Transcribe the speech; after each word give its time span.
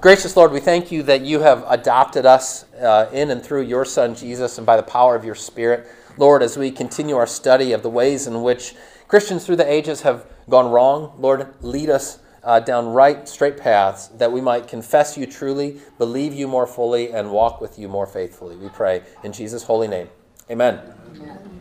Gracious 0.00 0.36
Lord, 0.36 0.52
we 0.52 0.60
thank 0.60 0.92
you 0.92 1.02
that 1.02 1.22
you 1.22 1.40
have 1.40 1.64
adopted 1.66 2.24
us 2.24 2.72
uh, 2.74 3.10
in 3.12 3.32
and 3.32 3.42
through 3.42 3.62
your 3.62 3.84
Son 3.84 4.14
Jesus 4.14 4.56
and 4.56 4.64
by 4.64 4.76
the 4.76 4.82
power 4.84 5.16
of 5.16 5.24
your 5.24 5.34
Spirit. 5.34 5.88
Lord, 6.16 6.40
as 6.40 6.56
we 6.56 6.70
continue 6.70 7.16
our 7.16 7.26
study 7.26 7.72
of 7.72 7.82
the 7.82 7.90
ways 7.90 8.28
in 8.28 8.42
which 8.42 8.76
Christians 9.08 9.44
through 9.44 9.56
the 9.56 9.68
ages 9.68 10.02
have 10.02 10.24
gone 10.48 10.70
wrong, 10.70 11.16
Lord, 11.18 11.52
lead 11.62 11.90
us 11.90 12.20
uh, 12.44 12.60
down 12.60 12.86
right, 12.86 13.28
straight 13.28 13.56
paths 13.56 14.06
that 14.18 14.30
we 14.30 14.40
might 14.40 14.68
confess 14.68 15.18
you 15.18 15.26
truly, 15.26 15.80
believe 15.98 16.32
you 16.32 16.46
more 16.46 16.68
fully, 16.68 17.12
and 17.12 17.32
walk 17.32 17.60
with 17.60 17.76
you 17.76 17.88
more 17.88 18.06
faithfully. 18.06 18.54
We 18.54 18.68
pray 18.68 19.02
in 19.24 19.32
Jesus' 19.32 19.64
holy 19.64 19.88
name. 19.88 20.08
Amen. 20.48 20.78
Amen. 21.16 21.60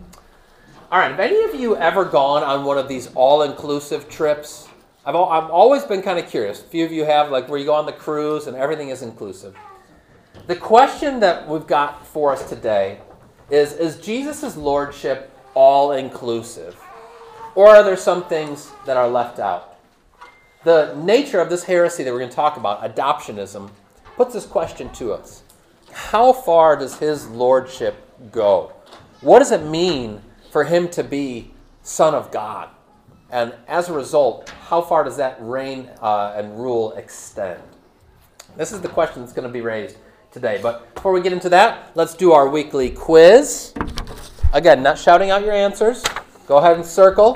All 0.92 1.00
right, 1.00 1.10
have 1.10 1.20
any 1.20 1.44
of 1.44 1.60
you 1.60 1.76
ever 1.76 2.06
gone 2.06 2.44
on 2.44 2.66
one 2.66 2.78
of 2.78 2.88
these 2.88 3.08
all 3.16 3.42
inclusive 3.42 4.08
trips? 4.08 4.68
I've, 5.08 5.16
I've 5.16 5.50
always 5.50 5.84
been 5.86 6.02
kind 6.02 6.20
of 6.20 6.30
curious. 6.30 6.60
A 6.60 6.66
few 6.66 6.84
of 6.84 6.92
you 6.92 7.06
have, 7.06 7.32
like, 7.32 7.48
where 7.48 7.58
you 7.58 7.66
go 7.66 7.74
on 7.74 7.86
the 7.86 7.94
cruise 7.94 8.46
and 8.46 8.58
everything 8.58 8.90
is 8.90 9.02
inclusive. 9.02 9.56
The 10.48 10.56
question 10.58 11.22
that 11.22 11.48
we've 11.48 11.66
got 11.66 12.06
for 12.06 12.34
us 12.34 12.50
today 12.50 13.00
is 13.50 13.72
Is 13.72 14.02
Jesus' 14.02 14.58
lordship 14.58 15.32
all 15.54 15.94
inclusive? 15.94 16.76
Or 17.56 17.70
are 17.70 17.84
there 17.84 17.96
some 17.96 18.26
things 18.26 18.70
that 18.86 18.98
are 18.98 19.08
left 19.08 19.40
out? 19.40 19.78
The 20.66 20.94
nature 20.96 21.40
of 21.40 21.50
this 21.50 21.64
heresy 21.64 22.04
that 22.04 22.12
we're 22.12 22.20
going 22.20 22.30
to 22.30 22.36
talk 22.36 22.58
about, 22.58 22.84
adoptionism, 22.84 23.72
puts 24.18 24.34
this 24.34 24.46
question 24.46 24.92
to 24.96 25.14
us 25.14 25.44
How 25.90 26.34
far 26.34 26.76
does 26.76 27.00
his 27.00 27.30
lordship 27.30 27.96
go? 28.34 28.74
What 29.22 29.40
does 29.40 29.54
it 29.54 29.64
mean 29.64 30.22
for 30.52 30.66
him 30.66 30.90
to 30.90 31.04
be 31.04 31.54
Son 31.82 32.14
of 32.14 32.30
God? 32.30 32.72
And 33.30 33.54
as 33.68 33.90
a 33.90 33.94
result, 33.94 34.50
how 34.68 34.82
far 34.82 35.04
does 35.04 35.18
that 35.18 35.38
reign 35.40 35.90
uh, 36.02 36.34
and 36.36 36.58
rule 36.58 36.94
extend? 36.94 37.62
This 38.56 38.72
is 38.72 38.82
the 38.82 38.88
question 38.88 39.22
that's 39.22 39.34
going 39.34 39.48
to 39.48 39.54
be 39.54 39.62
raised 39.62 39.98
today. 40.32 40.60
But 40.62 40.94
before 40.96 41.12
we 41.12 41.22
get 41.22 41.34
into 41.34 41.50
that, 41.50 41.92
let's 41.96 42.16
do 42.16 42.32
our 42.32 42.48
weekly 42.48 42.90
quiz. 42.90 43.74
Again, 44.54 44.82
not 44.82 44.98
shouting 44.98 45.30
out 45.30 45.44
your 45.44 45.54
answers. 45.54 46.04
Go 46.48 46.58
ahead 46.58 46.78
and 46.78 46.86
circle 46.86 47.36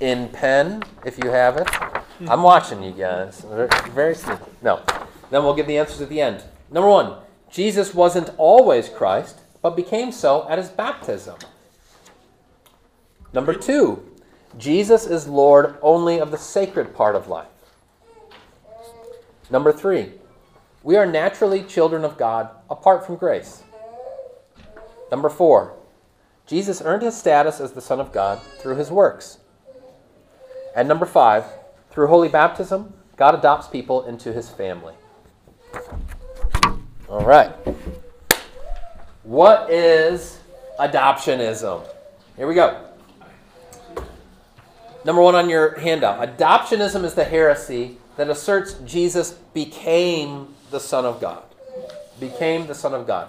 in 0.00 0.28
pen 0.28 0.82
if 1.04 1.22
you 1.22 1.30
have 1.30 1.56
it. 1.56 1.68
I'm 2.28 2.42
watching 2.42 2.82
you 2.82 2.92
guys. 2.92 3.44
Very 3.94 4.14
sneaky. 4.14 4.42
No. 4.62 4.82
Then 5.30 5.42
we'll 5.42 5.54
give 5.54 5.66
the 5.66 5.78
answers 5.78 6.00
at 6.00 6.08
the 6.08 6.20
end. 6.20 6.44
Number 6.70 6.88
one, 6.88 7.16
Jesus 7.50 7.94
wasn't 7.94 8.30
always 8.36 8.88
Christ, 8.88 9.40
but 9.62 9.76
became 9.76 10.12
so 10.12 10.46
at 10.48 10.58
his 10.58 10.68
baptism. 10.68 11.36
Number 13.32 13.54
two, 13.54 14.02
Jesus 14.58 15.06
is 15.06 15.28
Lord 15.28 15.76
only 15.82 16.18
of 16.18 16.30
the 16.30 16.38
sacred 16.38 16.94
part 16.94 17.14
of 17.14 17.28
life. 17.28 17.48
Number 19.50 19.72
three, 19.72 20.12
we 20.82 20.96
are 20.96 21.06
naturally 21.06 21.62
children 21.62 22.04
of 22.04 22.16
God 22.16 22.50
apart 22.70 23.04
from 23.04 23.16
grace. 23.16 23.62
Number 25.10 25.28
four, 25.28 25.74
Jesus 26.46 26.80
earned 26.80 27.02
his 27.02 27.16
status 27.16 27.60
as 27.60 27.72
the 27.72 27.80
Son 27.80 28.00
of 28.00 28.12
God 28.12 28.40
through 28.58 28.76
his 28.76 28.90
works. 28.90 29.38
And 30.74 30.88
number 30.88 31.06
five, 31.06 31.44
through 31.90 32.06
holy 32.08 32.28
baptism, 32.28 32.94
God 33.16 33.34
adopts 33.34 33.66
people 33.66 34.04
into 34.06 34.32
his 34.32 34.48
family. 34.48 34.94
All 37.08 37.24
right. 37.24 37.52
What 39.22 39.70
is 39.70 40.38
adoptionism? 40.78 41.86
Here 42.36 42.46
we 42.46 42.54
go. 42.54 42.85
Number 45.06 45.22
one 45.22 45.36
on 45.36 45.48
your 45.48 45.78
handout 45.78 46.20
adoptionism 46.20 47.04
is 47.04 47.14
the 47.14 47.22
heresy 47.22 47.96
that 48.16 48.28
asserts 48.28 48.74
Jesus 48.84 49.34
became 49.54 50.52
the 50.72 50.80
Son 50.80 51.04
of 51.04 51.20
God. 51.20 51.44
Became 52.18 52.66
the 52.66 52.74
Son 52.74 52.92
of 52.92 53.06
God. 53.06 53.28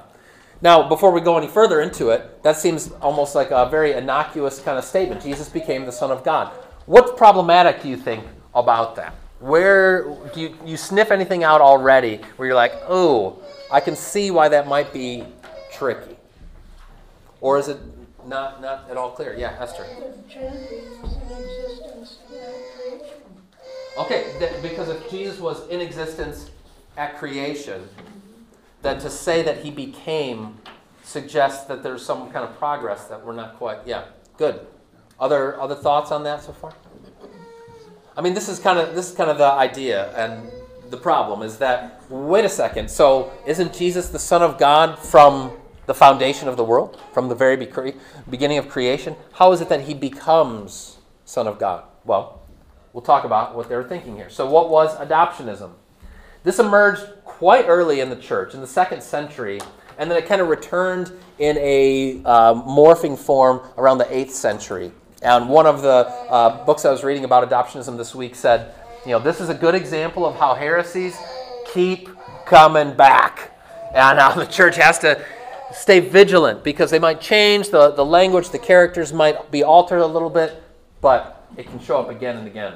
Now, 0.60 0.90
before 0.90 1.12
we 1.12 1.22
go 1.22 1.38
any 1.38 1.48
further 1.48 1.82
into 1.82 2.10
it, 2.10 2.42
that 2.42 2.58
seems 2.58 2.92
almost 2.94 3.36
like 3.36 3.52
a 3.52 3.70
very 3.70 3.94
innocuous 3.94 4.60
kind 4.60 4.80
of 4.80 4.86
statement. 4.86 5.22
Jesus 5.22 5.50
became 5.50 5.86
the 5.86 5.92
Son 5.92 6.10
of 6.10 6.24
God. 6.24 6.52
What's 6.88 7.12
problematic, 7.12 7.84
do 7.84 7.90
you 7.90 7.98
think, 7.98 8.26
about 8.56 8.96
that? 8.96 9.14
Where 9.40 10.16
do 10.34 10.42
you, 10.42 10.58
you 10.66 10.78
sniff 10.78 11.12
anything 11.12 11.44
out 11.44 11.62
already 11.62 12.22
where 12.38 12.48
you're 12.48 12.56
like, 12.56 12.74
oh, 12.88 13.40
I 13.72 13.82
can 13.82 13.96
see 13.96 14.32
why 14.32 14.50
that 14.50 14.68
might 14.68 14.92
be 14.92 15.26
tricky? 15.72 16.18
Or 17.40 17.60
is 17.60 17.68
it 17.68 17.78
not, 18.28 18.62
not 18.62 18.90
at 18.90 18.98
all 18.98 19.12
clear? 19.12 19.36
Yeah, 19.38 19.56
Esther. 19.60 19.86
Okay, 23.98 24.36
th- 24.38 24.62
because 24.62 24.90
if 24.90 25.10
Jesus 25.10 25.40
was 25.40 25.68
in 25.70 25.82
existence 25.82 26.52
at 26.98 27.18
creation, 27.18 27.88
then 28.82 29.00
to 29.00 29.10
say 29.10 29.42
that 29.42 29.60
he 29.60 29.72
became 29.72 30.58
suggests 31.04 31.66
that 31.66 31.82
there's 31.84 32.06
some 32.06 32.30
kind 32.32 32.44
of 32.44 32.58
progress 32.58 33.06
that 33.06 33.26
we're 33.26 33.34
not 33.34 33.58
quite. 33.58 33.80
Yeah, 33.86 34.06
good. 34.38 34.66
Other 35.20 35.60
other 35.60 35.76
thoughts 35.76 36.12
on 36.12 36.24
that 36.24 36.44
so 36.44 36.52
far? 36.52 36.74
I 38.16 38.22
mean, 38.22 38.34
this 38.34 38.50
is 38.50 38.60
kind 38.60 38.78
of 38.78 38.94
this 38.94 39.10
is 39.10 39.16
kind 39.16 39.30
of 39.30 39.38
the 39.38 39.46
idea 39.52 40.12
and 40.16 40.52
the 40.90 40.98
problem 40.98 41.42
is 41.42 41.58
that 41.58 42.02
wait 42.10 42.46
a 42.46 42.50
second. 42.50 42.90
So 42.90 43.32
isn't 43.46 43.74
Jesus 43.74 44.10
the 44.10 44.20
Son 44.20 44.42
of 44.42 44.58
God 44.58 45.00
from 45.00 45.52
the 45.88 45.96
foundation 45.96 46.48
of 46.48 46.58
the 46.58 46.64
world, 46.64 47.00
from 47.14 47.30
the 47.30 47.36
very 47.36 47.56
beginning 47.56 48.58
of 48.58 48.70
creation? 48.70 49.16
How 49.34 49.52
is 49.52 49.62
it 49.62 49.70
that 49.70 49.82
he 49.82 49.94
becomes 49.94 51.00
Son 51.26 51.48
of 51.48 51.58
God? 51.58 51.84
Well, 52.06 52.42
we'll 52.94 53.02
talk 53.02 53.24
about 53.24 53.56
what 53.56 53.68
they 53.68 53.76
were 53.76 53.84
thinking 53.84 54.16
here. 54.16 54.30
So, 54.30 54.48
what 54.50 54.70
was 54.70 54.96
adoptionism? 54.98 55.72
This 56.44 56.60
emerged 56.60 57.04
quite 57.26 57.66
early 57.68 58.00
in 58.00 58.10
the 58.10 58.16
church, 58.16 58.54
in 58.54 58.62
the 58.62 58.68
second 58.68 59.02
century, 59.02 59.60
and 59.98 60.10
then 60.12 60.18
it 60.18 60.28
kind 60.28 60.42
of 60.42 60.48
returned 60.48 61.12
in 61.40 61.58
a 61.58 62.22
uh, 62.24 62.54
morphing 62.54 63.18
form 63.18 63.62
around 63.78 63.98
the 63.98 64.06
8th 64.06 64.30
century. 64.30 64.92
And 65.22 65.50
one 65.50 65.66
of 65.66 65.82
the 65.82 66.08
uh, 66.30 66.66
books 66.66 66.86
I 66.86 66.92
was 66.92 67.04
reading 67.04 67.26
about 67.26 67.50
adoptionism 67.50 67.98
this 67.98 68.14
week 68.14 68.36
said, 68.36 68.74
you 69.06 69.12
know, 69.12 69.20
this 69.20 69.42
is 69.42 69.50
a 69.50 69.54
good 69.54 69.74
example 69.74 70.26
of 70.26 70.36
how 70.36 70.54
heresies 70.54 71.18
keep 71.74 72.10
coming 72.46 72.96
back. 72.96 73.52
And 73.94 74.20
how 74.20 74.34
the 74.34 74.46
church 74.46 74.76
has 74.76 75.00
to 75.00 75.24
stay 75.74 76.00
vigilant 76.00 76.64
because 76.64 76.92
they 76.92 77.00
might 77.00 77.22
change, 77.22 77.70
the, 77.70 77.92
the 77.92 78.06
language, 78.06 78.50
the 78.50 78.60
characters 78.60 79.14
might 79.14 79.52
be 79.52 79.64
altered 79.64 80.00
a 80.00 80.06
little 80.06 80.30
bit, 80.30 80.62
but 81.02 81.48
it 81.58 81.66
can 81.68 81.80
show 81.80 82.00
up 82.00 82.10
again 82.10 82.38
and 82.38 82.48
again. 82.48 82.74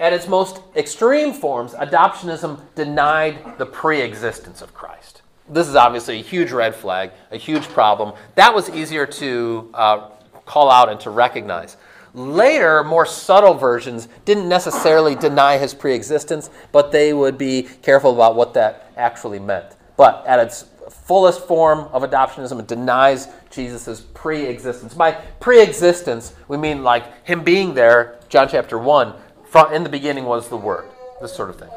At 0.00 0.12
its 0.12 0.26
most 0.26 0.60
extreme 0.74 1.32
forms, 1.32 1.74
adoptionism 1.74 2.60
denied 2.74 3.58
the 3.58 3.66
pre 3.66 4.00
existence 4.00 4.60
of 4.60 4.74
Christ. 4.74 5.22
This 5.48 5.68
is 5.68 5.76
obviously 5.76 6.18
a 6.18 6.22
huge 6.22 6.50
red 6.50 6.74
flag, 6.74 7.12
a 7.30 7.36
huge 7.36 7.68
problem. 7.68 8.14
That 8.34 8.54
was 8.54 8.68
easier 8.70 9.06
to 9.06 9.70
uh, 9.74 10.08
call 10.44 10.70
out 10.70 10.88
and 10.88 10.98
to 11.00 11.10
recognize. 11.10 11.76
Later, 12.14 12.84
more 12.84 13.06
subtle 13.06 13.54
versions 13.54 14.08
didn't 14.24 14.48
necessarily 14.48 15.14
deny 15.14 15.56
his 15.56 15.72
pre 15.72 15.94
existence, 15.94 16.50
but 16.72 16.92
they 16.92 17.12
would 17.12 17.38
be 17.38 17.62
careful 17.82 18.12
about 18.12 18.34
what 18.34 18.54
that 18.54 18.92
actually 18.96 19.38
meant. 19.38 19.76
But 19.96 20.26
at 20.26 20.38
its 20.40 20.66
fullest 20.92 21.46
form 21.46 21.80
of 21.92 22.02
adoptionism, 22.02 22.60
it 22.60 22.68
denies 22.68 23.28
Jesus' 23.50 24.00
pre 24.14 24.44
existence. 24.46 24.94
By 24.94 25.12
pre 25.40 25.62
existence, 25.62 26.34
we 26.48 26.56
mean 26.56 26.82
like 26.82 27.26
him 27.26 27.42
being 27.44 27.74
there, 27.74 28.18
John 28.28 28.48
chapter 28.48 28.78
1, 28.78 29.14
from, 29.44 29.72
in 29.72 29.82
the 29.82 29.88
beginning 29.88 30.24
was 30.24 30.48
the 30.48 30.56
Word, 30.56 30.86
this 31.20 31.34
sort 31.34 31.50
of 31.50 31.58
thing. 31.58 31.70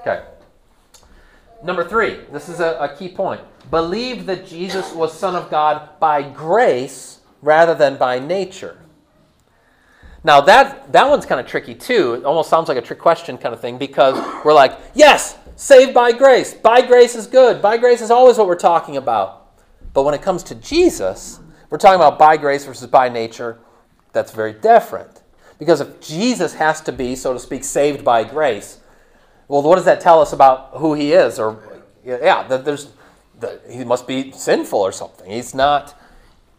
Okay. 0.00 0.22
Number 1.62 1.84
three, 1.88 2.18
this 2.32 2.48
is 2.48 2.58
a, 2.58 2.76
a 2.80 2.96
key 2.96 3.08
point. 3.08 3.40
Believe 3.70 4.26
that 4.26 4.46
Jesus 4.46 4.92
was 4.92 5.16
Son 5.16 5.36
of 5.36 5.48
God 5.48 5.88
by 6.00 6.22
grace 6.22 7.20
rather 7.40 7.74
than 7.74 7.96
by 7.96 8.18
nature. 8.18 8.78
Now 10.24 10.40
that 10.42 10.92
that 10.92 11.08
one's 11.08 11.26
kind 11.26 11.40
of 11.40 11.46
tricky 11.46 11.74
too. 11.74 12.14
It 12.14 12.24
almost 12.24 12.48
sounds 12.48 12.68
like 12.68 12.78
a 12.78 12.82
trick 12.82 12.98
question 12.98 13.38
kind 13.38 13.54
of 13.54 13.60
thing 13.60 13.78
because 13.78 14.16
we're 14.44 14.54
like, 14.54 14.78
yes, 14.94 15.36
saved 15.56 15.94
by 15.94 16.12
grace. 16.12 16.54
By 16.54 16.82
grace 16.82 17.14
is 17.14 17.26
good. 17.26 17.62
By 17.62 17.76
grace 17.76 18.00
is 18.00 18.10
always 18.10 18.38
what 18.38 18.46
we're 18.46 18.56
talking 18.56 18.96
about. 18.96 19.60
But 19.94 20.04
when 20.04 20.14
it 20.14 20.22
comes 20.22 20.42
to 20.44 20.54
Jesus, 20.54 21.40
we're 21.70 21.78
talking 21.78 21.96
about 21.96 22.18
by 22.18 22.36
grace 22.36 22.64
versus 22.64 22.88
by 22.88 23.08
nature. 23.08 23.58
That's 24.12 24.32
very 24.32 24.52
different. 24.52 25.22
Because 25.58 25.80
if 25.80 26.00
Jesus 26.00 26.54
has 26.54 26.80
to 26.82 26.92
be, 26.92 27.14
so 27.14 27.32
to 27.32 27.38
speak, 27.38 27.64
saved 27.64 28.04
by 28.04 28.24
grace, 28.24 28.80
well, 29.48 29.62
what 29.62 29.76
does 29.76 29.84
that 29.84 30.00
tell 30.00 30.20
us 30.20 30.32
about 30.32 30.70
who 30.74 30.94
he 30.94 31.12
is? 31.12 31.38
Or 31.38 31.82
yeah, 32.04 32.46
that 32.48 32.64
there's 32.64 32.90
that 33.40 33.62
he 33.68 33.84
must 33.84 34.06
be 34.06 34.32
sinful 34.32 34.78
or 34.78 34.92
something. 34.92 35.30
He's 35.30 35.54
not 35.54 35.94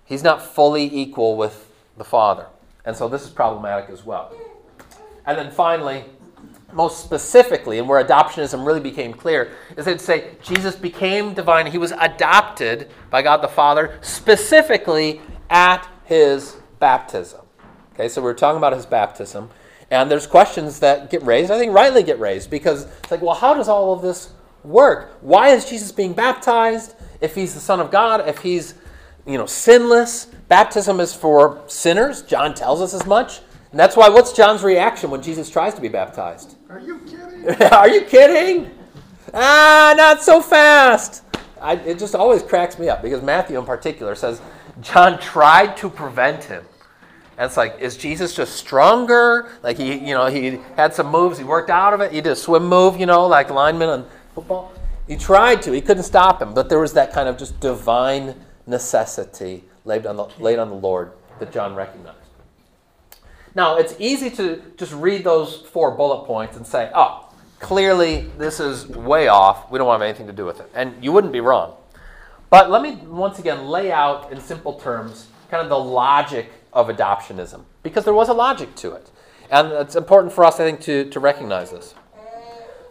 he's 0.05 0.23
not 0.23 0.41
fully 0.41 0.93
equal 0.95 1.35
with 1.35 1.71
the 1.97 2.03
Father. 2.03 2.47
And 2.85 2.95
so 2.95 3.07
this 3.07 3.23
is 3.23 3.29
problematic 3.29 3.89
as 3.89 4.05
well. 4.05 4.35
And 5.25 5.37
then 5.37 5.51
finally, 5.51 6.05
most 6.73 7.03
specifically, 7.03 7.79
and 7.79 7.87
where 7.87 8.03
adoptionism 8.03 8.65
really 8.65 8.79
became 8.79 9.13
clear, 9.13 9.51
is 9.77 9.85
they'd 9.85 10.01
say 10.01 10.31
Jesus 10.41 10.75
became 10.75 11.33
divine. 11.33 11.67
He 11.67 11.77
was 11.77 11.93
adopted 11.99 12.89
by 13.09 13.21
God 13.21 13.37
the 13.37 13.47
Father 13.47 13.97
specifically 14.01 15.21
at 15.49 15.87
his 16.05 16.57
baptism. 16.79 17.41
Okay, 17.93 18.09
so 18.09 18.21
we're 18.21 18.33
talking 18.33 18.57
about 18.57 18.73
his 18.73 18.85
baptism. 18.85 19.49
And 19.91 20.09
there's 20.09 20.25
questions 20.25 20.79
that 20.79 21.11
get 21.11 21.21
raised, 21.23 21.51
I 21.51 21.59
think 21.59 21.73
rightly 21.73 22.01
get 22.01 22.19
raised, 22.19 22.49
because 22.49 22.85
it's 22.85 23.11
like, 23.11 23.21
well, 23.21 23.35
how 23.35 23.53
does 23.53 23.69
all 23.69 23.93
of 23.93 24.01
this 24.01 24.33
work? 24.63 25.17
Why 25.21 25.49
is 25.49 25.69
Jesus 25.69 25.91
being 25.91 26.13
baptized 26.13 26.95
if 27.21 27.35
he's 27.35 27.53
the 27.53 27.59
Son 27.59 27.79
of 27.79 27.91
God, 27.91 28.27
if 28.27 28.39
he's 28.39 28.73
you 29.27 29.37
know, 29.37 29.45
sinless? 29.45 30.25
Baptism 30.47 30.99
is 30.99 31.13
for 31.13 31.61
sinners. 31.67 32.23
John 32.23 32.55
tells 32.55 32.81
us 32.81 32.93
as 32.93 33.05
much. 33.05 33.41
And 33.71 33.79
that's 33.79 33.95
why 33.95 34.09
what's 34.09 34.33
John's 34.33 34.63
reaction 34.63 35.09
when 35.09 35.21
Jesus 35.21 35.49
tries 35.49 35.73
to 35.75 35.81
be 35.81 35.87
baptized? 35.87 36.55
Are 36.73 36.79
you 36.79 36.97
kidding? 37.01 37.61
Are 37.71 37.87
you 37.87 38.01
kidding? 38.01 38.71
Ah, 39.31 39.93
not 39.95 40.23
so 40.23 40.41
fast. 40.41 41.21
I, 41.61 41.75
it 41.75 41.99
just 41.99 42.15
always 42.15 42.41
cracks 42.41 42.79
me 42.79 42.89
up 42.89 43.03
because 43.03 43.21
Matthew, 43.21 43.59
in 43.59 43.65
particular, 43.65 44.15
says 44.15 44.41
John 44.81 45.19
tried 45.19 45.77
to 45.77 45.89
prevent 45.89 46.43
him. 46.45 46.65
And 47.37 47.45
it's 47.45 47.57
like, 47.57 47.79
is 47.79 47.95
Jesus 47.95 48.33
just 48.33 48.55
stronger? 48.55 49.51
Like 49.61 49.77
he, 49.77 49.93
you 49.93 50.15
know, 50.15 50.25
he 50.25 50.61
had 50.75 50.95
some 50.95 51.11
moves, 51.11 51.37
he 51.37 51.43
worked 51.43 51.69
out 51.69 51.93
of 51.93 52.01
it. 52.01 52.11
He 52.11 52.21
did 52.21 52.31
a 52.31 52.35
swim 52.35 52.65
move, 52.65 52.99
you 52.99 53.05
know, 53.05 53.27
like 53.27 53.51
lineman 53.51 53.89
on 53.89 54.09
football. 54.33 54.73
He 55.07 55.15
tried 55.15 55.61
to, 55.63 55.73
he 55.73 55.81
couldn't 55.81 56.03
stop 56.03 56.41
him, 56.41 56.55
but 56.55 56.69
there 56.69 56.79
was 56.79 56.93
that 56.93 57.13
kind 57.13 57.29
of 57.29 57.37
just 57.37 57.59
divine 57.59 58.33
necessity 58.65 59.63
laid 59.85 60.07
on 60.07 60.15
the, 60.15 60.25
laid 60.39 60.57
on 60.57 60.69
the 60.69 60.75
Lord 60.75 61.11
that 61.37 61.51
John 61.51 61.75
recognized. 61.75 62.22
Now, 63.55 63.77
it's 63.77 63.95
easy 63.99 64.29
to 64.31 64.61
just 64.77 64.93
read 64.93 65.23
those 65.23 65.57
four 65.57 65.91
bullet 65.91 66.25
points 66.25 66.57
and 66.57 66.65
say, 66.65 66.91
oh, 66.95 67.29
clearly 67.59 68.31
this 68.37 68.59
is 68.59 68.87
way 68.87 69.27
off. 69.27 69.71
We 69.71 69.77
don't 69.77 69.91
have 69.91 70.01
anything 70.01 70.27
to 70.27 70.33
do 70.33 70.45
with 70.45 70.59
it. 70.59 70.69
And 70.73 71.03
you 71.03 71.11
wouldn't 71.11 71.33
be 71.33 71.39
wrong. 71.39 71.75
But 72.49 72.69
let 72.69 72.81
me 72.81 72.95
once 72.95 73.39
again 73.39 73.65
lay 73.67 73.91
out 73.91 74.31
in 74.31 74.39
simple 74.39 74.73
terms 74.79 75.27
kind 75.49 75.61
of 75.61 75.69
the 75.69 75.77
logic 75.77 76.51
of 76.71 76.87
adoptionism, 76.87 77.63
because 77.83 78.05
there 78.05 78.13
was 78.13 78.29
a 78.29 78.33
logic 78.33 78.73
to 78.75 78.93
it. 78.93 79.11
And 79.51 79.71
it's 79.71 79.95
important 79.95 80.33
for 80.33 80.43
us, 80.43 80.59
I 80.59 80.63
think, 80.63 80.81
to, 80.81 81.09
to 81.11 81.19
recognize 81.19 81.69
this. 81.69 81.93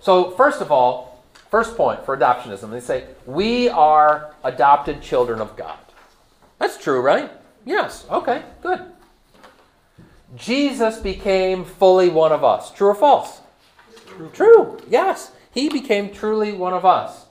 So, 0.00 0.31
first 0.31 0.61
of 0.61 0.70
all, 0.70 1.25
first 1.50 1.76
point 1.76 2.05
for 2.05 2.17
adoptionism, 2.17 2.70
they 2.70 2.81
say, 2.81 3.06
we 3.26 3.69
are 3.69 4.35
adopted 4.44 5.03
children 5.03 5.41
of 5.41 5.56
God. 5.56 5.79
That's 6.59 6.76
true, 6.76 7.00
right? 7.00 7.31
Yes. 7.64 8.06
Okay, 8.11 8.43
good. 8.62 8.81
Jesus 10.37 10.99
became 10.99 11.64
fully 11.64 12.08
one 12.08 12.32
of 12.32 12.43
us. 12.44 12.73
True 12.73 12.88
or 12.88 12.94
false? 12.94 13.40
True. 14.06 14.31
True. 14.32 14.79
Yes. 14.88 15.32
He 15.52 15.69
became 15.69 16.11
truly 16.11 16.52
one 16.52 16.73
of 16.73 16.84
us. 16.84 17.26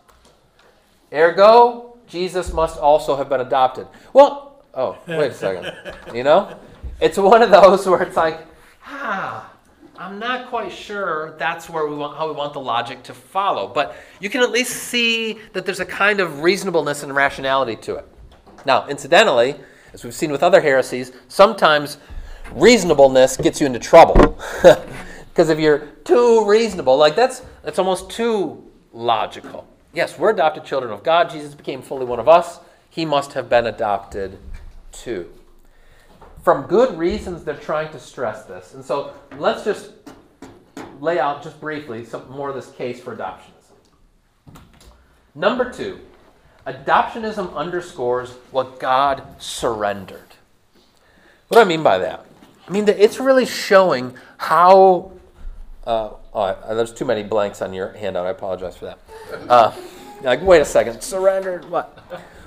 Ergo, 1.11 1.97
Jesus 2.07 2.53
must 2.53 2.77
also 2.77 3.15
have 3.15 3.29
been 3.29 3.41
adopted. 3.41 3.87
Well, 4.13 4.63
oh, 4.73 4.97
wait 5.07 5.31
a 5.31 5.33
second. 5.33 5.73
You 6.13 6.23
know? 6.23 6.57
It's 6.99 7.17
one 7.17 7.41
of 7.41 7.49
those 7.49 7.87
where 7.87 8.03
it's 8.03 8.15
like, 8.15 8.45
ah, 8.85 9.51
I'm 9.97 10.19
not 10.19 10.49
quite 10.49 10.71
sure 10.71 11.35
that's 11.37 11.69
where 11.69 11.87
we 11.87 11.95
want 11.95 12.17
how 12.17 12.27
we 12.27 12.33
want 12.33 12.53
the 12.53 12.59
logic 12.59 13.03
to 13.03 13.13
follow. 13.13 13.67
But 13.67 13.95
you 14.19 14.29
can 14.29 14.41
at 14.41 14.51
least 14.51 14.71
see 14.71 15.39
that 15.53 15.65
there's 15.65 15.79
a 15.79 15.85
kind 15.85 16.19
of 16.19 16.41
reasonableness 16.41 17.03
and 17.03 17.15
rationality 17.15 17.75
to 17.77 17.95
it. 17.95 18.07
Now, 18.65 18.87
incidentally, 18.87 19.55
as 19.93 20.03
we've 20.03 20.13
seen 20.13 20.31
with 20.31 20.43
other 20.43 20.61
heresies, 20.61 21.11
sometimes 21.27 21.97
reasonableness 22.51 23.37
gets 23.37 23.59
you 23.59 23.67
into 23.67 23.79
trouble. 23.79 24.37
Because 25.31 25.49
if 25.49 25.59
you're 25.59 25.87
too 26.03 26.45
reasonable, 26.45 26.97
like 26.97 27.15
that's 27.15 27.41
that's 27.63 27.79
almost 27.79 28.09
too 28.09 28.69
logical. 28.91 29.67
Yes, 29.93 30.19
we're 30.19 30.31
adopted 30.31 30.65
children 30.65 30.91
of 30.91 31.03
God. 31.03 31.29
Jesus 31.29 31.55
became 31.55 31.81
fully 31.81 32.05
one 32.05 32.19
of 32.19 32.27
us. 32.27 32.59
He 32.89 33.05
must 33.05 33.33
have 33.33 33.49
been 33.49 33.65
adopted 33.65 34.37
too. 34.91 35.31
From 36.43 36.63
good 36.67 36.97
reasons, 36.97 37.43
they're 37.43 37.55
trying 37.55 37.91
to 37.91 37.99
stress 37.99 38.45
this. 38.45 38.73
And 38.73 38.83
so 38.83 39.13
let's 39.37 39.63
just 39.63 39.91
lay 40.99 41.19
out 41.19 41.43
just 41.43 41.61
briefly 41.61 42.03
some 42.03 42.29
more 42.29 42.49
of 42.49 42.55
this 42.55 42.71
case 42.71 42.99
for 42.99 43.15
adoptionism. 43.15 44.59
Number 45.33 45.71
two, 45.71 45.99
adoptionism 46.67 47.53
underscores 47.55 48.31
what 48.51 48.79
God 48.79 49.23
surrendered. 49.39 50.35
What 51.47 51.57
do 51.57 51.61
I 51.61 51.65
mean 51.65 51.83
by 51.83 51.97
that? 51.99 52.25
I 52.71 52.73
mean 52.73 52.87
it's 52.87 53.19
really 53.19 53.45
showing 53.45 54.15
how. 54.37 55.11
Uh, 55.85 56.11
oh, 56.33 56.73
there's 56.73 56.93
too 56.93 57.03
many 57.03 57.21
blanks 57.21 57.61
on 57.61 57.73
your 57.73 57.91
handout. 57.91 58.25
I 58.25 58.29
apologize 58.29 58.77
for 58.77 58.85
that. 58.85 58.99
Uh, 59.49 59.75
like, 60.21 60.41
wait 60.41 60.61
a 60.61 60.65
second. 60.65 61.01
Surrendered 61.01 61.69
what? 61.69 61.99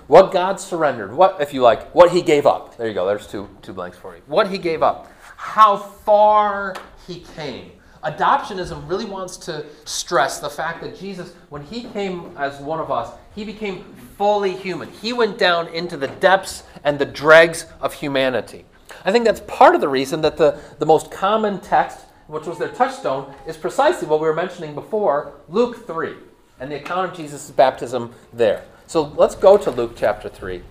What 0.06 0.32
God 0.32 0.59
surrendered. 0.59 1.12
What, 1.12 1.43
if 1.43 1.53
you 1.53 1.61
like, 1.61 1.94
what 1.94 2.11
He 2.11 2.23
gave 2.23 2.47
up. 2.47 2.79
There 2.79 2.88
you 2.88 2.94
go. 2.94 3.06
There's 3.06 3.26
two 3.26 3.50
two 3.61 3.75
blanks 3.75 3.99
for 3.99 4.17
you. 4.17 4.23
What 4.26 4.49
He 4.49 4.56
gave 4.56 4.82
up. 4.82 5.12
How 5.37 5.76
far 5.76 6.75
He 7.06 7.21
came. 7.37 7.73
Adoptionism 8.03 8.88
really 8.88 9.05
wants 9.05 9.37
to 9.37 9.67
stress 9.85 10.38
the 10.38 10.49
fact 10.49 10.81
that 10.85 10.99
Jesus, 10.99 11.35
when 11.50 11.62
He 11.62 11.85
came 11.85 12.35
as 12.38 12.59
one 12.61 12.81
of 12.81 12.91
us, 12.91 13.11
He 13.35 13.44
became 13.44 13.85
fully 14.17 14.56
human. 14.56 14.88
He 14.88 15.12
went 15.12 15.37
down 15.37 15.69
into 15.69 15.99
the 15.99 16.09
depths 16.09 16.62
and 16.82 16.99
the 16.99 17.05
dregs 17.05 17.67
of 17.82 17.93
humanity. 17.93 18.65
I 19.05 19.12
think 19.12 19.27
that's 19.27 19.41
part 19.41 19.75
of 19.75 19.83
the 19.83 19.89
reason 19.89 20.23
that 20.23 20.39
the, 20.39 20.59
the 20.79 20.87
most 20.87 21.11
common 21.11 21.61
text, 21.61 22.06
which 22.27 22.47
was 22.47 22.59
their 22.59 22.71
touchstone, 22.71 23.35
is 23.47 23.56
precisely 23.56 24.09
what 24.09 24.19
we 24.19 24.27
were 24.27 24.35
mentioning 24.35 24.75
before 24.75 25.35
Luke 25.49 25.87
3 25.87 26.15
and 26.59 26.73
the 26.73 26.77
account 26.77 27.11
of 27.11 27.17
Jesus' 27.17 27.51
baptism 27.51 28.15
there. 28.33 28.65
So 28.87 29.03
let's 29.17 29.35
go 29.35 29.59
to 29.59 29.71
Luke 29.71 29.93
chapter 29.95 30.31
3. 30.31 30.62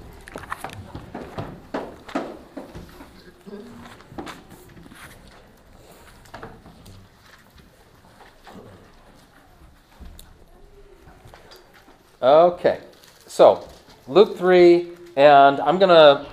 Okay, 12.24 12.79
so 13.27 13.68
Luke 14.07 14.38
3, 14.38 14.88
and 15.18 15.59
I'm 15.59 15.77
going 15.77 15.89
to 15.89 16.25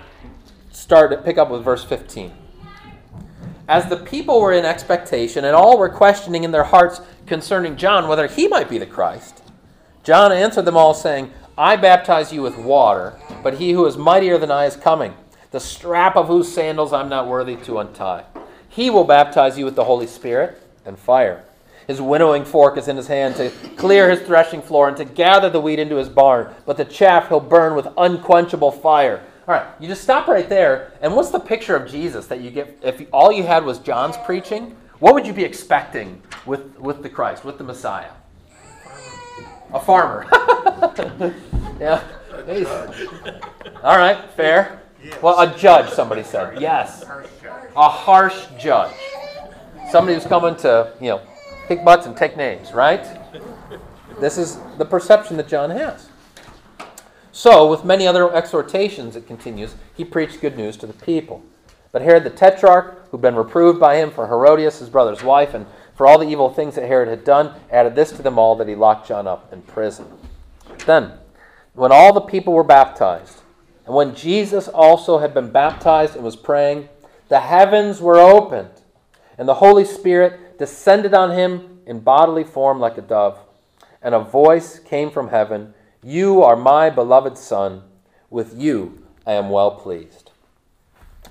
start 0.80 1.10
to 1.10 1.16
pick 1.18 1.36
up 1.36 1.50
with 1.50 1.62
verse 1.62 1.84
15. 1.84 2.32
As 3.68 3.88
the 3.88 3.98
people 3.98 4.40
were 4.40 4.52
in 4.52 4.64
expectation, 4.64 5.44
and 5.44 5.54
all 5.54 5.78
were 5.78 5.90
questioning 5.90 6.42
in 6.42 6.52
their 6.52 6.64
hearts 6.64 7.02
concerning 7.26 7.76
John 7.76 8.08
whether 8.08 8.26
he 8.26 8.48
might 8.48 8.70
be 8.70 8.78
the 8.78 8.86
Christ, 8.86 9.42
John 10.02 10.32
answered 10.32 10.64
them 10.64 10.78
all, 10.78 10.94
saying, 10.94 11.32
I 11.58 11.76
baptize 11.76 12.32
you 12.32 12.40
with 12.40 12.56
water, 12.56 13.18
but 13.42 13.58
he 13.58 13.72
who 13.72 13.84
is 13.84 13.98
mightier 13.98 14.38
than 14.38 14.50
I 14.50 14.64
is 14.64 14.74
coming, 14.74 15.14
the 15.50 15.60
strap 15.60 16.16
of 16.16 16.28
whose 16.28 16.52
sandals 16.52 16.94
I'm 16.94 17.10
not 17.10 17.28
worthy 17.28 17.56
to 17.56 17.78
untie. 17.78 18.24
He 18.68 18.88
will 18.88 19.04
baptize 19.04 19.58
you 19.58 19.66
with 19.66 19.76
the 19.76 19.84
Holy 19.84 20.06
Spirit 20.06 20.62
and 20.86 20.98
fire. 20.98 21.44
His 21.86 22.00
winnowing 22.00 22.46
fork 22.46 22.78
is 22.78 22.88
in 22.88 22.96
his 22.96 23.08
hand 23.08 23.36
to 23.36 23.50
clear 23.76 24.08
his 24.08 24.22
threshing 24.22 24.62
floor 24.62 24.88
and 24.88 24.96
to 24.96 25.04
gather 25.04 25.50
the 25.50 25.60
wheat 25.60 25.78
into 25.78 25.96
his 25.96 26.08
barn, 26.08 26.54
but 26.64 26.78
the 26.78 26.84
chaff 26.84 27.28
he'll 27.28 27.40
burn 27.40 27.74
with 27.74 27.88
unquenchable 27.98 28.72
fire. 28.72 29.22
All 29.50 29.56
right, 29.56 29.66
you 29.80 29.88
just 29.88 30.02
stop 30.02 30.28
right 30.28 30.48
there. 30.48 30.92
And 31.00 31.16
what's 31.16 31.30
the 31.30 31.40
picture 31.40 31.74
of 31.74 31.90
Jesus 31.90 32.28
that 32.28 32.40
you 32.40 32.52
get? 32.52 32.78
If 32.82 33.02
all 33.12 33.32
you 33.32 33.42
had 33.42 33.64
was 33.64 33.80
John's 33.80 34.16
preaching, 34.18 34.76
what 35.00 35.12
would 35.12 35.26
you 35.26 35.32
be 35.32 35.42
expecting 35.42 36.22
with, 36.46 36.78
with 36.78 37.02
the 37.02 37.08
Christ, 37.08 37.44
with 37.44 37.58
the 37.58 37.64
Messiah? 37.64 38.12
A 39.74 39.80
farmer. 39.80 40.28
yeah. 41.80 42.00
All 43.82 43.98
right, 43.98 44.30
fair. 44.36 44.82
Well, 45.20 45.40
a 45.40 45.58
judge, 45.58 45.90
somebody 45.90 46.22
said. 46.22 46.62
Yes. 46.62 47.04
A 47.74 47.88
harsh 47.88 48.46
judge. 48.56 48.94
Somebody 49.90 50.14
who's 50.14 50.26
coming 50.26 50.54
to, 50.58 50.92
you 51.00 51.08
know, 51.08 51.22
kick 51.66 51.84
butts 51.84 52.06
and 52.06 52.16
take 52.16 52.36
names, 52.36 52.72
right? 52.72 53.04
This 54.20 54.38
is 54.38 54.60
the 54.78 54.84
perception 54.84 55.36
that 55.38 55.48
John 55.48 55.70
has. 55.70 56.09
So, 57.32 57.70
with 57.70 57.84
many 57.84 58.06
other 58.06 58.32
exhortations, 58.34 59.14
it 59.14 59.26
continues, 59.26 59.74
he 59.96 60.04
preached 60.04 60.40
good 60.40 60.56
news 60.56 60.76
to 60.78 60.86
the 60.86 60.92
people. 60.92 61.42
But 61.92 62.02
Herod 62.02 62.24
the 62.24 62.30
Tetrarch, 62.30 63.08
who'd 63.10 63.20
been 63.20 63.36
reproved 63.36 63.78
by 63.78 63.96
him 63.96 64.10
for 64.10 64.26
Herodias, 64.26 64.78
his 64.78 64.90
brother's 64.90 65.22
wife, 65.22 65.54
and 65.54 65.66
for 65.94 66.06
all 66.06 66.18
the 66.18 66.28
evil 66.28 66.50
things 66.50 66.74
that 66.74 66.86
Herod 66.86 67.08
had 67.08 67.24
done, 67.24 67.54
added 67.70 67.94
this 67.94 68.12
to 68.12 68.22
them 68.22 68.38
all 68.38 68.56
that 68.56 68.68
he 68.68 68.74
locked 68.74 69.06
John 69.08 69.26
up 69.26 69.52
in 69.52 69.62
prison. 69.62 70.06
Then, 70.86 71.12
when 71.74 71.92
all 71.92 72.12
the 72.12 72.20
people 72.20 72.52
were 72.52 72.64
baptized, 72.64 73.42
and 73.86 73.94
when 73.94 74.14
Jesus 74.14 74.66
also 74.68 75.18
had 75.18 75.34
been 75.34 75.50
baptized 75.50 76.14
and 76.14 76.24
was 76.24 76.36
praying, 76.36 76.88
the 77.28 77.40
heavens 77.40 78.00
were 78.00 78.18
opened, 78.18 78.70
and 79.38 79.48
the 79.48 79.54
Holy 79.54 79.84
Spirit 79.84 80.58
descended 80.58 81.14
on 81.14 81.30
him 81.32 81.80
in 81.86 82.00
bodily 82.00 82.44
form 82.44 82.80
like 82.80 82.98
a 82.98 83.02
dove. 83.02 83.38
And 84.02 84.14
a 84.14 84.20
voice 84.20 84.78
came 84.78 85.10
from 85.10 85.28
heaven 85.28 85.74
you 86.02 86.42
are 86.42 86.56
my 86.56 86.90
beloved 86.90 87.36
Son. 87.36 87.82
With 88.30 88.58
you 88.58 89.06
I 89.26 89.32
am 89.32 89.50
well 89.50 89.72
pleased. 89.72 90.30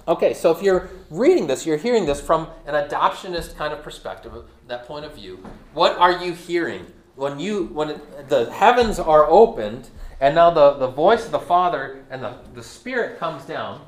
Okay, 0.07 0.33
so 0.33 0.51
if 0.51 0.61
you're 0.61 0.89
reading 1.09 1.47
this, 1.47 1.65
you're 1.65 1.77
hearing 1.77 2.05
this 2.05 2.19
from 2.19 2.47
an 2.65 2.73
adoptionist 2.73 3.55
kind 3.55 3.73
of 3.73 3.83
perspective, 3.83 4.33
that 4.67 4.85
point 4.85 5.05
of 5.05 5.13
view. 5.15 5.43
What 5.73 5.97
are 5.97 6.23
you 6.23 6.33
hearing? 6.33 6.85
When 7.15 7.39
you 7.39 7.65
when 7.65 7.89
it, 7.89 8.29
the 8.29 8.51
heavens 8.51 8.99
are 8.99 9.25
opened 9.25 9.89
and 10.21 10.35
now 10.35 10.49
the, 10.49 10.73
the 10.73 10.87
voice 10.87 11.25
of 11.25 11.31
the 11.31 11.39
Father 11.39 12.03
and 12.09 12.23
the, 12.23 12.35
the 12.53 12.63
Spirit 12.63 13.19
comes 13.19 13.45
down, 13.45 13.81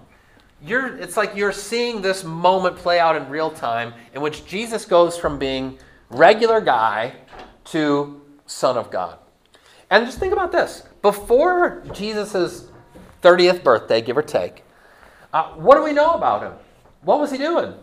you're, 0.63 0.95
it's 0.97 1.17
like 1.17 1.35
you're 1.35 1.51
seeing 1.51 2.01
this 2.01 2.23
moment 2.23 2.75
play 2.75 3.00
out 3.00 3.15
in 3.15 3.27
real 3.29 3.50
time 3.50 3.93
in 4.13 4.21
which 4.21 4.45
Jesus 4.45 4.85
goes 4.85 5.17
from 5.17 5.39
being 5.39 5.77
regular 6.09 6.61
guy 6.61 7.13
to 7.65 8.21
Son 8.45 8.77
of 8.77 8.91
God. 8.91 9.17
And 9.91 10.05
just 10.05 10.19
think 10.19 10.31
about 10.31 10.53
this 10.53 10.83
before 11.01 11.83
Jesus' 11.93 12.71
30th 13.21 13.62
birthday, 13.62 14.01
give 14.01 14.17
or 14.17 14.24
take, 14.24 14.63
uh, 15.33 15.50
what 15.51 15.75
do 15.75 15.83
we 15.83 15.91
know 15.91 16.12
about 16.12 16.43
him? 16.43 16.53
What 17.01 17.19
was 17.19 17.29
he 17.29 17.38
doing? 17.38 17.74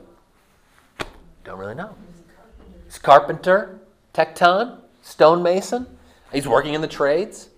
Don't 1.45 1.59
really 1.59 1.75
know. 1.75 1.95
He's 2.87 2.99
carpenter, 2.99 3.79
tekton, 4.15 4.79
stonemason. 5.03 5.87
He's 6.33 6.49
working 6.49 6.73
in 6.73 6.81
the 6.81 6.89
trades. 6.89 7.51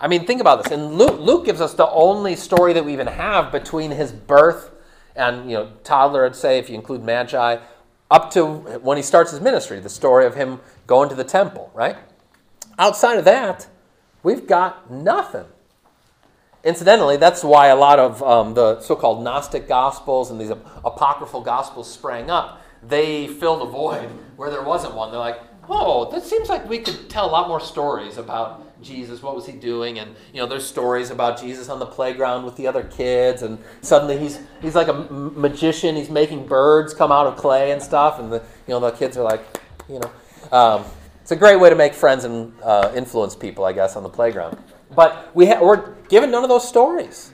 I 0.00 0.08
mean, 0.08 0.26
think 0.26 0.40
about 0.40 0.64
this. 0.64 0.72
And 0.72 0.94
Luke, 0.94 1.20
Luke 1.20 1.44
gives 1.44 1.60
us 1.60 1.74
the 1.74 1.88
only 1.88 2.34
story 2.34 2.72
that 2.72 2.84
we 2.84 2.92
even 2.92 3.06
have 3.06 3.52
between 3.52 3.92
his 3.92 4.10
birth 4.10 4.70
and, 5.14 5.48
you 5.48 5.56
know, 5.56 5.72
toddler, 5.84 6.26
I'd 6.26 6.34
say, 6.34 6.58
if 6.58 6.68
you 6.68 6.74
include 6.74 7.04
Magi, 7.04 7.58
up 8.10 8.30
to 8.32 8.44
when 8.44 8.96
he 8.96 9.02
starts 9.02 9.30
his 9.30 9.40
ministry, 9.40 9.78
the 9.78 9.88
story 9.88 10.26
of 10.26 10.34
him 10.34 10.58
going 10.88 11.08
to 11.08 11.14
the 11.14 11.24
temple, 11.24 11.70
right? 11.72 11.96
Outside 12.78 13.18
of 13.18 13.24
that, 13.26 13.68
we've 14.22 14.46
got 14.46 14.90
nothing. 14.90 15.46
Incidentally, 16.64 17.16
that's 17.16 17.42
why 17.42 17.68
a 17.68 17.76
lot 17.76 17.98
of 17.98 18.22
um, 18.22 18.54
the 18.54 18.80
so 18.80 18.94
called 18.94 19.24
Gnostic 19.24 19.66
Gospels 19.66 20.30
and 20.30 20.40
these 20.40 20.50
apocryphal 20.50 21.40
Gospels 21.40 21.92
sprang 21.92 22.30
up. 22.30 22.62
They 22.82 23.26
filled 23.26 23.66
a 23.66 23.70
void 23.70 24.08
where 24.36 24.50
there 24.50 24.62
wasn't 24.62 24.94
one. 24.94 25.10
They're 25.10 25.20
like, 25.20 25.40
oh, 25.68 26.10
that 26.10 26.22
seems 26.24 26.48
like 26.48 26.68
we 26.68 26.78
could 26.78 27.08
tell 27.08 27.26
a 27.26 27.30
lot 27.30 27.48
more 27.48 27.60
stories 27.60 28.16
about 28.16 28.80
Jesus. 28.82 29.22
What 29.22 29.34
was 29.34 29.46
he 29.46 29.52
doing? 29.52 29.98
And 29.98 30.14
you 30.32 30.40
know, 30.40 30.46
there's 30.46 30.64
stories 30.64 31.10
about 31.10 31.40
Jesus 31.40 31.68
on 31.68 31.78
the 31.78 31.86
playground 31.86 32.44
with 32.44 32.56
the 32.56 32.66
other 32.66 32.84
kids, 32.84 33.42
and 33.42 33.58
suddenly 33.80 34.18
he's 34.18 34.40
he's 34.60 34.74
like 34.74 34.88
a 34.88 34.92
magician. 34.92 35.96
He's 35.96 36.10
making 36.10 36.46
birds 36.46 36.94
come 36.94 37.10
out 37.10 37.26
of 37.26 37.36
clay 37.36 37.72
and 37.72 37.82
stuff, 37.82 38.18
and 38.18 38.32
the 38.32 38.42
you 38.66 38.74
know 38.74 38.80
the 38.80 38.90
kids 38.92 39.16
are 39.16 39.24
like, 39.24 39.44
you 39.88 40.00
know, 40.00 40.56
um, 40.56 40.84
it's 41.22 41.32
a 41.32 41.36
great 41.36 41.58
way 41.58 41.70
to 41.70 41.76
make 41.76 41.94
friends 41.94 42.24
and 42.24 42.52
uh, 42.62 42.92
influence 42.94 43.34
people, 43.34 43.64
I 43.64 43.72
guess, 43.72 43.96
on 43.96 44.02
the 44.02 44.10
playground. 44.10 44.58
But 44.94 45.34
we 45.34 45.46
ha- 45.46 45.60
we're 45.62 45.94
given 46.08 46.30
none 46.30 46.42
of 46.42 46.50
those 46.50 46.68
stories, 46.68 47.32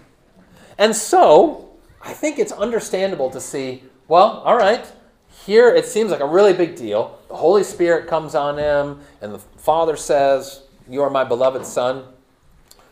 and 0.78 0.94
so 0.94 1.70
I 2.00 2.12
think 2.12 2.38
it's 2.38 2.52
understandable 2.52 3.30
to 3.30 3.40
see. 3.40 3.82
Well, 4.06 4.42
all 4.44 4.56
right, 4.56 4.86
here 5.44 5.74
it 5.74 5.86
seems 5.86 6.10
like 6.10 6.20
a 6.20 6.26
really 6.26 6.52
big 6.52 6.76
deal. 6.76 7.18
The 7.28 7.36
Holy 7.36 7.64
Spirit 7.64 8.06
comes 8.06 8.34
on 8.34 8.58
him, 8.58 9.00
and 9.20 9.32
the 9.32 9.38
Father 9.38 9.96
says, 9.96 10.62
You 10.88 11.02
are 11.02 11.10
my 11.10 11.24
beloved 11.24 11.64
Son. 11.64 12.04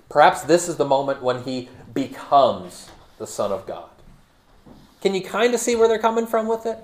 Perhaps 0.09 0.43
this 0.43 0.69
is 0.69 0.77
the 0.77 0.85
moment 0.85 1.23
when 1.23 1.43
he 1.43 1.69
becomes 1.93 2.91
the 3.19 3.27
Son 3.27 3.53
of 3.53 3.67
God. 3.67 3.91
Can 5.01 5.15
you 5.15 5.23
kind 5.23 5.55
of 5.55 5.61
see 5.61 5.77
where 5.77 5.89
they're 5.89 5.99
coming 5.99 6.27
from 6.27 6.49
with 6.49 6.67
it? 6.67 6.79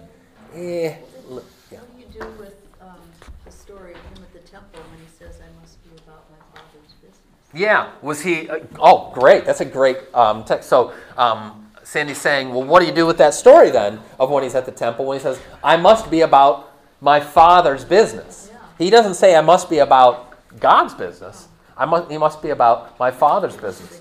Eh, 0.55 0.89
yeah. 0.89 0.97
What 1.29 1.45
do 1.71 2.01
you 2.01 2.07
do 2.21 2.27
with 2.39 2.55
um, 2.81 3.01
the 3.45 3.51
story 3.51 3.93
of 3.93 4.01
him 4.01 4.25
at 4.25 4.33
the 4.33 4.49
temple 4.51 4.81
when 4.91 5.01
he 5.01 5.09
says, 5.19 5.41
I 5.41 5.61
must 5.61 5.83
be 5.85 5.91
about 6.05 6.25
my 6.31 6.39
Father's 6.53 6.93
business? 7.01 7.42
Yeah. 7.55 7.91
Was 8.03 8.21
he? 8.23 8.49
Uh, 8.49 8.61
oh, 8.79 9.11
great. 9.13 9.45
That's 9.45 9.61
a 9.61 9.65
great 9.65 9.99
um, 10.15 10.45
text. 10.45 10.69
So, 10.69 10.93
um, 11.17 11.71
Sandy's 11.85 12.19
saying, 12.19 12.51
well, 12.51 12.65
what 12.65 12.81
do 12.81 12.87
you 12.87 12.93
do 12.95 13.07
with 13.07 13.19
that 13.19 13.35
story 13.35 13.71
then 13.71 14.01
of 14.19 14.31
when 14.31 14.43
he's 14.43 14.55
at 14.55 14.65
the 14.65 14.73
temple 14.73 15.05
when 15.05 15.19
he 15.19 15.23
says, 15.23 15.41
I 15.63 15.77
must 15.77 16.11
be 16.11 16.21
about 16.21 16.73
my 17.01 17.21
father's 17.21 17.85
business? 17.85 18.51
Yeah. 18.51 18.59
He 18.79 18.91
doesn't 18.91 19.15
say, 19.15 19.35
I 19.35 19.41
must 19.41 19.69
be 19.69 19.79
about 19.79 20.33
God's 20.61 20.95
business. 20.95 21.49
I 21.77 21.85
must, 21.87 22.11
he 22.11 22.19
must 22.19 22.41
be 22.43 22.51
about 22.51 22.99
my 22.99 23.11
father's 23.11 23.57
business. 23.57 24.01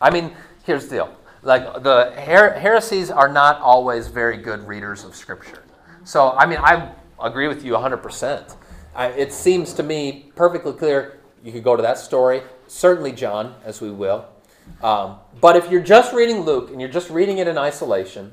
I 0.00 0.10
mean, 0.10 0.34
here's 0.64 0.84
the 0.86 0.96
deal. 0.96 1.16
Like, 1.42 1.82
the 1.82 2.12
her- 2.16 2.58
heresies 2.58 3.10
are 3.10 3.28
not 3.28 3.60
always 3.60 4.08
very 4.08 4.38
good 4.38 4.66
readers 4.66 5.04
of 5.04 5.14
Scripture. 5.14 5.62
So, 6.04 6.32
I 6.32 6.46
mean, 6.46 6.58
I 6.58 6.92
agree 7.22 7.48
with 7.48 7.64
you 7.64 7.72
100%. 7.72 8.56
I, 8.94 9.08
it 9.08 9.32
seems 9.32 9.74
to 9.74 9.82
me 9.82 10.32
perfectly 10.34 10.72
clear. 10.72 11.20
You 11.44 11.52
could 11.52 11.62
go 11.62 11.76
to 11.76 11.82
that 11.82 11.98
story, 11.98 12.42
certainly 12.66 13.12
John, 13.12 13.54
as 13.64 13.80
we 13.82 13.90
will. 13.90 14.24
Um, 14.82 15.16
but 15.42 15.56
if 15.56 15.70
you're 15.70 15.82
just 15.82 16.14
reading 16.14 16.40
Luke 16.40 16.70
and 16.70 16.80
you're 16.80 16.90
just 16.90 17.10
reading 17.10 17.36
it 17.36 17.46
in 17.46 17.58
isolation, 17.58 18.32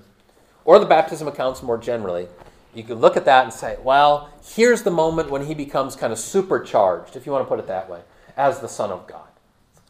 or 0.64 0.80
the 0.80 0.86
baptism 0.86 1.28
accounts 1.28 1.62
more 1.62 1.78
generally, 1.78 2.28
you 2.74 2.84
can 2.84 2.96
look 2.96 3.18
at 3.18 3.26
that 3.26 3.44
and 3.44 3.54
say, 3.54 3.78
well, 3.84 4.30
here's 4.56 4.84
the 4.84 4.92
moment 4.92 5.30
when 5.30 5.46
he 5.46 5.54
becomes 5.54 5.98
kind 5.98 6.14
of 6.14 6.20
supercharged, 6.20 7.18
if 7.18 7.26
you 7.26 7.34
want 7.34 7.44
to 7.44 7.50
put 7.50 7.60
it 7.60 7.68
that 7.68 7.90
way, 7.90 8.00
as 8.38 8.62
the 8.62 8.70
Son 8.70 8.92
of 8.92 9.06
God. 9.08 9.28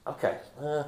Okay. 0.07 0.37
Uh, 0.59 0.85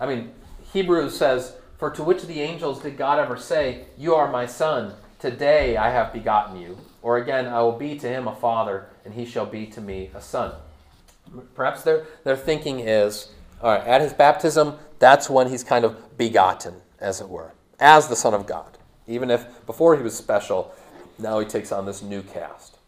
I 0.00 0.06
mean, 0.06 0.32
Hebrews 0.72 1.16
says, 1.16 1.54
For 1.78 1.90
to 1.90 2.02
which 2.02 2.22
of 2.22 2.28
the 2.28 2.40
angels 2.40 2.82
did 2.82 2.96
God 2.96 3.20
ever 3.20 3.36
say, 3.36 3.84
You 3.96 4.16
are 4.16 4.32
my 4.32 4.46
Son, 4.46 4.94
today 5.20 5.76
I 5.76 5.90
have 5.90 6.12
begotten 6.12 6.60
you? 6.60 6.76
Or 7.02 7.18
again, 7.18 7.46
I 7.46 7.62
will 7.62 7.78
be 7.78 7.96
to 8.00 8.08
him 8.08 8.26
a 8.26 8.34
father, 8.34 8.88
and 9.04 9.14
he 9.14 9.24
shall 9.24 9.46
be 9.46 9.66
to 9.66 9.80
me 9.80 10.10
a 10.12 10.20
son. 10.20 10.52
Perhaps 11.54 11.82
their, 11.82 12.06
their 12.24 12.36
thinking 12.36 12.80
is, 12.80 13.32
all 13.62 13.72
right, 13.72 13.86
at 13.86 14.00
his 14.00 14.12
baptism, 14.12 14.78
that's 14.98 15.28
when 15.28 15.48
he's 15.48 15.64
kind 15.64 15.84
of 15.84 16.16
begotten, 16.16 16.74
as 17.00 17.20
it 17.20 17.28
were, 17.28 17.52
as 17.80 18.08
the 18.08 18.16
Son 18.16 18.34
of 18.34 18.46
God. 18.46 18.78
Even 19.06 19.30
if 19.30 19.64
before 19.66 19.96
he 19.96 20.02
was 20.02 20.16
special, 20.16 20.74
now 21.18 21.38
he 21.38 21.46
takes 21.46 21.72
on 21.72 21.86
this 21.86 22.02
new 22.02 22.22
cast. 22.22 22.78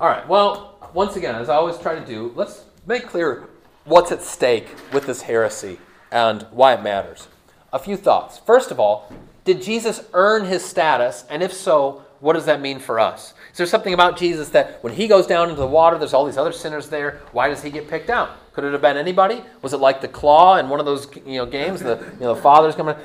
All 0.00 0.08
right, 0.08 0.26
well, 0.28 0.90
once 0.92 1.16
again, 1.16 1.34
as 1.34 1.48
I 1.48 1.56
always 1.56 1.78
try 1.78 1.94
to 1.94 2.04
do, 2.04 2.32
let's 2.34 2.64
make 2.86 3.06
clear 3.06 3.48
what's 3.84 4.12
at 4.12 4.22
stake 4.22 4.68
with 4.92 5.06
this 5.06 5.22
heresy 5.22 5.78
and 6.10 6.42
why 6.50 6.74
it 6.74 6.82
matters. 6.82 7.28
A 7.72 7.78
few 7.78 7.96
thoughts. 7.96 8.38
First 8.38 8.70
of 8.70 8.78
all, 8.78 9.12
did 9.44 9.62
Jesus 9.62 10.04
earn 10.12 10.44
his 10.46 10.64
status? 10.64 11.24
And 11.28 11.42
if 11.42 11.52
so, 11.52 12.03
what 12.24 12.32
does 12.32 12.46
that 12.46 12.62
mean 12.62 12.78
for 12.78 12.98
us? 12.98 13.34
Is 13.52 13.58
there 13.58 13.66
something 13.66 13.92
about 13.92 14.16
Jesus 14.16 14.48
that 14.48 14.82
when 14.82 14.94
he 14.94 15.08
goes 15.08 15.26
down 15.26 15.50
into 15.50 15.60
the 15.60 15.66
water, 15.66 15.98
there's 15.98 16.14
all 16.14 16.24
these 16.24 16.38
other 16.38 16.52
sinners 16.52 16.88
there? 16.88 17.20
Why 17.32 17.50
does 17.50 17.62
he 17.62 17.68
get 17.68 17.86
picked 17.86 18.08
out? 18.08 18.52
Could 18.54 18.64
it 18.64 18.72
have 18.72 18.80
been 18.80 18.96
anybody? 18.96 19.42
Was 19.60 19.74
it 19.74 19.76
like 19.76 20.00
the 20.00 20.08
claw 20.08 20.56
in 20.56 20.70
one 20.70 20.80
of 20.80 20.86
those 20.86 21.06
you 21.26 21.36
know 21.36 21.44
games? 21.44 21.80
The 21.80 21.98
you 22.14 22.20
know 22.20 22.34
the 22.34 22.40
father's 22.40 22.74
coming. 22.76 22.96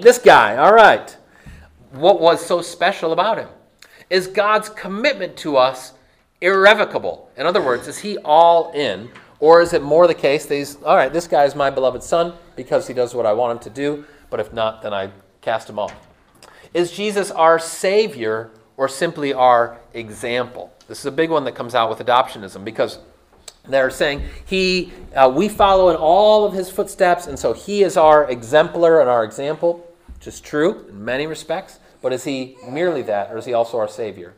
This 0.00 0.16
guy. 0.18 0.56
All 0.56 0.72
right. 0.72 1.14
What 1.90 2.22
was 2.22 2.44
so 2.44 2.62
special 2.62 3.12
about 3.12 3.36
him? 3.36 3.48
Is 4.08 4.28
God's 4.28 4.70
commitment 4.70 5.36
to 5.38 5.58
us 5.58 5.92
irrevocable? 6.40 7.30
In 7.36 7.44
other 7.44 7.62
words, 7.62 7.86
is 7.86 7.98
he 7.98 8.16
all 8.24 8.72
in, 8.72 9.10
or 9.40 9.60
is 9.60 9.74
it 9.74 9.82
more 9.82 10.06
the 10.06 10.14
case 10.14 10.46
that 10.46 10.54
he's 10.54 10.82
all 10.84 10.96
right? 10.96 11.12
This 11.12 11.26
guy 11.26 11.44
is 11.44 11.54
my 11.54 11.68
beloved 11.68 12.02
son 12.02 12.32
because 12.56 12.86
he 12.88 12.94
does 12.94 13.14
what 13.14 13.26
I 13.26 13.34
want 13.34 13.58
him 13.58 13.62
to 13.64 13.70
do. 13.70 14.06
But 14.30 14.40
if 14.40 14.54
not, 14.54 14.80
then 14.80 14.94
I 14.94 15.10
cast 15.42 15.68
him 15.68 15.78
off. 15.78 15.94
Is 16.72 16.92
Jesus 16.92 17.30
our 17.30 17.58
Savior 17.58 18.50
or 18.76 18.88
simply 18.88 19.32
our 19.32 19.78
example? 19.92 20.72
This 20.86 21.00
is 21.00 21.06
a 21.06 21.12
big 21.12 21.30
one 21.30 21.44
that 21.44 21.54
comes 21.54 21.74
out 21.74 21.88
with 21.88 21.98
adoptionism 21.98 22.64
because 22.64 22.98
they're 23.68 23.90
saying 23.90 24.22
he, 24.44 24.92
uh, 25.14 25.30
we 25.34 25.48
follow 25.48 25.90
in 25.90 25.96
all 25.96 26.44
of 26.44 26.52
his 26.52 26.70
footsteps, 26.70 27.26
and 27.26 27.38
so 27.38 27.52
he 27.52 27.82
is 27.82 27.96
our 27.96 28.28
exemplar 28.30 29.00
and 29.00 29.10
our 29.10 29.24
example, 29.24 29.86
which 30.14 30.26
is 30.26 30.40
true 30.40 30.86
in 30.88 31.04
many 31.04 31.26
respects. 31.26 31.78
But 32.02 32.12
is 32.12 32.24
he 32.24 32.56
merely 32.66 33.02
that, 33.02 33.30
or 33.30 33.38
is 33.38 33.44
he 33.44 33.52
also 33.52 33.78
our 33.78 33.88
Savior? 33.88 34.34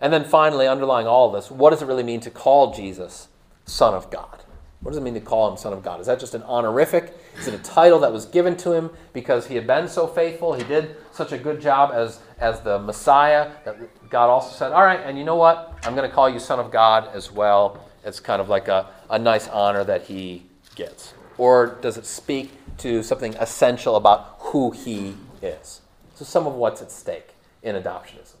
And 0.00 0.12
then 0.12 0.24
finally, 0.24 0.68
underlying 0.68 1.06
all 1.06 1.26
of 1.26 1.32
this, 1.32 1.50
what 1.50 1.70
does 1.70 1.82
it 1.82 1.86
really 1.86 2.04
mean 2.04 2.20
to 2.20 2.30
call 2.30 2.72
Jesus 2.72 3.28
Son 3.64 3.94
of 3.94 4.10
God? 4.10 4.44
What 4.82 4.92
does 4.92 4.98
it 4.98 5.02
mean 5.02 5.14
to 5.14 5.20
call 5.20 5.50
him 5.50 5.58
Son 5.58 5.74
of 5.74 5.82
God? 5.82 6.00
Is 6.00 6.06
that 6.06 6.18
just 6.18 6.34
an 6.34 6.42
honorific? 6.44 7.14
Is 7.38 7.46
it 7.46 7.52
a 7.52 7.58
title 7.58 7.98
that 7.98 8.12
was 8.12 8.24
given 8.24 8.56
to 8.58 8.72
him 8.72 8.90
because 9.12 9.46
he 9.46 9.54
had 9.54 9.66
been 9.66 9.88
so 9.88 10.06
faithful? 10.06 10.54
He 10.54 10.64
did 10.64 10.96
such 11.12 11.32
a 11.32 11.38
good 11.38 11.60
job 11.60 11.90
as, 11.92 12.20
as 12.38 12.60
the 12.62 12.78
Messiah 12.78 13.50
that 13.64 13.76
God 14.08 14.30
also 14.30 14.56
said, 14.56 14.72
All 14.72 14.82
right, 14.82 15.00
and 15.00 15.18
you 15.18 15.24
know 15.24 15.36
what? 15.36 15.78
I'm 15.84 15.94
going 15.94 16.08
to 16.08 16.14
call 16.14 16.30
you 16.30 16.38
Son 16.38 16.58
of 16.58 16.70
God 16.70 17.10
as 17.14 17.30
well. 17.30 17.84
It's 18.04 18.20
kind 18.20 18.40
of 18.40 18.48
like 18.48 18.68
a, 18.68 18.88
a 19.10 19.18
nice 19.18 19.48
honor 19.48 19.84
that 19.84 20.04
he 20.04 20.46
gets. 20.74 21.12
Or 21.36 21.78
does 21.82 21.98
it 21.98 22.06
speak 22.06 22.50
to 22.78 23.02
something 23.02 23.34
essential 23.34 23.96
about 23.96 24.36
who 24.38 24.70
he 24.70 25.14
is? 25.42 25.82
So, 26.14 26.24
some 26.24 26.46
of 26.46 26.54
what's 26.54 26.80
at 26.80 26.90
stake 26.90 27.34
in 27.62 27.76
adoptionism. 27.76 28.36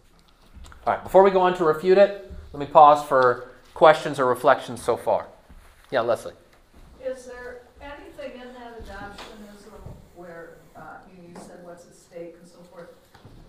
All 0.86 0.94
right, 0.94 1.02
before 1.02 1.22
we 1.22 1.30
go 1.30 1.40
on 1.40 1.54
to 1.58 1.64
refute 1.64 1.98
it, 1.98 2.32
let 2.54 2.60
me 2.60 2.66
pause 2.66 3.06
for 3.06 3.50
questions 3.74 4.18
or 4.18 4.24
reflections 4.24 4.82
so 4.82 4.96
far. 4.96 5.26
Yeah, 5.90 6.02
Leslie. 6.02 6.34
Is 7.04 7.26
there 7.26 7.62
anything 7.80 8.40
in 8.40 8.52
that 8.54 8.84
adoptionism 8.84 9.80
where, 10.14 10.58
uh, 10.76 10.98
you, 11.10 11.34
said 11.40 11.64
what's 11.64 11.86
at 11.86 11.94
stake 11.94 12.36
and 12.40 12.48
so 12.48 12.58
forth, 12.70 12.90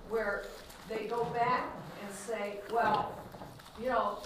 where 0.10 0.46
they 0.90 1.06
go 1.06 1.26
back 1.26 1.66
and 2.04 2.16
say, 2.16 2.60
well, 2.72 3.16
you 3.80 3.90
know, 3.90 4.20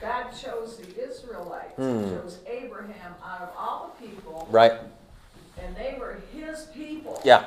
God 0.00 0.30
chose 0.30 0.78
the 0.78 1.08
Israelites, 1.08 1.78
mm. 1.78 2.08
chose 2.08 2.38
Abraham 2.46 3.14
out 3.24 3.42
of 3.42 3.50
all 3.56 3.94
the 4.00 4.06
people. 4.06 4.48
Right. 4.50 4.72
And 5.62 5.76
they 5.76 5.96
were 5.98 6.20
his 6.32 6.64
people. 6.74 7.20
Yeah. 7.24 7.46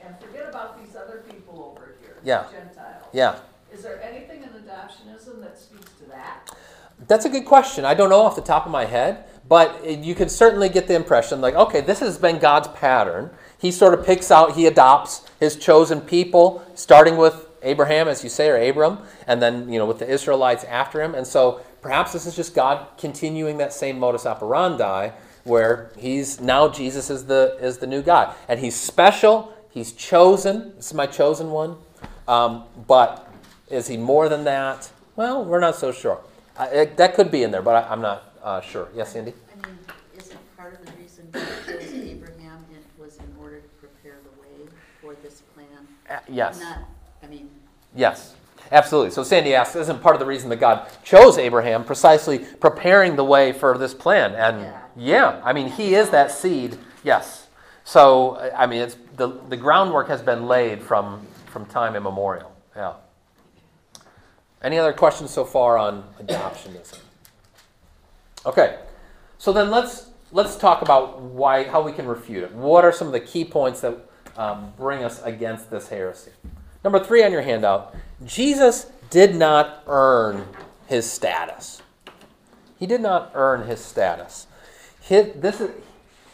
And 0.00 0.18
forget 0.20 0.48
about 0.48 0.84
these 0.84 0.96
other 0.96 1.22
people 1.30 1.76
over 1.76 1.94
here, 2.00 2.16
yeah. 2.24 2.46
Gentiles. 2.50 3.04
Yeah. 3.12 3.38
Is 3.72 3.82
there 3.82 4.02
anything 4.02 4.42
in 4.42 4.48
adoptionism 4.48 5.40
that 5.42 5.58
speaks 5.58 5.92
to 6.00 6.04
that? 6.06 6.50
That's 7.06 7.24
a 7.24 7.28
good 7.28 7.44
question. 7.44 7.84
I 7.84 7.94
don't 7.94 8.10
know 8.10 8.20
off 8.20 8.36
the 8.36 8.42
top 8.42 8.66
of 8.66 8.72
my 8.72 8.84
head, 8.84 9.24
but 9.48 9.86
you 9.86 10.14
can 10.14 10.28
certainly 10.28 10.68
get 10.68 10.88
the 10.88 10.94
impression 10.94 11.40
like, 11.40 11.54
okay, 11.54 11.80
this 11.80 12.00
has 12.00 12.18
been 12.18 12.38
God's 12.38 12.68
pattern. 12.68 13.30
He 13.58 13.70
sort 13.70 13.94
of 13.94 14.04
picks 14.04 14.30
out, 14.30 14.56
he 14.56 14.66
adopts 14.66 15.28
his 15.40 15.56
chosen 15.56 16.00
people, 16.00 16.66
starting 16.74 17.16
with 17.16 17.46
Abraham, 17.62 18.08
as 18.08 18.22
you 18.22 18.30
say, 18.30 18.48
or 18.48 18.56
Abram, 18.56 18.98
and 19.26 19.42
then 19.42 19.72
you 19.72 19.78
know 19.78 19.86
with 19.86 19.98
the 19.98 20.08
Israelites 20.08 20.64
after 20.64 21.02
him. 21.02 21.14
And 21.14 21.26
so 21.26 21.60
perhaps 21.82 22.12
this 22.12 22.26
is 22.26 22.36
just 22.36 22.54
God 22.54 22.86
continuing 22.98 23.58
that 23.58 23.72
same 23.72 23.98
modus 23.98 24.26
operandi, 24.26 25.10
where 25.44 25.90
he's 25.96 26.40
now 26.40 26.68
Jesus 26.68 27.10
is 27.10 27.26
the 27.26 27.56
is 27.60 27.78
the 27.78 27.86
new 27.86 28.02
God, 28.02 28.34
and 28.48 28.60
he's 28.60 28.76
special. 28.76 29.52
He's 29.70 29.92
chosen. 29.92 30.74
This 30.76 30.88
is 30.88 30.94
my 30.94 31.06
chosen 31.06 31.50
one. 31.50 31.76
Um, 32.26 32.64
but 32.86 33.26
is 33.70 33.86
he 33.86 33.96
more 33.96 34.28
than 34.28 34.44
that? 34.44 34.90
Well, 35.16 35.44
we're 35.44 35.60
not 35.60 35.76
so 35.76 35.92
sure. 35.92 36.20
Uh, 36.58 36.64
it, 36.72 36.96
that 36.96 37.14
could 37.14 37.30
be 37.30 37.44
in 37.44 37.50
there, 37.52 37.62
but 37.62 37.84
I, 37.84 37.92
am 37.92 38.00
not 38.00 38.34
uh, 38.42 38.60
sure. 38.60 38.88
Yes, 38.94 39.12
Cindy. 39.12 39.32
I 39.52 39.66
mean, 39.66 39.78
isn't 40.16 40.56
part 40.56 40.74
of 40.74 40.84
the 40.84 40.92
reason 41.00 41.28
God 41.30 41.46
chose 41.66 41.92
Abraham 41.94 42.64
it 42.72 42.84
was 43.00 43.16
in 43.18 43.32
order 43.40 43.60
to 43.60 43.68
prepare 43.80 44.18
the 44.24 44.40
way 44.40 44.68
for 45.00 45.14
this 45.22 45.42
plan? 45.54 45.68
Uh, 46.10 46.18
yes. 46.28 46.60
Not, 46.60 46.78
I 47.22 47.26
mean, 47.28 47.48
Yes, 47.94 48.34
absolutely. 48.72 49.12
So 49.12 49.22
Sandy 49.22 49.54
asks, 49.54 49.76
isn't 49.76 50.02
part 50.02 50.14
of 50.14 50.20
the 50.20 50.26
reason 50.26 50.50
that 50.50 50.56
God 50.56 50.88
chose 51.04 51.38
Abraham 51.38 51.84
precisely 51.84 52.38
preparing 52.38 53.16
the 53.16 53.24
way 53.24 53.52
for 53.52 53.78
this 53.78 53.94
plan? 53.94 54.34
And 54.34 54.62
Yeah. 54.62 54.80
yeah, 54.96 55.42
I 55.44 55.52
mean, 55.52 55.68
he 55.70 55.94
is 55.94 56.10
that 56.10 56.30
seed. 56.30 56.76
Yes. 57.04 57.46
So 57.84 58.36
I 58.54 58.66
mean, 58.66 58.82
it's 58.82 58.96
the 59.16 59.28
the 59.48 59.56
groundwork 59.56 60.08
has 60.08 60.20
been 60.20 60.46
laid 60.46 60.82
from 60.82 61.26
from 61.46 61.64
time 61.66 61.96
immemorial. 61.96 62.52
Yeah. 62.76 62.94
Any 64.62 64.78
other 64.78 64.92
questions 64.92 65.30
so 65.30 65.44
far 65.44 65.78
on 65.78 66.04
adoptionism? 66.20 66.98
Okay. 68.44 68.78
So 69.38 69.52
then 69.52 69.70
let's 69.70 70.10
let's 70.32 70.56
talk 70.56 70.82
about 70.82 71.20
why 71.20 71.64
how 71.64 71.82
we 71.82 71.92
can 71.92 72.06
refute 72.06 72.44
it. 72.44 72.52
What 72.52 72.84
are 72.84 72.92
some 72.92 73.06
of 73.06 73.12
the 73.12 73.20
key 73.20 73.44
points 73.44 73.80
that 73.82 73.96
um, 74.36 74.72
bring 74.76 75.04
us 75.04 75.22
against 75.22 75.70
this 75.70 75.88
heresy? 75.88 76.32
Number 76.82 77.02
three 77.02 77.24
on 77.24 77.32
your 77.32 77.42
handout 77.42 77.94
Jesus 78.24 78.86
did 79.10 79.34
not 79.34 79.82
earn 79.86 80.46
his 80.86 81.10
status. 81.10 81.82
He 82.78 82.86
did 82.86 83.00
not 83.00 83.32
earn 83.34 83.66
his 83.66 83.84
status. 83.84 84.46
His, 85.00 85.32
this 85.34 85.60
is, 85.60 85.70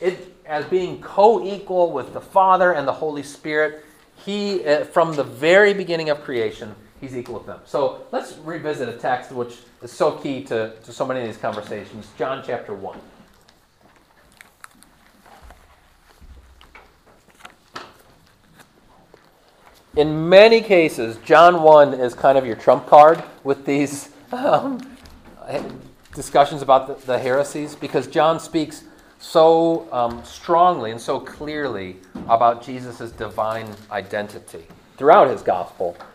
it, 0.00 0.36
as 0.46 0.64
being 0.66 1.00
co 1.00 1.44
equal 1.44 1.92
with 1.92 2.12
the 2.12 2.20
Father 2.20 2.72
and 2.72 2.86
the 2.86 2.92
Holy 2.92 3.22
Spirit, 3.22 3.84
he, 4.16 4.64
uh, 4.64 4.84
from 4.84 5.14
the 5.14 5.24
very 5.24 5.74
beginning 5.74 6.10
of 6.10 6.22
creation, 6.22 6.74
he's 7.04 7.16
equal 7.16 7.36
with 7.36 7.46
them. 7.46 7.60
So 7.64 8.06
let's 8.12 8.36
revisit 8.38 8.88
a 8.88 8.94
text 8.94 9.32
which 9.32 9.56
is 9.82 9.92
so 9.92 10.12
key 10.12 10.42
to, 10.44 10.74
to 10.84 10.92
so 10.92 11.06
many 11.06 11.20
of 11.20 11.26
these 11.26 11.36
conversations 11.36 12.08
John 12.18 12.42
chapter 12.44 12.74
1. 12.74 12.98
in 19.96 20.28
many 20.28 20.60
cases, 20.60 21.18
John 21.24 21.62
1 21.62 21.94
is 21.94 22.14
kind 22.14 22.36
of 22.36 22.44
your 22.44 22.56
trump 22.56 22.86
card 22.86 23.22
with 23.44 23.64
these 23.64 24.10
um, 24.32 24.80
discussions 26.14 26.62
about 26.62 26.88
the, 26.88 27.06
the, 27.06 27.18
heresies 27.18 27.74
because 27.74 28.06
John 28.06 28.40
speaks 28.40 28.84
so 29.18 29.90
um, 29.92 30.24
strongly 30.24 30.90
and 30.90 31.00
so 31.00 31.20
clearly 31.20 31.96
about 32.28 32.64
Jesus' 32.64 33.12
divine 33.12 33.68
identity 33.90 34.66
throughout 34.96 35.28
his 35.28 35.42
gospel, 35.42 35.96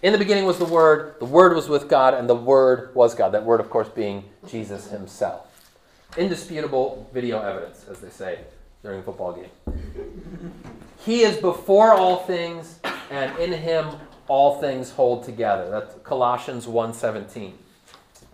In 0.00 0.12
the 0.12 0.18
beginning 0.18 0.44
was 0.44 0.58
the 0.58 0.64
Word, 0.64 1.16
the 1.18 1.24
Word 1.24 1.54
was 1.56 1.68
with 1.68 1.88
God, 1.88 2.14
and 2.14 2.28
the 2.28 2.34
Word 2.34 2.94
was 2.94 3.16
God. 3.16 3.32
That 3.32 3.44
Word, 3.44 3.58
of 3.58 3.68
course, 3.68 3.88
being 3.88 4.24
Jesus 4.46 4.88
himself. 4.90 5.46
Indisputable 6.16 7.08
video 7.12 7.40
evidence, 7.40 7.84
as 7.90 7.98
they 7.98 8.10
say 8.10 8.38
during 8.82 9.00
a 9.00 9.02
football 9.02 9.32
game. 9.32 10.52
He 11.04 11.22
is 11.22 11.36
before 11.38 11.94
all 11.94 12.18
things, 12.18 12.78
and 13.10 13.36
in 13.38 13.52
him 13.52 13.86
all 14.28 14.60
things 14.60 14.90
hold 14.90 15.24
together. 15.24 15.68
That's 15.68 15.94
Colossians 16.04 16.66
1.17. 16.66 17.52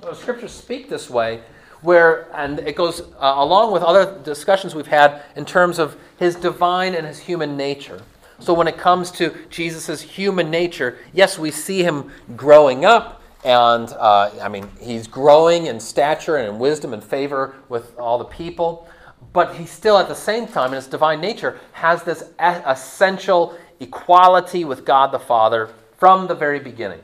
Well, 0.03 0.14
scriptures 0.14 0.53
speak 0.53 0.90
this 0.90 1.09
way, 1.09 1.40
where, 1.81 2.29
and 2.35 2.59
it 2.61 2.77
goes 2.77 3.00
uh, 3.00 3.35
along 3.37 3.72
with 3.72 3.83
other 3.83 4.18
discussions 4.22 4.74
we've 4.74 4.87
had 4.87 5.22
in 5.35 5.46
terms 5.46 5.79
of 5.79 5.96
his 6.18 6.35
divine 6.35 6.94
and 6.94 7.07
his 7.07 7.20
human 7.20 7.57
nature. 7.57 8.03
So 8.44 8.52
when 8.52 8.68
it 8.68 8.76
comes 8.76 9.11
to 9.12 9.35
Jesus' 9.48 10.02
human 10.02 10.50
nature, 10.50 10.98
yes, 11.14 11.38
we 11.38 11.50
see 11.50 11.83
him 11.83 12.11
growing 12.37 12.85
up, 12.85 13.22
and 13.42 13.88
uh, 13.88 14.33
I 14.42 14.50
mean, 14.50 14.68
he's 14.78 15.07
growing 15.07 15.64
in 15.64 15.80
stature 15.80 16.37
and 16.37 16.46
in 16.46 16.59
wisdom 16.59 16.92
and 16.92 17.02
favor 17.02 17.54
with 17.70 17.98
all 17.98 18.18
the 18.18 18.26
people, 18.26 18.87
but 19.33 19.54
he 19.54 19.64
still, 19.64 19.96
at 19.96 20.09
the 20.09 20.14
same 20.14 20.46
time, 20.46 20.68
in 20.68 20.74
his 20.74 20.87
divine 20.87 21.22
nature, 21.22 21.59
has 21.72 22.02
this 22.02 22.24
essential 22.38 23.57
equality 23.80 24.66
with 24.66 24.85
God 24.85 25.11
the 25.11 25.18
Father 25.18 25.70
from 25.96 26.26
the 26.26 26.35
very 26.35 26.61
beginning. 26.61 27.00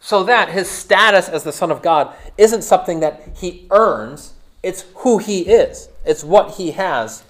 So 0.00 0.24
that 0.24 0.48
his 0.48 0.68
status 0.68 1.28
as 1.28 1.44
the 1.44 1.52
Son 1.52 1.70
of 1.70 1.80
God 1.80 2.12
isn't 2.36 2.62
something 2.62 2.98
that 2.98 3.36
he 3.36 3.68
earns, 3.70 4.34
it's 4.64 4.84
who 4.96 5.18
he 5.18 5.42
is. 5.42 5.90
It's 6.04 6.24
what 6.24 6.56
he 6.56 6.72
has 6.72 7.22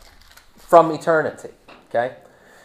from 0.56 0.90
eternity. 0.90 1.50
Okay? 1.90 2.16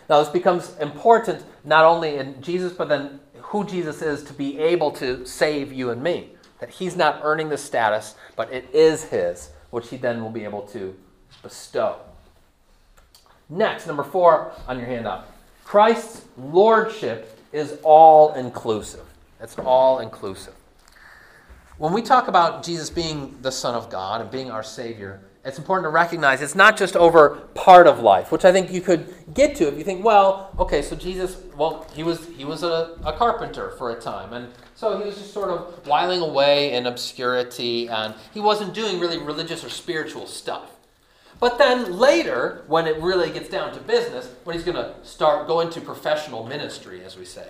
Now, 0.10 0.20
this 0.20 0.30
becomes 0.30 0.76
important 0.80 1.43
not 1.63 1.84
only 1.84 2.15
in 2.15 2.41
Jesus, 2.41 2.74
but 2.74 2.88
then 2.88 3.20
who 3.41 3.65
Jesus 3.65 4.02
is 4.02 4.24
to 4.24 4.34
be 4.34 4.58
able 4.58 4.91
to 4.91 5.26
save 5.26 5.74
you 5.74 5.89
and 5.89 6.02
me. 6.02 6.32
That 6.60 6.70
he's 6.70 6.96
not 6.96 7.20
earning 7.24 7.50
the 7.50 7.58
status, 7.58 8.15
but 8.36 8.52
it 8.52 8.70
is 8.74 9.06
his, 9.06 9.50
which 9.70 9.89
he 9.89 9.98
then 9.98 10.22
will 10.22 10.32
be 10.32 10.43
able 10.43 10.62
to 10.67 10.96
bestow. 11.43 11.98
Next, 13.50 13.88
number 13.88 14.04
four 14.04 14.52
on 14.67 14.78
your 14.78 14.88
handout 14.88 15.28
Christ's 15.63 16.26
lordship 16.38 17.38
is 17.52 17.78
all 17.84 18.34
inclusive. 18.34 19.06
It's 19.41 19.58
all 19.60 20.00
inclusive. 20.00 20.54
When 21.78 21.93
we 21.93 22.02
talk 22.02 22.28
about 22.28 22.63
Jesus 22.63 22.89
being 22.89 23.38
the 23.41 23.52
Son 23.52 23.76
of 23.76 23.89
God 23.89 24.22
and 24.22 24.32
being 24.32 24.50
our 24.50 24.63
Savior, 24.63 25.22
it's 25.47 25.57
important 25.57 25.86
to 25.86 25.89
recognize 25.89 26.41
it's 26.41 26.55
not 26.55 26.75
just 26.75 26.97
over 26.97 27.29
part 27.53 27.88
of 27.88 28.01
life, 28.01 28.33
which 28.33 28.43
I 28.43 28.51
think 28.51 28.69
you 28.69 28.81
could 28.81 29.13
get 29.33 29.55
to 29.55 29.67
if 29.69 29.77
you 29.77 29.83
think, 29.86 30.03
well, 30.03 30.51
okay, 30.60 30.81
so 30.81 30.93
Jesus, 30.93 31.38
well, 31.55 31.88
he 31.93 32.03
was 32.03 32.27
he 32.36 32.43
was 32.43 32.63
a, 32.63 32.97
a 33.05 33.13
carpenter 33.13 33.71
for 33.71 33.91
a 33.91 33.99
time, 33.99 34.33
and 34.33 34.51
so 34.75 34.99
he 34.99 35.05
was 35.05 35.17
just 35.17 35.33
sort 35.33 35.49
of 35.49 35.88
whiling 35.88 36.19
away 36.19 36.73
in 36.73 36.86
obscurity, 36.86 37.88
and 37.88 38.13
he 38.33 38.41
wasn't 38.41 38.73
doing 38.73 38.99
really 38.99 39.17
religious 39.17 39.63
or 39.63 39.69
spiritual 39.69 40.27
stuff. 40.27 40.71
But 41.39 41.57
then 41.57 41.97
later, 41.97 42.65
when 42.67 42.86
it 42.86 43.01
really 43.01 43.31
gets 43.31 43.47
down 43.47 43.73
to 43.73 43.79
business, 43.79 44.29
when 44.43 44.55
he's 44.55 44.65
going 44.65 44.75
to 44.75 44.95
start 45.03 45.47
going 45.47 45.69
to 45.69 45.81
professional 45.81 46.45
ministry, 46.45 47.05
as 47.05 47.15
we 47.15 47.23
say, 47.23 47.47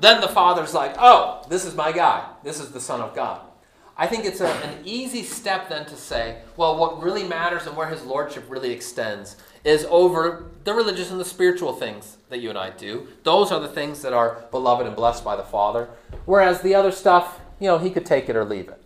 then 0.00 0.22
the 0.22 0.28
father's 0.28 0.72
like, 0.72 0.94
oh, 0.98 1.44
this 1.50 1.64
is 1.66 1.74
my 1.74 1.92
guy. 1.92 2.26
This 2.42 2.58
is 2.58 2.70
the 2.70 2.80
Son 2.80 3.00
of 3.00 3.14
God. 3.14 3.40
I 4.00 4.06
think 4.06 4.24
it's 4.24 4.40
a, 4.40 4.46
an 4.46 4.78
easy 4.84 5.24
step 5.24 5.68
then 5.68 5.84
to 5.86 5.96
say, 5.96 6.38
well, 6.56 6.78
what 6.78 7.02
really 7.02 7.24
matters 7.24 7.66
and 7.66 7.76
where 7.76 7.88
his 7.88 8.04
lordship 8.04 8.44
really 8.48 8.70
extends 8.70 9.36
is 9.64 9.84
over 9.90 10.50
the 10.62 10.72
religious 10.72 11.10
and 11.10 11.18
the 11.18 11.24
spiritual 11.24 11.72
things 11.72 12.16
that 12.28 12.38
you 12.38 12.48
and 12.48 12.56
I 12.56 12.70
do. 12.70 13.08
Those 13.24 13.50
are 13.50 13.58
the 13.58 13.68
things 13.68 14.00
that 14.02 14.12
are 14.12 14.44
beloved 14.52 14.86
and 14.86 14.94
blessed 14.94 15.24
by 15.24 15.34
the 15.34 15.42
Father. 15.42 15.88
Whereas 16.26 16.62
the 16.62 16.76
other 16.76 16.92
stuff, 16.92 17.40
you 17.58 17.66
know, 17.66 17.78
he 17.78 17.90
could 17.90 18.06
take 18.06 18.28
it 18.28 18.36
or 18.36 18.44
leave 18.44 18.68
it 18.68 18.80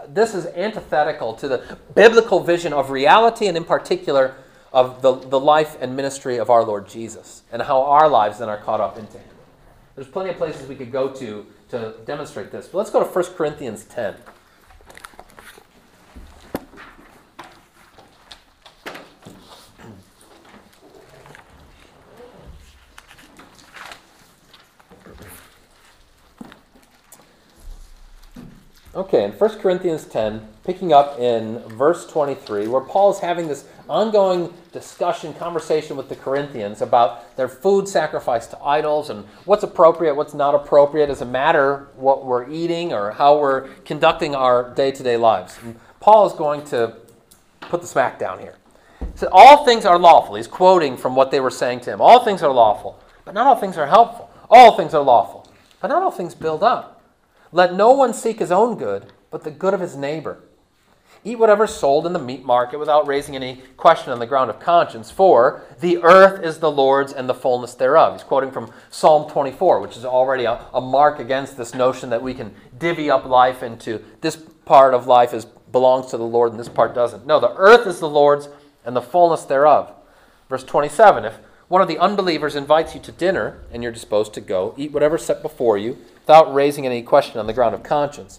uh, 0.00 0.06
this 0.08 0.34
is 0.34 0.46
antithetical 0.46 1.34
to 1.34 1.46
the 1.46 1.78
biblical 1.94 2.40
vision 2.40 2.72
of 2.72 2.90
reality 2.90 3.46
and, 3.46 3.56
in 3.56 3.64
particular, 3.64 4.34
of 4.72 5.02
the, 5.02 5.14
the 5.14 5.38
life 5.38 5.76
and 5.80 5.94
ministry 5.94 6.38
of 6.38 6.50
our 6.50 6.64
Lord 6.64 6.88
Jesus 6.88 7.42
and 7.52 7.62
how 7.62 7.82
our 7.82 8.08
lives 8.08 8.38
then 8.38 8.48
are 8.48 8.58
caught 8.58 8.80
up 8.80 8.98
into 8.98 9.18
Him. 9.18 9.36
There's 9.94 10.08
plenty 10.08 10.30
of 10.30 10.36
places 10.36 10.68
we 10.68 10.76
could 10.76 10.92
go 10.92 11.08
to 11.08 11.46
to 11.70 11.94
demonstrate 12.04 12.50
this, 12.50 12.66
but 12.66 12.78
let's 12.78 12.90
go 12.90 13.00
to 13.00 13.08
1 13.08 13.24
Corinthians 13.34 13.84
10. 13.84 14.16
Okay, 28.92 29.22
in 29.22 29.30
1 29.30 29.58
Corinthians 29.60 30.04
10, 30.04 30.48
picking 30.64 30.92
up 30.92 31.16
in 31.20 31.60
verse 31.68 32.08
23, 32.08 32.66
where 32.66 32.80
Paul 32.80 33.12
is 33.12 33.20
having 33.20 33.46
this 33.46 33.64
ongoing 33.88 34.52
discussion, 34.72 35.32
conversation 35.32 35.96
with 35.96 36.08
the 36.08 36.16
Corinthians 36.16 36.82
about 36.82 37.36
their 37.36 37.46
food 37.46 37.86
sacrificed 37.86 38.50
to 38.50 38.60
idols 38.60 39.08
and 39.08 39.24
what's 39.44 39.62
appropriate, 39.62 40.16
what's 40.16 40.34
not 40.34 40.56
appropriate. 40.56 41.06
Does 41.06 41.22
it 41.22 41.26
matter 41.26 41.86
what 41.94 42.26
we're 42.26 42.50
eating 42.50 42.92
or 42.92 43.12
how 43.12 43.38
we're 43.38 43.68
conducting 43.84 44.34
our 44.34 44.74
day 44.74 44.90
to 44.90 45.02
day 45.04 45.16
lives? 45.16 45.56
And 45.62 45.78
Paul 46.00 46.26
is 46.26 46.32
going 46.32 46.64
to 46.66 46.96
put 47.60 47.82
the 47.82 47.86
smack 47.86 48.18
down 48.18 48.40
here. 48.40 48.56
He 48.98 49.06
said, 49.14 49.28
All 49.30 49.64
things 49.64 49.84
are 49.84 50.00
lawful. 50.00 50.34
He's 50.34 50.48
quoting 50.48 50.96
from 50.96 51.14
what 51.14 51.30
they 51.30 51.38
were 51.38 51.50
saying 51.50 51.82
to 51.82 51.92
him. 51.92 52.00
All 52.00 52.24
things 52.24 52.42
are 52.42 52.52
lawful, 52.52 53.00
but 53.24 53.34
not 53.34 53.46
all 53.46 53.54
things 53.56 53.76
are 53.76 53.86
helpful. 53.86 54.28
All 54.50 54.76
things 54.76 54.94
are 54.94 55.02
lawful, 55.04 55.48
but 55.80 55.88
not 55.88 56.02
all 56.02 56.10
things 56.10 56.34
build 56.34 56.64
up. 56.64 56.99
Let 57.52 57.74
no 57.74 57.92
one 57.92 58.14
seek 58.14 58.38
his 58.38 58.52
own 58.52 58.78
good, 58.78 59.12
but 59.30 59.44
the 59.44 59.50
good 59.50 59.74
of 59.74 59.80
his 59.80 59.96
neighbor. 59.96 60.40
Eat 61.22 61.38
whatever 61.38 61.64
is 61.64 61.74
sold 61.74 62.06
in 62.06 62.14
the 62.14 62.18
meat 62.18 62.44
market 62.44 62.78
without 62.78 63.06
raising 63.06 63.36
any 63.36 63.62
question 63.76 64.10
on 64.10 64.20
the 64.20 64.26
ground 64.26 64.48
of 64.48 64.58
conscience, 64.58 65.10
for 65.10 65.62
the 65.80 66.02
earth 66.02 66.42
is 66.42 66.58
the 66.58 66.70
Lord's 66.70 67.12
and 67.12 67.28
the 67.28 67.34
fullness 67.34 67.74
thereof. 67.74 68.14
He's 68.14 68.22
quoting 68.22 68.50
from 68.50 68.72
Psalm 68.88 69.30
24, 69.30 69.80
which 69.80 69.98
is 69.98 70.04
already 70.04 70.44
a, 70.44 70.64
a 70.72 70.80
mark 70.80 71.18
against 71.18 71.58
this 71.58 71.74
notion 71.74 72.08
that 72.10 72.22
we 72.22 72.32
can 72.32 72.54
divvy 72.78 73.10
up 73.10 73.26
life 73.26 73.62
into 73.62 74.02
this 74.22 74.36
part 74.64 74.94
of 74.94 75.06
life 75.06 75.34
is 75.34 75.44
belongs 75.44 76.06
to 76.06 76.16
the 76.16 76.24
Lord 76.24 76.52
and 76.52 76.60
this 76.60 76.68
part 76.68 76.94
doesn't. 76.94 77.26
No, 77.26 77.38
the 77.38 77.54
earth 77.56 77.86
is 77.86 78.00
the 78.00 78.08
Lord's 78.08 78.48
and 78.84 78.96
the 78.96 79.02
fullness 79.02 79.44
thereof. 79.44 79.92
Verse 80.48 80.64
27 80.64 81.24
If 81.24 81.34
one 81.68 81.82
of 81.82 81.88
the 81.88 81.98
unbelievers 81.98 82.56
invites 82.56 82.94
you 82.94 83.00
to 83.02 83.12
dinner 83.12 83.60
and 83.72 83.82
you're 83.82 83.92
disposed 83.92 84.32
to 84.34 84.40
go, 84.40 84.74
eat 84.76 84.92
whatever 84.92 85.18
set 85.18 85.42
before 85.42 85.76
you 85.78 85.98
without 86.30 86.54
raising 86.54 86.86
any 86.86 87.02
question 87.02 87.40
on 87.40 87.48
the 87.48 87.52
ground 87.52 87.74
of 87.74 87.82
conscience. 87.82 88.38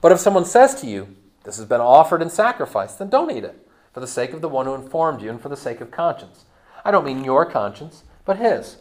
But 0.00 0.12
if 0.12 0.20
someone 0.20 0.44
says 0.44 0.80
to 0.80 0.86
you, 0.86 1.16
This 1.42 1.56
has 1.56 1.66
been 1.66 1.80
offered 1.80 2.22
in 2.22 2.30
sacrifice, 2.30 2.94
then 2.94 3.10
don't 3.10 3.32
eat 3.32 3.42
it, 3.42 3.66
for 3.92 3.98
the 3.98 4.06
sake 4.06 4.32
of 4.32 4.40
the 4.40 4.48
one 4.48 4.66
who 4.66 4.74
informed 4.76 5.20
you 5.20 5.30
and 5.30 5.40
for 5.40 5.48
the 5.48 5.56
sake 5.56 5.80
of 5.80 5.90
conscience. 5.90 6.44
I 6.84 6.92
don't 6.92 7.04
mean 7.04 7.24
your 7.24 7.44
conscience, 7.44 8.04
but 8.24 8.36
his. 8.36 8.76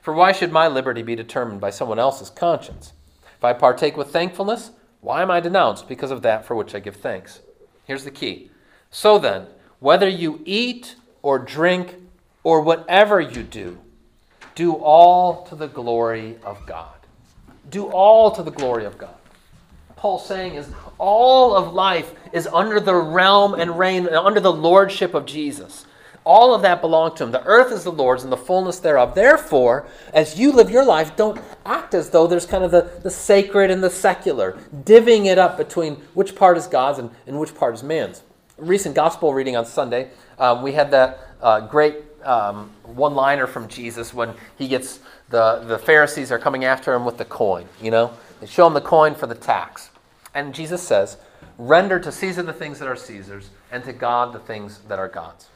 For 0.00 0.14
why 0.14 0.30
should 0.30 0.52
my 0.52 0.68
liberty 0.68 1.02
be 1.02 1.16
determined 1.16 1.60
by 1.60 1.70
someone 1.70 1.98
else's 1.98 2.30
conscience? 2.30 2.92
If 3.36 3.42
I 3.42 3.52
partake 3.52 3.96
with 3.96 4.12
thankfulness, 4.12 4.70
why 5.00 5.20
am 5.20 5.30
I 5.32 5.40
denounced 5.40 5.88
because 5.88 6.12
of 6.12 6.22
that 6.22 6.44
for 6.44 6.54
which 6.54 6.76
I 6.76 6.78
give 6.78 6.94
thanks? 6.94 7.40
Here's 7.86 8.04
the 8.04 8.12
key. 8.12 8.52
So 8.88 9.18
then, 9.18 9.48
whether 9.80 10.08
you 10.08 10.42
eat 10.44 10.94
or 11.22 11.40
drink 11.40 11.96
or 12.44 12.60
whatever 12.60 13.20
you 13.20 13.42
do, 13.42 13.78
do 14.54 14.74
all 14.74 15.44
to 15.46 15.56
the 15.56 15.66
glory 15.66 16.36
of 16.44 16.64
God. 16.66 16.95
Do 17.70 17.86
all 17.86 18.30
to 18.32 18.42
the 18.42 18.50
glory 18.50 18.84
of 18.84 18.98
God. 18.98 19.14
Paul's 19.96 20.26
saying 20.26 20.54
is 20.54 20.68
all 20.98 21.56
of 21.56 21.72
life 21.72 22.14
is 22.32 22.46
under 22.46 22.78
the 22.80 22.94
realm 22.94 23.54
and 23.54 23.78
reign, 23.78 24.08
under 24.08 24.40
the 24.40 24.52
lordship 24.52 25.14
of 25.14 25.26
Jesus. 25.26 25.86
All 26.26 26.54
of 26.54 26.62
that 26.62 26.80
belongs 26.80 27.18
to 27.18 27.24
him. 27.24 27.30
The 27.30 27.44
earth 27.44 27.72
is 27.72 27.84
the 27.84 27.92
Lord's 27.92 28.24
and 28.24 28.32
the 28.32 28.36
fullness 28.36 28.80
thereof. 28.80 29.14
Therefore, 29.14 29.86
as 30.12 30.38
you 30.38 30.50
live 30.50 30.68
your 30.70 30.84
life, 30.84 31.14
don't 31.14 31.40
act 31.64 31.94
as 31.94 32.10
though 32.10 32.26
there's 32.26 32.46
kind 32.46 32.64
of 32.64 32.72
the, 32.72 32.90
the 33.04 33.10
sacred 33.10 33.70
and 33.70 33.82
the 33.82 33.90
secular, 33.90 34.58
divvying 34.82 35.26
it 35.26 35.38
up 35.38 35.56
between 35.56 35.94
which 36.14 36.34
part 36.34 36.58
is 36.58 36.66
God's 36.66 36.98
and, 36.98 37.10
and 37.28 37.38
which 37.38 37.54
part 37.54 37.74
is 37.74 37.84
man's. 37.84 38.22
Recent 38.58 38.96
gospel 38.96 39.34
reading 39.34 39.54
on 39.54 39.64
Sunday, 39.66 40.10
um, 40.40 40.62
we 40.62 40.72
had 40.72 40.90
that 40.90 41.20
uh, 41.40 41.60
great 41.60 42.02
um, 42.24 42.72
one 42.82 43.14
liner 43.14 43.46
from 43.46 43.68
Jesus 43.68 44.12
when 44.12 44.34
he 44.58 44.66
gets 44.66 44.98
the, 45.28 45.64
the 45.66 45.78
Pharisees 45.78 46.30
are 46.30 46.38
coming 46.38 46.64
after 46.64 46.94
him 46.94 47.04
with 47.04 47.18
the 47.18 47.24
coin, 47.24 47.68
you 47.80 47.90
know? 47.90 48.12
They 48.40 48.46
show 48.46 48.66
him 48.66 48.74
the 48.74 48.80
coin 48.80 49.14
for 49.14 49.26
the 49.26 49.34
tax. 49.34 49.90
And 50.34 50.54
Jesus 50.54 50.82
says, 50.82 51.16
Render 51.58 51.98
to 51.98 52.12
Caesar 52.12 52.42
the 52.42 52.52
things 52.52 52.78
that 52.78 52.88
are 52.88 52.96
Caesar's, 52.96 53.50
and 53.72 53.82
to 53.84 53.92
God 53.92 54.32
the 54.32 54.38
things 54.38 54.80
that 54.88 54.98
are 54.98 55.08
God's. 55.08 55.48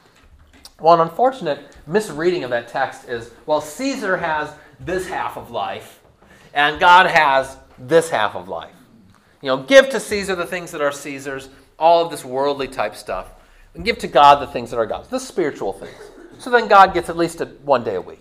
Well, 0.79 0.95
an 0.95 1.01
unfortunate 1.01 1.77
misreading 1.85 2.43
of 2.43 2.49
that 2.49 2.67
text 2.67 3.07
is 3.07 3.31
well, 3.45 3.61
Caesar 3.61 4.17
has 4.17 4.51
this 4.79 5.07
half 5.07 5.37
of 5.37 5.51
life, 5.51 6.01
and 6.55 6.79
God 6.79 7.05
has 7.05 7.57
this 7.77 8.09
half 8.09 8.35
of 8.35 8.47
life. 8.47 8.73
You 9.41 9.47
know, 9.47 9.57
give 9.57 9.89
to 9.89 9.99
Caesar 9.99 10.35
the 10.35 10.45
things 10.45 10.71
that 10.71 10.81
are 10.81 10.91
Caesar's, 10.91 11.49
all 11.77 12.03
of 12.03 12.11
this 12.11 12.25
worldly 12.25 12.67
type 12.67 12.95
stuff, 12.95 13.27
and 13.75 13.85
give 13.85 13.99
to 13.99 14.07
God 14.07 14.41
the 14.41 14.51
things 14.51 14.71
that 14.71 14.77
are 14.77 14.87
God's, 14.87 15.07
the 15.07 15.19
spiritual 15.19 15.73
things. 15.73 15.93
So 16.39 16.49
then 16.49 16.67
God 16.67 16.95
gets 16.95 17.09
at 17.09 17.17
least 17.17 17.41
a, 17.41 17.45
one 17.45 17.83
day 17.83 17.95
a 17.95 18.01
week, 18.01 18.20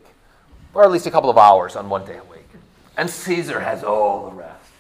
or 0.75 0.85
at 0.85 0.91
least 0.91 1.07
a 1.07 1.11
couple 1.11 1.31
of 1.31 1.39
hours 1.39 1.77
on 1.77 1.89
one 1.89 2.05
day 2.05 2.17
a 2.17 2.25
week. 2.25 2.49
And 2.97 3.09
Caesar 3.09 3.61
has 3.61 3.83
all 3.83 4.31
the 4.31 4.37
rest. 4.37 4.71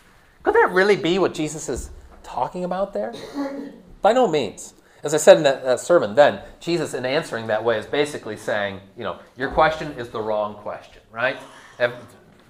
Could 0.42 0.55
that 0.55 0.70
really 0.70 0.96
be 0.96 1.18
what 1.18 1.35
Jesus 1.35 1.68
is 1.68 1.90
talking 2.22 2.64
about 2.64 2.92
there? 2.92 3.12
By 4.03 4.12
no 4.12 4.26
means. 4.29 4.74
As 5.03 5.14
I 5.14 5.16
said 5.16 5.38
in 5.38 5.42
that, 5.44 5.64
that, 5.64 5.81
sermon 5.81 6.14
then, 6.14 6.40
Jesus, 6.61 6.92
in 6.92 7.07
answering 7.07 7.46
that 7.46 7.64
way, 7.64 7.79
is 7.79 7.87
basically 7.87 8.37
saying, 8.37 8.81
you 8.96 9.05
know, 9.05 9.18
your 9.37 9.50
question 9.50 9.92
is 9.92 10.11
the 10.11 10.20
wrong 10.20 10.55
question, 10.57 11.00
right? 11.11 11.38
If 11.79 11.92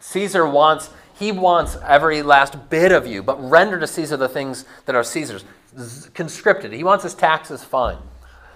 Caesar 0.00 0.48
wants, 0.48 0.90
he 1.14 1.31
wants 1.31 1.76
every 1.87 2.22
last 2.22 2.68
bit 2.68 2.90
of 2.90 3.07
you, 3.07 3.22
but 3.22 3.40
render 3.48 3.79
to 3.79 3.87
Caesar 3.87 4.16
the 4.16 4.29
things 4.29 4.64
that 4.87 4.96
are 4.96 5.05
Caesar's. 5.05 5.44
Conscripted. 6.14 6.72
He 6.72 6.83
wants 6.83 7.05
his 7.05 7.14
taxes 7.14 7.62
fine. 7.62 7.98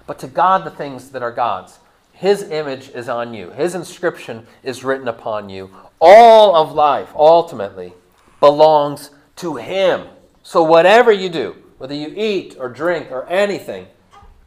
But 0.07 0.19
to 0.19 0.27
God, 0.27 0.65
the 0.65 0.71
things 0.71 1.11
that 1.11 1.23
are 1.23 1.31
God's. 1.31 1.79
His 2.15 2.43
image 2.45 2.91
is 2.91 3.09
on 3.09 3.35
you, 3.35 3.51
His 3.51 3.75
inscription 3.75 4.47
is 4.63 4.85
written 4.85 5.09
upon 5.09 5.49
you. 5.49 5.71
All 6.01 6.55
of 6.55 6.73
life, 6.73 7.11
ultimately, 7.15 7.93
belongs 8.41 9.11
to 9.37 9.57
Him. 9.57 10.07
So 10.43 10.63
whatever 10.63 11.11
you 11.11 11.29
do, 11.29 11.57
whether 11.79 11.95
you 11.95 12.15
eat 12.17 12.57
or 12.59 12.69
drink 12.69 13.11
or 13.11 13.27
anything, 13.29 13.89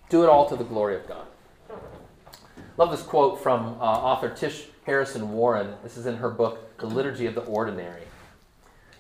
do 0.10 0.24
it 0.24 0.30
all 0.30 0.48
to 0.48 0.56
the 0.56 0.64
glory 0.64 0.96
of 0.96 1.08
God. 1.08 1.26
Love 2.78 2.92
this 2.92 3.04
quote 3.04 3.44
from 3.44 3.76
uh, 3.82 3.84
author 3.84 4.30
Tish 4.30 4.68
Harrison 4.86 5.34
Warren. 5.34 5.74
This 5.84 5.98
is 5.98 6.06
in 6.06 6.16
her 6.18 6.30
book, 6.30 6.78
The 6.78 6.88
Liturgy 6.88 7.26
of 7.26 7.36
the 7.36 7.42
Ordinary. 7.42 8.04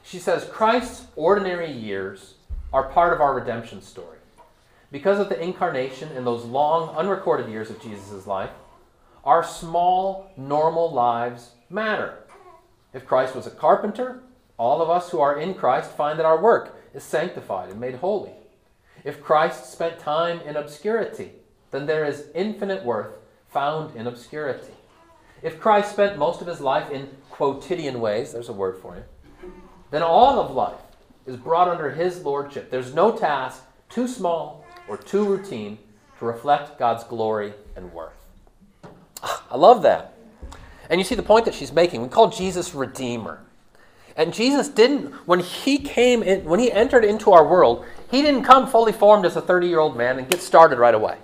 She 0.03 0.19
says, 0.19 0.45
Christ's 0.51 1.08
ordinary 1.15 1.71
years 1.71 2.34
are 2.73 2.89
part 2.89 3.13
of 3.13 3.21
our 3.21 3.34
redemption 3.34 3.82
story. 3.82 4.16
Because 4.91 5.19
of 5.19 5.30
the 5.30 5.41
incarnation 5.41 6.12
in 6.15 6.23
those 6.23 6.45
long, 6.45 6.95
unrecorded 6.95 7.50
years 7.50 7.69
of 7.69 7.82
Jesus' 7.82 8.26
life, 8.26 8.52
our 9.23 9.43
small, 9.43 10.32
normal 10.38 10.91
lives 10.91 11.52
matter. 11.69 12.19
If 12.93 13.06
Christ 13.06 13.36
was 13.36 13.45
a 13.45 13.52
carpenter, 13.52 14.23
all 14.58 14.82
of 14.82 14.89
us 14.89 15.10
who 15.10 15.19
are 15.19 15.38
in 15.38 15.54
Christ 15.54 15.91
find 15.91 16.17
that 16.17 16.26
our 16.26 16.41
work 16.41 16.76
is 16.93 17.04
sanctified 17.04 17.69
and 17.69 17.80
made 17.80 17.95
holy. 17.95 18.32
If 19.04 19.21
Christ 19.21 19.71
spent 19.71 20.00
time 20.00 20.39
in 20.41 20.56
obscurity, 20.56 21.34
then 21.71 21.86
there 21.86 22.06
is 22.06 22.28
infinite 22.34 22.86
worth 22.86 23.13
found 23.50 23.95
in 23.95 24.08
obscurity. 24.08 24.73
If 25.41 25.60
Christ 25.60 25.91
spent 25.91 26.17
most 26.17 26.41
of 26.41 26.47
his 26.47 26.62
life 26.62 26.89
in 26.89 27.10
quotidian 27.30 28.00
ways, 28.00 28.32
there's 28.32 28.50
a 28.50 28.54
word 28.54 28.78
for 28.78 28.95
you, 28.95 29.04
then 29.91 30.02
all 30.02 30.39
of 30.39 30.52
life 30.52 30.80
is 31.26 31.36
brought 31.36 31.67
under 31.67 31.91
his 31.91 32.23
lordship. 32.23 32.71
There's 32.71 32.93
no 32.93 33.12
task 33.15 33.63
too 33.89 34.08
small 34.08 34.65
or 34.88 34.97
too 34.97 35.26
routine 35.26 35.78
to 36.19 36.26
reflect 36.26 36.80
God's 36.80 37.04
glory 37.04 37.54
and 37.76 37.91
worth. 37.93 38.13
I 39.23 39.58
love 39.58 39.84
that. 39.84 40.13
And 40.89 41.00
you 41.00 41.06
see 41.06 41.15
the 41.15 41.23
point 41.23 41.45
that 41.45 41.54
she's 41.54 41.71
making. 41.71 42.02
We 42.02 42.08
call 42.08 42.30
Jesus 42.30 42.73
Redeemer. 42.73 43.41
And 44.15 44.34
Jesus 44.34 44.67
didn't, 44.67 45.13
when 45.28 45.39
he 45.41 45.78
came 45.78 46.23
in, 46.23 46.43
when 46.45 46.60
he 46.60 46.71
entered 46.71 47.06
into 47.06 47.32
our 47.32 47.47
world, 47.47 47.86
he 48.10 48.21
didn't 48.21 48.43
come 48.43 48.67
fully 48.67 48.91
formed 48.91 49.26
as 49.26 49.36
a 49.36 49.41
30 49.41 49.67
year 49.67 49.80
old 49.80 49.95
man 49.95 50.17
and 50.17 50.28
get 50.28 50.41
started 50.41 50.80
right 50.80 50.95
away. 50.95 51.17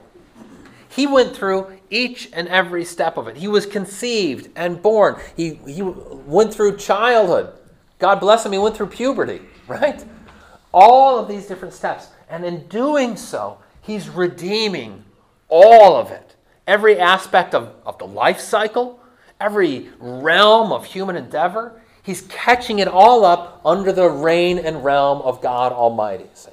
He 0.89 1.08
went 1.08 1.36
through 1.36 1.80
each 1.89 2.30
and 2.34 2.47
every 2.49 2.86
step 2.86 3.17
of 3.17 3.28
it. 3.28 3.38
He 3.38 3.47
was 3.47 3.65
conceived 3.65 4.49
and 4.56 4.80
born. 4.80 5.15
He, 5.36 5.56
he 5.65 5.82
went 5.82 6.54
through 6.54 6.78
childhood. 6.78 7.52
God 7.97 8.19
bless 8.19 8.45
him, 8.45 8.52
he 8.52 8.60
went 8.60 8.78
through 8.78 8.88
puberty, 8.88 9.41
right? 9.67 10.04
All 10.71 11.17
of 11.17 11.28
these 11.28 11.47
different 11.47 11.73
steps. 11.73 12.10
And 12.29 12.45
in 12.45 12.67
doing 12.67 13.17
so, 13.17 13.59
he's 13.81 14.09
redeeming 14.09 15.03
all 15.49 15.95
of 15.95 16.12
it. 16.12 16.36
Every 16.65 16.99
aspect 16.99 17.53
of, 17.53 17.73
of 17.86 17.97
the 17.97 18.07
life 18.07 18.39
cycle, 18.39 18.99
every 19.39 19.89
realm 19.99 20.71
of 20.71 20.86
human 20.86 21.15
endeavor, 21.15 21.81
He's 22.03 22.21
catching 22.23 22.79
it 22.79 22.88
all 22.88 23.23
up 23.23 23.62
under 23.63 23.93
the 23.93 24.09
reign 24.09 24.59
and 24.59 24.83
realm 24.83 25.21
of 25.21 25.41
God 25.41 25.71
Almighty. 25.71 26.25
See? 26.33 26.51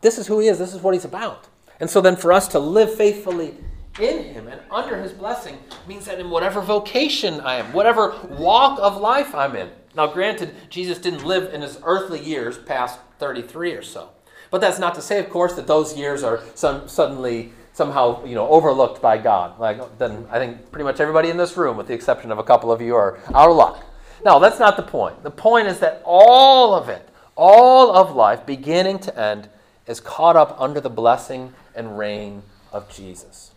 This 0.00 0.18
is 0.18 0.26
who 0.26 0.40
He 0.40 0.48
is, 0.48 0.58
this 0.58 0.74
is 0.74 0.82
what 0.82 0.92
He's 0.92 1.04
about. 1.04 1.46
And 1.80 1.88
so 1.88 2.00
then 2.00 2.16
for 2.16 2.32
us 2.32 2.48
to 2.48 2.58
live 2.58 2.94
faithfully 2.94 3.54
in 4.00 4.24
Him 4.24 4.48
and 4.48 4.60
under 4.72 5.00
His 5.00 5.12
blessing 5.12 5.56
means 5.86 6.04
that 6.06 6.18
in 6.18 6.30
whatever 6.30 6.60
vocation 6.60 7.40
I 7.40 7.56
am, 7.56 7.72
whatever 7.72 8.18
walk 8.28 8.80
of 8.80 9.00
life 9.00 9.34
I'm 9.34 9.54
in. 9.54 9.70
Now, 9.94 10.08
granted, 10.08 10.52
Jesus 10.68 10.98
didn't 10.98 11.24
live 11.24 11.54
in 11.54 11.62
His 11.62 11.78
earthly 11.84 12.20
years 12.20 12.58
past 12.58 12.98
33 13.20 13.72
or 13.74 13.82
so. 13.82 14.08
But 14.54 14.60
that's 14.60 14.78
not 14.78 14.94
to 14.94 15.02
say, 15.02 15.18
of 15.18 15.30
course, 15.30 15.54
that 15.54 15.66
those 15.66 15.96
years 15.96 16.22
are 16.22 16.40
some, 16.54 16.86
suddenly 16.86 17.52
somehow 17.72 18.24
you 18.24 18.36
know 18.36 18.46
overlooked 18.46 19.02
by 19.02 19.18
God. 19.18 19.58
Like 19.58 19.98
then 19.98 20.28
I 20.30 20.38
think 20.38 20.70
pretty 20.70 20.84
much 20.84 21.00
everybody 21.00 21.28
in 21.28 21.36
this 21.36 21.56
room, 21.56 21.76
with 21.76 21.88
the 21.88 21.92
exception 21.92 22.30
of 22.30 22.38
a 22.38 22.44
couple 22.44 22.70
of 22.70 22.80
you, 22.80 22.94
are 22.94 23.18
out 23.34 23.50
of 23.50 23.56
luck. 23.56 23.84
No, 24.24 24.38
that's 24.38 24.60
not 24.60 24.76
the 24.76 24.84
point. 24.84 25.24
The 25.24 25.30
point 25.32 25.66
is 25.66 25.80
that 25.80 26.02
all 26.04 26.72
of 26.72 26.88
it, 26.88 27.08
all 27.34 27.96
of 27.96 28.14
life, 28.14 28.46
beginning 28.46 29.00
to 29.00 29.20
end, 29.20 29.48
is 29.88 29.98
caught 29.98 30.36
up 30.36 30.54
under 30.60 30.80
the 30.80 30.88
blessing 30.88 31.52
and 31.74 31.98
reign 31.98 32.44
of 32.72 32.88
Jesus. 32.88 33.50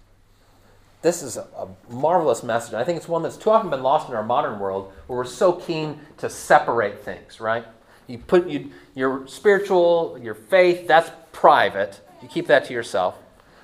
this 1.04 1.22
is 1.22 1.38
a, 1.38 1.46
a 1.56 1.68
marvelous 1.94 2.42
message. 2.42 2.74
I 2.74 2.84
think 2.84 2.98
it's 2.98 3.08
one 3.08 3.22
that's 3.22 3.38
too 3.38 3.52
often 3.52 3.70
been 3.70 3.84
lost 3.84 4.10
in 4.10 4.16
our 4.16 4.24
modern 4.24 4.58
world 4.58 4.92
where 5.06 5.18
we're 5.18 5.26
so 5.26 5.54
keen 5.54 6.00
to 6.18 6.28
separate 6.28 7.04
things, 7.06 7.40
right? 7.40 7.66
You 8.08 8.18
put 8.18 8.48
you, 8.48 8.72
your 8.96 9.28
spiritual, 9.28 10.18
your 10.22 10.34
faith, 10.34 10.88
that's 10.88 11.12
private. 11.32 12.00
You 12.22 12.28
keep 12.28 12.48
that 12.48 12.66
to 12.66 12.74
yourself. 12.74 13.18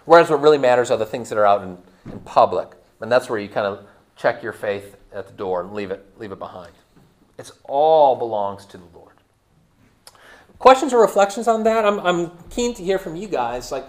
Whereas 0.06 0.29
what 0.29 0.41
really 0.41 0.58
matters 0.58 0.91
are 0.91 0.97
the 0.97 1.06
things 1.06 1.29
that 1.29 1.38
are 1.38 1.45
out 1.45 1.63
in, 1.63 1.77
in 2.12 2.19
public. 2.19 2.71
And 2.99 3.12
that's 3.12 3.29
where 3.29 3.39
you 3.39 3.49
kind 3.49 3.65
of 3.65 3.86
check 4.15 4.43
your 4.43 4.53
faith 4.53 4.97
at 5.13 5.27
the 5.27 5.34
door 5.34 5.62
and 5.62 5.73
leave 5.73 5.91
it, 5.91 6.06
leave 6.17 6.32
it 6.32 6.39
behind. 6.39 6.71
It's 7.38 7.51
all 7.63 8.15
belongs 8.15 8.65
to 8.67 8.77
the 8.77 8.86
Lord. 8.93 9.13
Questions 10.60 10.93
or 10.93 11.01
reflections 11.01 11.47
on 11.47 11.63
that? 11.63 11.86
I'm, 11.86 11.99
I'm 11.99 12.32
keen 12.49 12.73
to 12.75 12.84
hear 12.84 12.99
from 12.99 13.15
you 13.15 13.27
guys. 13.27 13.71
Like, 13.71 13.86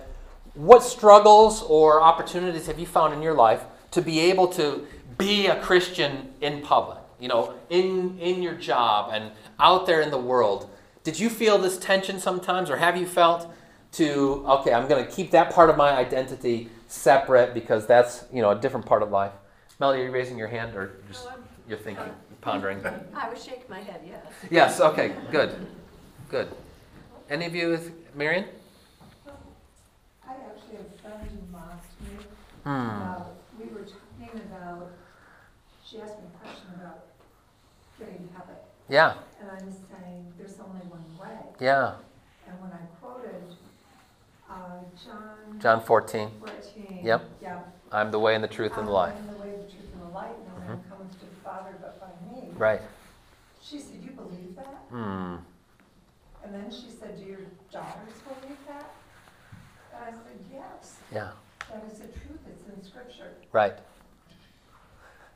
what 0.55 0.83
struggles 0.83 1.63
or 1.63 2.01
opportunities 2.01 2.67
have 2.67 2.79
you 2.79 2.87
found 2.87 3.13
in 3.13 3.23
your 3.23 3.35
life 3.35 3.63
to 3.91 4.01
be 4.01 4.21
able 4.21 4.49
to 4.49 4.87
be 5.19 5.47
a 5.47 5.61
Christian 5.61 6.33
in 6.41 6.63
public? 6.63 6.99
You 7.25 7.29
know, 7.29 7.55
in, 7.71 8.19
in 8.19 8.43
your 8.43 8.53
job 8.53 9.09
and 9.11 9.31
out 9.59 9.87
there 9.87 10.03
in 10.03 10.11
the 10.11 10.19
world. 10.19 10.69
Did 11.05 11.19
you 11.19 11.31
feel 11.31 11.57
this 11.57 11.79
tension 11.79 12.21
sometimes, 12.21 12.69
or 12.69 12.77
have 12.77 12.99
you 12.99 13.07
felt 13.07 13.51
to, 13.93 14.45
okay, 14.47 14.75
I'm 14.75 14.87
going 14.89 15.03
to 15.03 15.11
keep 15.11 15.31
that 15.31 15.49
part 15.51 15.71
of 15.71 15.79
my 15.79 15.93
identity 15.93 16.69
separate 16.87 17.55
because 17.55 17.87
that's, 17.87 18.27
you 18.31 18.43
know, 18.43 18.51
a 18.51 18.55
different 18.55 18.85
part 18.85 19.03
of 19.03 19.11
life? 19.11 19.33
Melody, 19.81 20.03
are 20.03 20.05
you 20.05 20.11
raising 20.11 20.37
your 20.37 20.49
hand 20.49 20.77
or 20.77 20.97
just 21.09 21.25
No, 21.25 21.31
I'm- 21.31 21.45
you're 21.67 21.79
thinking, 21.79 22.05
pondering? 22.43 22.85
I 23.17 23.31
was 23.31 23.43
shaking 23.43 23.71
my 23.71 23.81
head, 23.81 24.03
yes. 24.07 24.27
Yes, 24.51 24.81
okay, 24.83 25.15
good. 25.31 25.57
Good. 26.31 26.49
Any 27.31 27.47
of 27.47 27.55
you 27.55 27.71
with 27.71 27.91
Marion? 28.15 28.45
I 30.29 30.33
actually 30.33 30.77
have 30.77 31.01
friends 31.01 31.31
who 31.33 31.57
lost 31.57 31.89
me. 32.03 32.23
Hmm. 32.65 32.71
about- 32.71 33.37
We 33.59 33.65
were 33.73 33.81
talking 33.87 34.43
about, 34.53 34.91
she 35.83 36.03
asked 36.03 36.19
me 36.19 36.25
a 36.35 36.39
question 36.39 36.67
about 36.75 37.04
to 37.99 38.05
heaven. 38.05 38.57
Yeah, 38.89 39.15
And 39.41 39.51
I'm 39.51 39.71
saying, 39.71 40.33
there's 40.39 40.59
only 40.61 40.85
one 40.89 41.05
way. 41.21 41.37
yeah. 41.61 41.95
And 42.47 42.61
when 42.61 42.71
I 42.73 42.85
quoted 43.01 43.43
uh, 44.51 44.55
John 45.05 45.59
John 45.61 45.83
14. 45.83 46.31
14. 46.41 47.01
Yep. 47.03 47.25
Yeah. 47.43 47.59
I'm 47.93 48.11
the 48.11 48.19
way 48.19 48.35
and 48.35 48.45
the 48.45 48.49
truth 48.49 48.77
and 48.77 48.87
the 48.87 48.93
life. 48.93 49.15
I 49.15 49.19
am 49.19 49.27
the 49.39 49.43
way, 49.43 49.57
the 49.65 49.73
truth, 49.73 49.89
and 49.95 50.03
the 50.03 50.15
light. 50.15 50.37
No 50.59 50.67
man 50.75 50.83
comes 50.91 51.15
to 51.17 51.25
the 51.25 51.37
Father 51.43 51.75
but 51.81 52.01
by 52.01 52.31
me. 52.31 52.49
Right. 52.57 52.81
She 53.63 53.79
said, 53.79 54.01
you 54.05 54.11
believe 54.11 54.57
that? 54.57 54.83
Hmm. 54.91 55.37
And 56.45 56.53
then 56.55 56.71
she 56.71 56.89
said, 56.91 57.17
do 57.19 57.25
your 57.25 57.41
daughters 57.73 58.13
believe 58.27 58.59
that? 58.69 58.93
And 59.95 60.05
I 60.05 60.11
said, 60.11 60.39
yes. 60.53 60.97
Yeah. 61.13 61.31
That 61.71 61.85
is 61.91 61.99
the 61.99 62.09
truth. 62.09 62.41
It's 62.51 62.69
in 62.69 62.85
Scripture. 62.85 63.31
Right. 63.53 63.75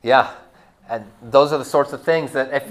Yeah. 0.03 0.33
And 0.89 1.05
those 1.23 1.53
are 1.53 1.59
the 1.59 1.65
sorts 1.65 1.93
of 1.93 2.03
things 2.03 2.33
that 2.33 2.53
if 2.53 2.65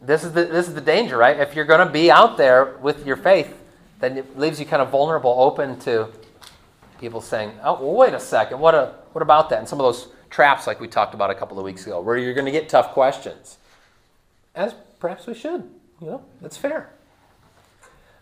this 0.00 0.24
is 0.24 0.32
the 0.32 0.44
this 0.44 0.68
is 0.68 0.74
the 0.74 0.80
danger, 0.80 1.16
right? 1.16 1.38
If 1.38 1.54
you're 1.54 1.64
going 1.64 1.86
to 1.86 1.92
be 1.92 2.10
out 2.10 2.36
there 2.36 2.76
with 2.80 3.06
your 3.06 3.16
faith, 3.16 3.54
then 4.00 4.16
it 4.16 4.38
leaves 4.38 4.60
you 4.60 4.66
kind 4.66 4.82
of 4.82 4.90
vulnerable, 4.90 5.34
open 5.38 5.78
to 5.80 6.08
people 7.00 7.20
saying, 7.20 7.52
"Oh, 7.62 7.74
well, 7.74 7.92
wait 7.92 8.14
a 8.14 8.20
second. 8.20 8.60
What 8.60 8.74
a 8.74 8.94
what 9.12 9.22
about 9.22 9.50
that?" 9.50 9.58
And 9.58 9.68
some 9.68 9.80
of 9.80 9.84
those 9.84 10.08
traps, 10.30 10.66
like 10.66 10.80
we 10.80 10.88
talked 10.88 11.14
about 11.14 11.30
a 11.30 11.34
couple 11.34 11.58
of 11.58 11.64
weeks 11.64 11.86
ago, 11.86 12.00
where 12.00 12.16
you're 12.16 12.34
going 12.34 12.46
to 12.46 12.52
get 12.52 12.68
tough 12.68 12.92
questions, 12.92 13.58
as 14.54 14.74
perhaps 14.98 15.26
we 15.26 15.34
should. 15.34 15.68
You 16.00 16.06
know, 16.06 16.24
it's 16.42 16.56
fair. 16.56 16.90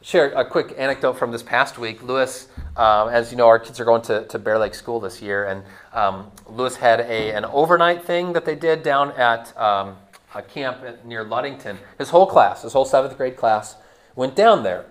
Share 0.05 0.33
a 0.33 0.45
quick 0.45 0.75
anecdote 0.77 1.15
from 1.15 1.33
this 1.33 1.43
past 1.43 1.79
week. 1.79 2.03
Lewis, 2.03 2.49
um, 2.77 3.09
as 3.09 3.31
you 3.31 3.39
know, 3.39 3.47
our 3.47 3.59
kids 3.59 3.81
are 3.81 3.87
going 3.87 4.03
to, 4.03 4.27
to 4.27 4.39
Bear 4.39 4.59
Lake 4.59 4.75
School 4.75 5.01
this 5.01 5.23
year, 5.23 5.47
and 5.47 5.63
um, 5.95 6.31
Lewis 6.47 6.77
had 6.77 7.01
a, 7.01 7.33
an 7.33 7.47
overnight 7.47 8.05
thing 8.05 8.35
that 8.35 8.45
they 8.45 8.55
did 8.55 8.83
down 8.83 9.13
at 9.13 9.57
um, 9.57 9.97
a 10.35 10.43
camp 10.43 10.83
at, 10.85 11.07
near 11.07 11.25
Ludington. 11.25 11.79
His 11.97 12.11
whole 12.11 12.27
class, 12.27 12.61
his 12.61 12.75
whole 12.75 12.85
seventh 12.85 13.17
grade 13.17 13.39
class, 13.39 13.77
went 14.15 14.37
down 14.37 14.63
there. 14.63 14.85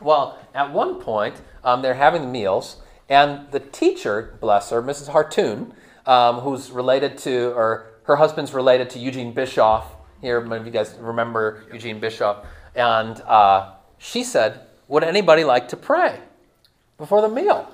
Well, 0.00 0.38
at 0.54 0.72
one 0.72 1.00
point, 1.00 1.34
um, 1.64 1.82
they're 1.82 1.94
having 1.94 2.22
the 2.22 2.28
meals, 2.28 2.76
and 3.08 3.50
the 3.50 3.58
teacher, 3.58 4.38
bless 4.40 4.70
her, 4.70 4.80
Mrs. 4.80 5.08
Hartoon, 5.08 5.74
um, 6.06 6.36
who's 6.42 6.70
related 6.70 7.18
to, 7.18 7.52
or 7.56 7.90
her 8.04 8.14
husband's 8.14 8.54
related 8.54 8.88
to 8.90 9.00
Eugene 9.00 9.34
Bischoff. 9.34 9.96
Here, 10.20 10.40
many 10.40 10.60
of 10.60 10.66
you 10.66 10.72
guys 10.72 10.94
remember 11.00 11.64
Eugene 11.72 11.98
Bischoff. 11.98 12.46
And 12.76 13.20
uh, 13.22 13.72
she 13.98 14.24
said, 14.24 14.60
Would 14.88 15.04
anybody 15.04 15.44
like 15.44 15.68
to 15.68 15.76
pray 15.76 16.20
before 16.96 17.20
the 17.20 17.28
meal? 17.28 17.70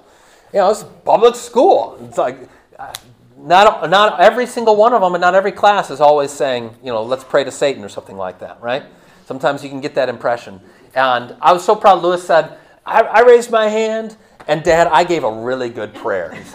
You 0.53 0.61
know, 0.61 0.71
it's 0.71 0.85
public 1.05 1.35
school. 1.35 1.99
It's 2.09 2.19
like, 2.19 2.49
uh, 2.79 2.93
not, 3.37 3.91
not 3.91 4.21
every 4.21 4.47
single 4.47 4.77
one 4.77 4.95
of 4.95 5.01
them 5.03 5.15
and 5.15 5.21
not 5.21 5.35
every 5.35 5.53
class 5.53 5.91
is 5.91 6.01
always 6.01 6.31
saying, 6.31 6.77
you 6.83 6.93
know, 6.93 7.03
let's 7.03 7.25
pray 7.25 7.45
to 7.45 7.51
Satan 7.51 7.85
or 7.85 7.89
something 7.89 8.17
like 8.17 8.39
that, 8.39 8.61
right? 8.63 8.85
Sometimes 9.27 9.63
you 9.63 9.71
can 9.71 9.81
get 9.81 9.95
that 9.97 10.09
impression. 10.09 10.61
And 10.95 11.37
I 11.41 11.53
was 11.53 11.65
so 11.65 11.75
proud. 11.75 12.03
Lewis 12.03 12.25
said, 12.25 12.57
I, 12.87 13.01
I 13.03 13.21
raised 13.23 13.51
my 13.51 13.69
hand, 13.69 14.17
and 14.47 14.63
Dad, 14.63 14.87
I 14.87 15.05
gave 15.05 15.25
a 15.25 15.33
really 15.33 15.71
good 15.71 15.95
prayer. 15.95 16.31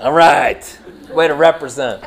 All 0.00 0.12
right. 0.12 0.78
Way 1.10 1.28
to 1.28 1.34
represent. 1.34 2.04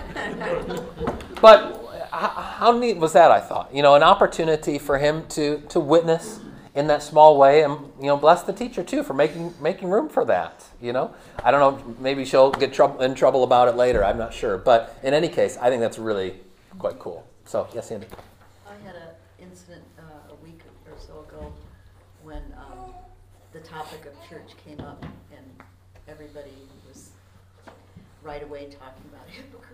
But 1.42 1.87
how 2.18 2.78
neat 2.78 2.98
was 2.98 3.14
that, 3.14 3.32
I 3.32 3.40
thought? 3.40 3.74
You 3.74 3.82
know, 3.82 3.96
an 3.96 4.04
opportunity 4.04 4.78
for 4.80 4.98
him 4.98 5.28
to, 5.30 5.60
to 5.70 5.80
witness 5.80 6.40
in 6.76 6.88
that 6.88 7.02
small 7.02 7.38
way 7.38 7.64
and, 7.64 7.92
you 8.00 8.06
know, 8.06 8.18
bless 8.18 8.44
the 8.44 8.54
teacher 8.54 8.84
too 8.84 9.04
for 9.04 9.14
making, 9.14 9.54
making 9.62 9.90
room 9.90 10.10
for 10.10 10.24
that, 10.26 10.64
you 10.82 10.94
know? 10.94 11.14
I 11.44 11.52
don't 11.52 11.60
know, 11.60 11.96
maybe 12.00 12.24
she'll 12.24 12.52
get 12.52 12.74
trouble, 12.74 13.02
in 13.02 13.16
trouble 13.16 13.44
about 13.44 13.68
it 13.68 13.76
later, 13.76 14.04
I'm 14.04 14.18
not 14.18 14.34
sure. 14.34 14.58
But 14.58 14.98
in 15.04 15.14
any 15.14 15.28
case, 15.28 15.58
I 15.60 15.70
think 15.70 15.82
that's 15.82 15.98
really 15.98 16.36
quite 16.78 17.00
cool. 17.00 17.26
So, 17.46 17.68
yes, 17.74 17.92
Andy. 17.92 18.08
I 18.68 18.74
had 18.86 18.96
an 18.96 19.10
incident 19.42 19.84
uh, 19.98 20.32
a 20.32 20.36
week 20.44 20.62
or 20.86 20.98
so 21.00 21.20
ago 21.20 21.52
when 22.24 22.44
um, 22.58 22.94
the 23.54 23.60
topic 23.60 24.06
of 24.06 24.30
church 24.30 24.52
came 24.64 24.80
up 24.82 25.04
and 25.32 25.46
everybody 26.08 26.52
was 26.88 27.10
right 28.22 28.44
away 28.44 28.66
talking 28.66 29.04
about 29.12 29.28
hypocrites. 29.28 29.64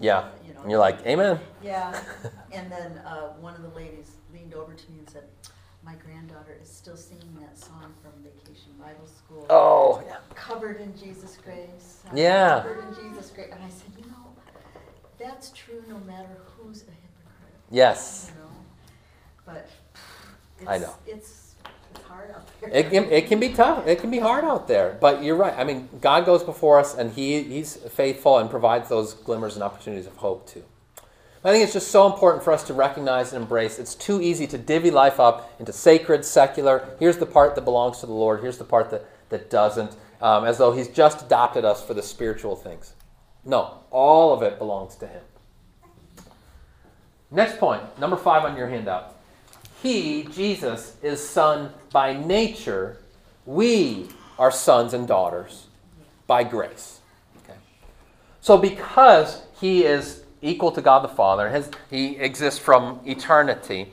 Yeah. 0.00 0.28
You 0.46 0.54
know. 0.54 0.62
And 0.62 0.70
you're 0.70 0.80
like, 0.80 1.06
Amen. 1.06 1.38
Yeah, 1.62 2.00
and 2.52 2.70
then 2.72 2.98
uh, 2.98 3.28
one 3.40 3.54
of 3.54 3.62
the 3.62 3.68
ladies 3.68 4.16
leaned 4.32 4.54
over 4.54 4.74
to 4.74 4.90
me 4.90 4.98
and 4.98 5.08
said, 5.10 5.24
my 5.82 5.94
granddaughter 5.94 6.58
is 6.62 6.68
still 6.68 6.96
singing 6.96 7.36
that 7.40 7.58
song 7.58 7.94
from 8.02 8.12
Vacation 8.22 8.72
Bible 8.78 9.06
School. 9.06 9.46
Oh, 9.48 10.02
yeah. 10.06 10.16
Covered 10.34 10.80
in 10.80 10.96
Jesus' 10.96 11.38
grace. 11.42 12.02
I'm 12.10 12.16
Yeah. 12.16 12.60
Covered 12.62 12.84
in 12.88 12.94
Jesus' 12.94 13.30
grace. 13.30 13.48
And 13.52 13.64
I 13.64 13.68
said, 13.68 13.90
you 13.98 14.04
know, 14.04 14.34
that's 15.18 15.50
true 15.50 15.82
no 15.88 15.98
matter 16.00 16.36
who's 16.56 16.82
a 16.82 16.90
hypocrite. 16.90 17.54
Yes. 17.70 18.30
You 18.34 18.42
know, 18.42 18.50
but 19.46 19.68
I 20.68 20.78
know. 20.78 20.94
it's, 21.06 21.49
It 22.62 22.90
can, 22.90 23.04
it 23.10 23.26
can 23.26 23.40
be 23.40 23.48
tough. 23.50 23.86
It 23.86 24.00
can 24.00 24.10
be 24.10 24.18
hard 24.18 24.44
out 24.44 24.68
there. 24.68 24.96
But 25.00 25.22
you're 25.22 25.36
right. 25.36 25.54
I 25.56 25.64
mean, 25.64 25.88
God 26.00 26.26
goes 26.26 26.42
before 26.42 26.78
us 26.78 26.94
and 26.94 27.12
he, 27.12 27.42
He's 27.42 27.76
faithful 27.76 28.38
and 28.38 28.50
provides 28.50 28.88
those 28.88 29.14
glimmers 29.14 29.54
and 29.54 29.62
opportunities 29.62 30.06
of 30.06 30.16
hope 30.16 30.46
too. 30.46 30.64
I 31.42 31.52
think 31.52 31.64
it's 31.64 31.72
just 31.72 31.90
so 31.90 32.06
important 32.06 32.44
for 32.44 32.52
us 32.52 32.64
to 32.64 32.74
recognize 32.74 33.32
and 33.32 33.42
embrace. 33.42 33.78
It's 33.78 33.94
too 33.94 34.20
easy 34.20 34.46
to 34.48 34.58
divvy 34.58 34.90
life 34.90 35.18
up 35.18 35.54
into 35.58 35.72
sacred, 35.72 36.24
secular. 36.26 36.96
Here's 36.98 37.16
the 37.16 37.24
part 37.24 37.54
that 37.54 37.64
belongs 37.64 37.98
to 38.00 38.06
the 38.06 38.12
Lord. 38.12 38.42
Here's 38.42 38.58
the 38.58 38.64
part 38.64 38.90
that, 38.90 39.06
that 39.30 39.48
doesn't. 39.48 39.96
Um, 40.20 40.44
as 40.44 40.58
though 40.58 40.72
He's 40.72 40.88
just 40.88 41.24
adopted 41.24 41.64
us 41.64 41.82
for 41.82 41.94
the 41.94 42.02
spiritual 42.02 42.56
things. 42.56 42.92
No, 43.42 43.78
all 43.90 44.34
of 44.34 44.42
it 44.42 44.58
belongs 44.58 44.96
to 44.96 45.06
Him. 45.06 45.22
Next 47.30 47.58
point, 47.58 47.98
number 47.98 48.16
five 48.16 48.44
on 48.44 48.54
your 48.54 48.68
handout. 48.68 49.16
He, 49.82 50.24
Jesus, 50.24 50.96
is 51.02 51.26
son 51.26 51.72
by 51.92 52.12
nature. 52.12 52.98
We 53.46 54.08
are 54.38 54.50
sons 54.50 54.94
and 54.94 55.08
daughters 55.08 55.66
by 56.26 56.44
grace. 56.44 57.00
Okay. 57.44 57.58
So, 58.40 58.58
because 58.58 59.42
he 59.60 59.84
is 59.84 60.22
equal 60.42 60.72
to 60.72 60.80
God 60.80 61.02
the 61.02 61.08
Father, 61.08 61.64
he 61.90 62.16
exists 62.16 62.58
from 62.58 63.00
eternity, 63.04 63.92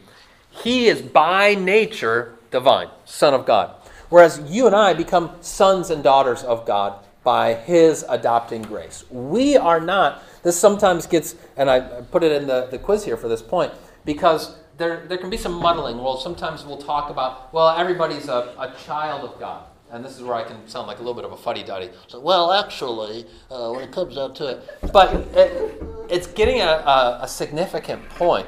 he 0.49 0.87
is 0.87 1.01
by 1.01 1.55
nature 1.55 2.37
divine, 2.51 2.89
Son 3.05 3.33
of 3.33 3.45
God. 3.45 3.75
Whereas 4.09 4.41
you 4.47 4.67
and 4.67 4.75
I 4.75 4.93
become 4.93 5.31
sons 5.41 5.89
and 5.89 6.03
daughters 6.03 6.43
of 6.43 6.65
God 6.65 7.03
by 7.23 7.53
his 7.53 8.05
adopting 8.07 8.61
grace. 8.61 9.03
We 9.09 9.57
are 9.57 9.81
not. 9.81 10.23
This 10.43 10.57
sometimes 10.57 11.05
gets, 11.05 11.35
and 11.57 11.69
I 11.69 11.81
put 11.81 12.23
it 12.23 12.31
in 12.31 12.47
the, 12.47 12.67
the 12.71 12.79
quiz 12.79 13.03
here 13.03 13.17
for 13.17 13.27
this 13.27 13.41
point, 13.41 13.73
because 14.05 14.55
there, 14.77 15.05
there 15.07 15.17
can 15.17 15.29
be 15.29 15.37
some 15.37 15.53
muddling. 15.53 15.97
Well, 15.97 16.17
sometimes 16.17 16.65
we'll 16.65 16.77
talk 16.77 17.09
about, 17.09 17.53
well, 17.53 17.69
everybody's 17.69 18.27
a, 18.29 18.53
a 18.59 18.73
child 18.85 19.29
of 19.29 19.39
God. 19.39 19.65
And 19.91 20.03
this 20.03 20.15
is 20.17 20.21
where 20.23 20.35
I 20.35 20.43
can 20.43 20.67
sound 20.67 20.87
like 20.87 20.97
a 20.97 21.01
little 21.01 21.13
bit 21.13 21.25
of 21.25 21.31
a 21.31 21.37
fuddy 21.37 21.63
duddy. 21.63 21.89
So, 22.07 22.19
well, 22.19 22.51
actually, 22.51 23.25
uh, 23.49 23.71
when 23.71 23.83
it 23.83 23.91
comes 23.91 24.15
down 24.15 24.33
to 24.35 24.47
it. 24.47 24.91
But 24.91 25.13
it, 25.35 25.81
it's 26.09 26.27
getting 26.27 26.61
a, 26.61 26.65
a, 26.65 27.19
a 27.23 27.27
significant 27.27 28.07
point 28.09 28.47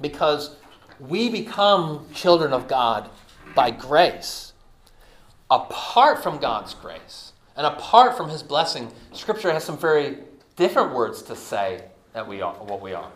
because 0.00 0.56
we 1.00 1.28
become 1.28 2.06
children 2.14 2.52
of 2.52 2.68
God 2.68 3.10
by 3.54 3.70
grace. 3.72 4.52
apart 5.52 6.22
from 6.22 6.38
God's 6.38 6.74
grace 6.74 7.32
and 7.56 7.66
apart 7.66 8.16
from 8.16 8.30
his 8.30 8.42
blessing, 8.42 8.90
Scripture 9.12 9.52
has 9.52 9.62
some 9.62 9.76
very 9.76 10.16
different 10.56 10.94
words 10.94 11.22
to 11.22 11.36
say 11.36 11.84
that 12.14 12.26
we 12.26 12.40
are 12.40 12.54
what 12.54 12.80
we 12.80 12.94
are. 12.94 13.10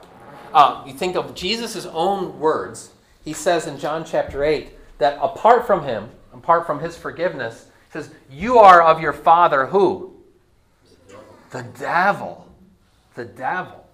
Uh, 0.52 0.84
you 0.86 0.92
think 0.92 1.16
of 1.16 1.34
Jesus' 1.34 1.86
own 1.86 2.38
words. 2.38 2.92
He 3.24 3.32
says 3.32 3.66
in 3.66 3.78
John 3.78 4.04
chapter 4.04 4.44
8 4.44 4.70
that 4.98 5.18
apart 5.20 5.66
from 5.66 5.84
him, 5.84 6.10
apart 6.32 6.66
from 6.66 6.80
his 6.80 6.96
forgiveness, 6.96 7.66
he 7.86 7.92
says, 7.92 8.10
You 8.30 8.58
are 8.58 8.82
of 8.82 9.00
your 9.00 9.12
father 9.12 9.66
who? 9.66 10.14
The 11.50 11.62
devil. 11.78 12.48
The 13.14 13.24
devil. 13.24 13.86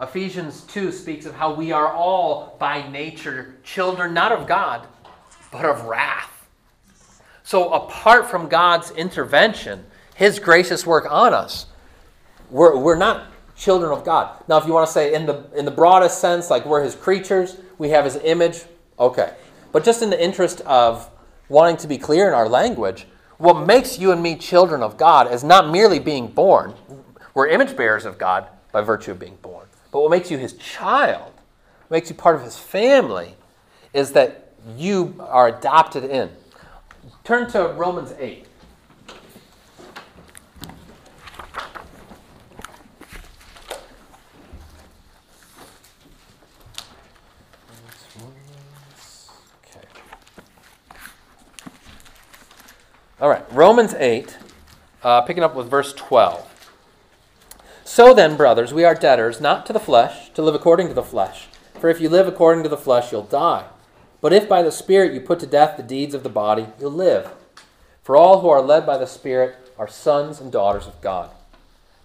Ephesians 0.00 0.62
2 0.62 0.92
speaks 0.92 1.24
of 1.24 1.34
how 1.34 1.54
we 1.54 1.72
are 1.72 1.92
all 1.92 2.56
by 2.58 2.86
nature 2.90 3.56
children 3.64 4.12
not 4.12 4.30
of 4.30 4.46
God, 4.46 4.86
but 5.50 5.64
of 5.64 5.84
wrath. 5.84 6.48
So, 7.44 7.72
apart 7.72 8.28
from 8.28 8.48
God's 8.48 8.90
intervention, 8.90 9.84
His 10.14 10.38
gracious 10.38 10.84
work 10.84 11.10
on 11.10 11.32
us, 11.32 11.66
we're, 12.50 12.76
we're 12.76 12.96
not 12.96 13.30
children 13.56 13.92
of 13.92 14.04
God. 14.04 14.42
Now, 14.48 14.58
if 14.58 14.66
you 14.66 14.72
want 14.72 14.86
to 14.86 14.92
say 14.92 15.14
in 15.14 15.26
the, 15.26 15.44
in 15.56 15.64
the 15.64 15.70
broadest 15.70 16.20
sense, 16.20 16.50
like 16.50 16.66
we're 16.66 16.82
His 16.82 16.94
creatures, 16.94 17.56
we 17.78 17.90
have 17.90 18.04
His 18.04 18.16
image, 18.16 18.64
okay. 18.98 19.34
But 19.72 19.84
just 19.84 20.02
in 20.02 20.10
the 20.10 20.22
interest 20.22 20.60
of 20.62 21.10
wanting 21.48 21.76
to 21.78 21.86
be 21.86 21.98
clear 21.98 22.28
in 22.28 22.34
our 22.34 22.48
language, 22.48 23.06
what 23.38 23.66
makes 23.66 23.98
you 23.98 24.12
and 24.12 24.22
me 24.22 24.36
children 24.36 24.82
of 24.82 24.96
God 24.96 25.32
is 25.32 25.44
not 25.44 25.70
merely 25.70 25.98
being 25.98 26.28
born. 26.28 26.74
We're 27.34 27.48
image 27.48 27.76
bearers 27.76 28.04
of 28.04 28.18
God 28.18 28.48
by 28.72 28.80
virtue 28.80 29.10
of 29.10 29.18
being 29.18 29.36
born. 29.42 29.66
But 29.90 30.00
what 30.00 30.10
makes 30.10 30.30
you 30.30 30.38
his 30.38 30.54
child, 30.54 31.32
makes 31.90 32.08
you 32.08 32.16
part 32.16 32.36
of 32.36 32.42
his 32.42 32.58
family, 32.58 33.34
is 33.92 34.12
that 34.12 34.52
you 34.76 35.14
are 35.20 35.48
adopted 35.48 36.04
in. 36.04 36.30
Turn 37.24 37.48
to 37.50 37.68
Romans 37.68 38.12
8. 38.18 38.46
Okay. 49.64 49.86
All 53.18 53.30
right, 53.30 53.50
Romans 53.50 53.94
8, 53.94 54.36
uh, 55.02 55.22
picking 55.22 55.42
up 55.42 55.54
with 55.54 55.70
verse 55.70 55.94
12. 55.94 56.52
So 57.82 58.12
then, 58.12 58.36
brothers, 58.36 58.74
we 58.74 58.84
are 58.84 58.94
debtors, 58.94 59.40
not 59.40 59.64
to 59.64 59.72
the 59.72 59.80
flesh, 59.80 60.28
to 60.34 60.42
live 60.42 60.54
according 60.54 60.88
to 60.88 60.94
the 60.94 61.02
flesh. 61.02 61.48
For 61.80 61.88
if 61.88 61.98
you 61.98 62.10
live 62.10 62.28
according 62.28 62.62
to 62.64 62.68
the 62.68 62.76
flesh, 62.76 63.10
you'll 63.10 63.22
die. 63.22 63.64
But 64.20 64.34
if 64.34 64.46
by 64.46 64.60
the 64.60 64.70
Spirit 64.70 65.14
you 65.14 65.22
put 65.22 65.40
to 65.40 65.46
death 65.46 65.78
the 65.78 65.82
deeds 65.82 66.14
of 66.14 66.24
the 66.24 66.28
body, 66.28 66.66
you'll 66.78 66.90
live. 66.90 67.30
For 68.02 68.16
all 68.16 68.42
who 68.42 68.50
are 68.50 68.60
led 68.60 68.84
by 68.84 68.98
the 68.98 69.06
Spirit 69.06 69.56
are 69.78 69.88
sons 69.88 70.38
and 70.38 70.52
daughters 70.52 70.86
of 70.86 71.00
God. 71.00 71.30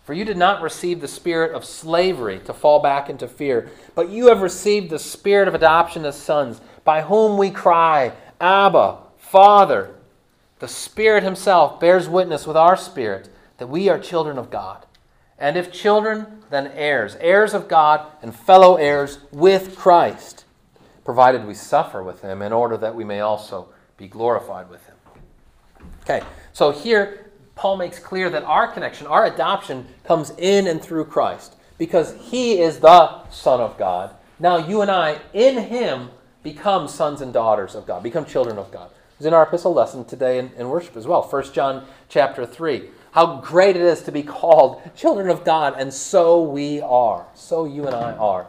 For 0.06 0.14
you 0.14 0.24
did 0.24 0.38
not 0.38 0.62
receive 0.62 1.02
the 1.02 1.10
spirit 1.10 1.52
of 1.54 1.66
slavery 1.66 2.40
to 2.46 2.54
fall 2.54 2.80
back 2.80 3.10
into 3.10 3.28
fear, 3.28 3.70
but 3.96 4.10
you 4.10 4.28
have 4.28 4.42
received 4.42 4.90
the 4.90 4.98
spirit 4.98 5.50
of 5.50 5.56
adoption 5.56 6.06
as 6.06 6.16
sons, 6.16 6.62
by 6.86 7.02
whom 7.02 7.38
we 7.38 7.52
cry, 7.52 8.14
Abba, 8.40 8.98
Father. 9.18 9.96
The 10.62 10.68
Spirit 10.68 11.24
Himself 11.24 11.80
bears 11.80 12.08
witness 12.08 12.46
with 12.46 12.56
our 12.56 12.78
spirit 12.78 13.30
that 13.58 13.66
we 13.66 13.90
are 13.90 13.98
children 13.98 14.38
of 14.38 14.52
God. 14.52 14.86
And 15.40 15.58
if 15.58 15.72
children, 15.72 16.44
then 16.52 16.68
heirs, 16.76 17.18
heirs 17.20 17.56
of 17.56 17.68
God 17.68 18.06
and 18.22 18.36
fellow 18.36 18.76
heirs 18.76 19.18
with 19.32 19.76
Christ, 19.76 20.46
provided 21.04 21.48
we 21.48 21.56
suffer 21.56 22.04
with 22.04 22.22
Him 22.22 22.44
in 22.44 22.54
order 22.54 22.78
that 22.78 22.94
we 22.94 23.04
may 23.04 23.22
also 23.22 23.70
be 23.98 24.08
glorified 24.08 24.70
with 24.70 24.86
Him. 24.86 24.96
Okay, 26.04 26.22
so 26.54 26.70
here 26.70 27.32
Paul 27.56 27.78
makes 27.78 27.98
clear 27.98 28.30
that 28.30 28.44
our 28.44 28.68
connection, 28.68 29.08
our 29.08 29.26
adoption, 29.26 29.88
comes 30.04 30.30
in 30.38 30.68
and 30.68 30.80
through 30.80 31.06
Christ 31.06 31.56
because 31.80 32.16
He 32.20 32.62
is 32.62 32.78
the 32.78 33.28
Son 33.32 33.60
of 33.60 33.80
God. 33.80 34.14
Now 34.40 34.58
you 34.58 34.84
and 34.84 34.92
I, 34.92 35.22
in 35.34 35.58
Him, 35.58 36.12
become 36.44 36.88
sons 36.88 37.22
and 37.22 37.34
daughters 37.34 37.74
of 37.74 37.88
God, 37.88 38.04
become 38.04 38.26
children 38.26 38.60
of 38.60 38.72
God. 38.72 38.92
It's 39.22 39.28
in 39.28 39.36
our 39.36 39.44
epistle 39.44 39.76
lesson 39.76 40.04
today 40.04 40.40
in, 40.40 40.50
in 40.58 40.68
worship 40.68 40.98
as 40.98 41.06
well. 41.06 41.22
1 41.22 41.54
John 41.54 41.86
chapter 42.10 42.44
3. 42.44 42.90
How 43.12 43.40
great 43.40 43.76
it 43.76 43.84
is 43.84 44.02
to 44.02 44.12
be 44.12 44.24
called 44.24 44.82
children 44.96 45.30
of 45.30 45.44
God, 45.44 45.76
and 45.78 45.94
so 45.94 46.42
we 46.42 46.82
are. 46.82 47.28
So 47.36 47.66
you 47.66 47.86
and 47.86 47.94
I 47.94 48.14
are, 48.14 48.48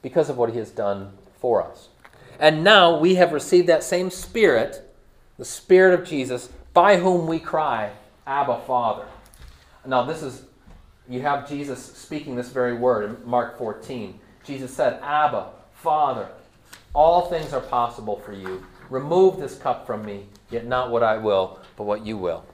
because 0.00 0.30
of 0.30 0.38
what 0.38 0.48
He 0.48 0.58
has 0.58 0.70
done 0.70 1.12
for 1.38 1.62
us. 1.62 1.90
And 2.38 2.64
now 2.64 2.98
we 2.98 3.16
have 3.16 3.34
received 3.34 3.68
that 3.68 3.84
same 3.84 4.08
Spirit, 4.08 4.90
the 5.36 5.44
Spirit 5.44 6.00
of 6.00 6.08
Jesus, 6.08 6.48
by 6.72 6.96
whom 6.96 7.26
we 7.26 7.38
cry, 7.38 7.90
Abba, 8.26 8.62
Father. 8.66 9.04
Now, 9.84 10.04
this 10.04 10.22
is, 10.22 10.44
you 11.06 11.20
have 11.20 11.46
Jesus 11.46 11.84
speaking 11.84 12.34
this 12.34 12.48
very 12.48 12.72
word 12.72 13.10
in 13.10 13.28
Mark 13.28 13.58
14. 13.58 14.18
Jesus 14.42 14.72
said, 14.72 15.02
Abba, 15.02 15.50
Father, 15.74 16.28
all 16.94 17.28
things 17.28 17.52
are 17.52 17.60
possible 17.60 18.18
for 18.20 18.32
you. 18.32 18.64
Remove 18.90 19.38
this 19.38 19.56
cup 19.56 19.86
from 19.86 20.04
me, 20.04 20.26
yet 20.50 20.66
not 20.66 20.90
what 20.90 21.02
I 21.02 21.16
will, 21.16 21.58
but 21.76 21.84
what 21.84 22.04
you 22.04 22.16
will. 22.16 22.44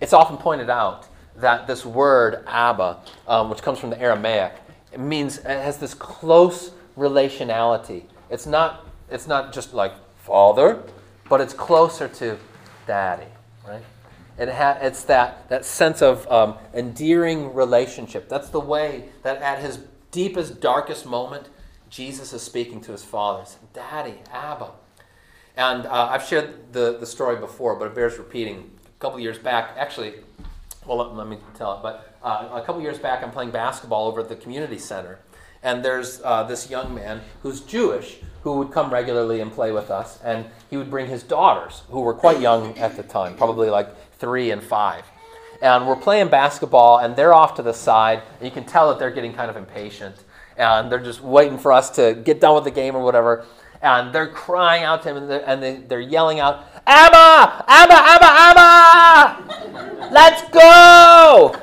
It's 0.00 0.12
often 0.12 0.36
pointed 0.36 0.70
out 0.70 1.06
that 1.36 1.66
this 1.66 1.84
word, 1.84 2.44
Abba, 2.46 2.98
um, 3.26 3.50
which 3.50 3.62
comes 3.62 3.78
from 3.78 3.90
the 3.90 4.00
Aramaic, 4.00 4.52
it 4.92 5.00
means 5.00 5.38
it 5.38 5.44
has 5.44 5.78
this 5.78 5.94
close 5.94 6.72
relationality. 6.96 8.04
It's 8.30 8.46
not, 8.46 8.86
it's 9.10 9.26
not 9.26 9.52
just 9.52 9.74
like 9.74 9.92
father, 10.18 10.82
but 11.28 11.40
it's 11.40 11.54
closer 11.54 12.08
to 12.08 12.38
daddy, 12.86 13.26
right? 13.66 13.82
It 14.38 14.48
ha- 14.48 14.78
it's 14.80 15.04
that, 15.04 15.48
that 15.48 15.64
sense 15.64 16.00
of 16.00 16.30
um, 16.30 16.56
endearing 16.72 17.54
relationship. 17.54 18.28
That's 18.28 18.50
the 18.50 18.60
way 18.60 19.08
that 19.22 19.42
at 19.42 19.60
his 19.60 19.80
deepest, 20.10 20.60
darkest 20.60 21.06
moment, 21.06 21.48
Jesus 21.90 22.32
is 22.32 22.42
speaking 22.42 22.80
to 22.82 22.92
his 22.92 23.02
father. 23.04 23.44
Daddy, 23.72 24.14
Abba. 24.32 24.70
And 25.58 25.86
uh, 25.86 26.08
I've 26.12 26.24
shared 26.24 26.72
the, 26.72 26.98
the 26.98 27.04
story 27.04 27.34
before, 27.34 27.74
but 27.74 27.88
it 27.88 27.94
bears 27.96 28.16
repeating. 28.16 28.70
A 28.86 29.00
couple 29.00 29.18
years 29.18 29.38
back, 29.38 29.72
actually, 29.76 30.14
well, 30.86 30.98
let, 30.98 31.16
let 31.16 31.26
me 31.26 31.36
tell 31.56 31.74
it, 31.74 31.82
but 31.82 32.16
uh, 32.22 32.48
a 32.52 32.62
couple 32.64 32.80
years 32.80 32.96
back, 32.96 33.24
I'm 33.24 33.32
playing 33.32 33.50
basketball 33.50 34.06
over 34.06 34.20
at 34.20 34.28
the 34.28 34.36
community 34.36 34.78
center. 34.78 35.18
And 35.64 35.84
there's 35.84 36.20
uh, 36.22 36.44
this 36.44 36.70
young 36.70 36.94
man 36.94 37.22
who's 37.42 37.60
Jewish 37.60 38.18
who 38.42 38.58
would 38.58 38.70
come 38.70 38.92
regularly 38.92 39.40
and 39.40 39.52
play 39.52 39.72
with 39.72 39.90
us. 39.90 40.20
And 40.22 40.46
he 40.70 40.76
would 40.76 40.90
bring 40.90 41.08
his 41.08 41.24
daughters, 41.24 41.82
who 41.90 42.02
were 42.02 42.14
quite 42.14 42.40
young 42.40 42.78
at 42.78 42.96
the 42.96 43.02
time, 43.02 43.36
probably 43.36 43.68
like 43.68 43.88
three 44.12 44.52
and 44.52 44.62
five. 44.62 45.04
And 45.60 45.88
we're 45.88 45.96
playing 45.96 46.28
basketball, 46.28 46.98
and 46.98 47.16
they're 47.16 47.34
off 47.34 47.56
to 47.56 47.62
the 47.62 47.74
side. 47.74 48.22
And 48.38 48.46
you 48.46 48.52
can 48.52 48.64
tell 48.64 48.90
that 48.90 49.00
they're 49.00 49.10
getting 49.10 49.34
kind 49.34 49.50
of 49.50 49.56
impatient. 49.56 50.14
And 50.56 50.90
they're 50.90 51.00
just 51.00 51.20
waiting 51.20 51.58
for 51.58 51.72
us 51.72 51.90
to 51.90 52.14
get 52.14 52.40
done 52.40 52.54
with 52.54 52.64
the 52.64 52.70
game 52.70 52.94
or 52.94 53.02
whatever. 53.02 53.44
And 53.80 54.12
they're 54.12 54.28
crying 54.28 54.82
out 54.82 55.02
to 55.02 55.10
him, 55.10 55.16
and 55.18 55.30
they're, 55.30 55.48
and 55.48 55.62
they, 55.62 55.76
they're 55.76 56.00
yelling 56.00 56.40
out, 56.40 56.64
Abba! 56.86 57.64
Abba! 57.68 57.94
Abba! 57.94 59.40
Abba! 59.40 60.10
Let's 60.10 60.42
go! 60.50 61.54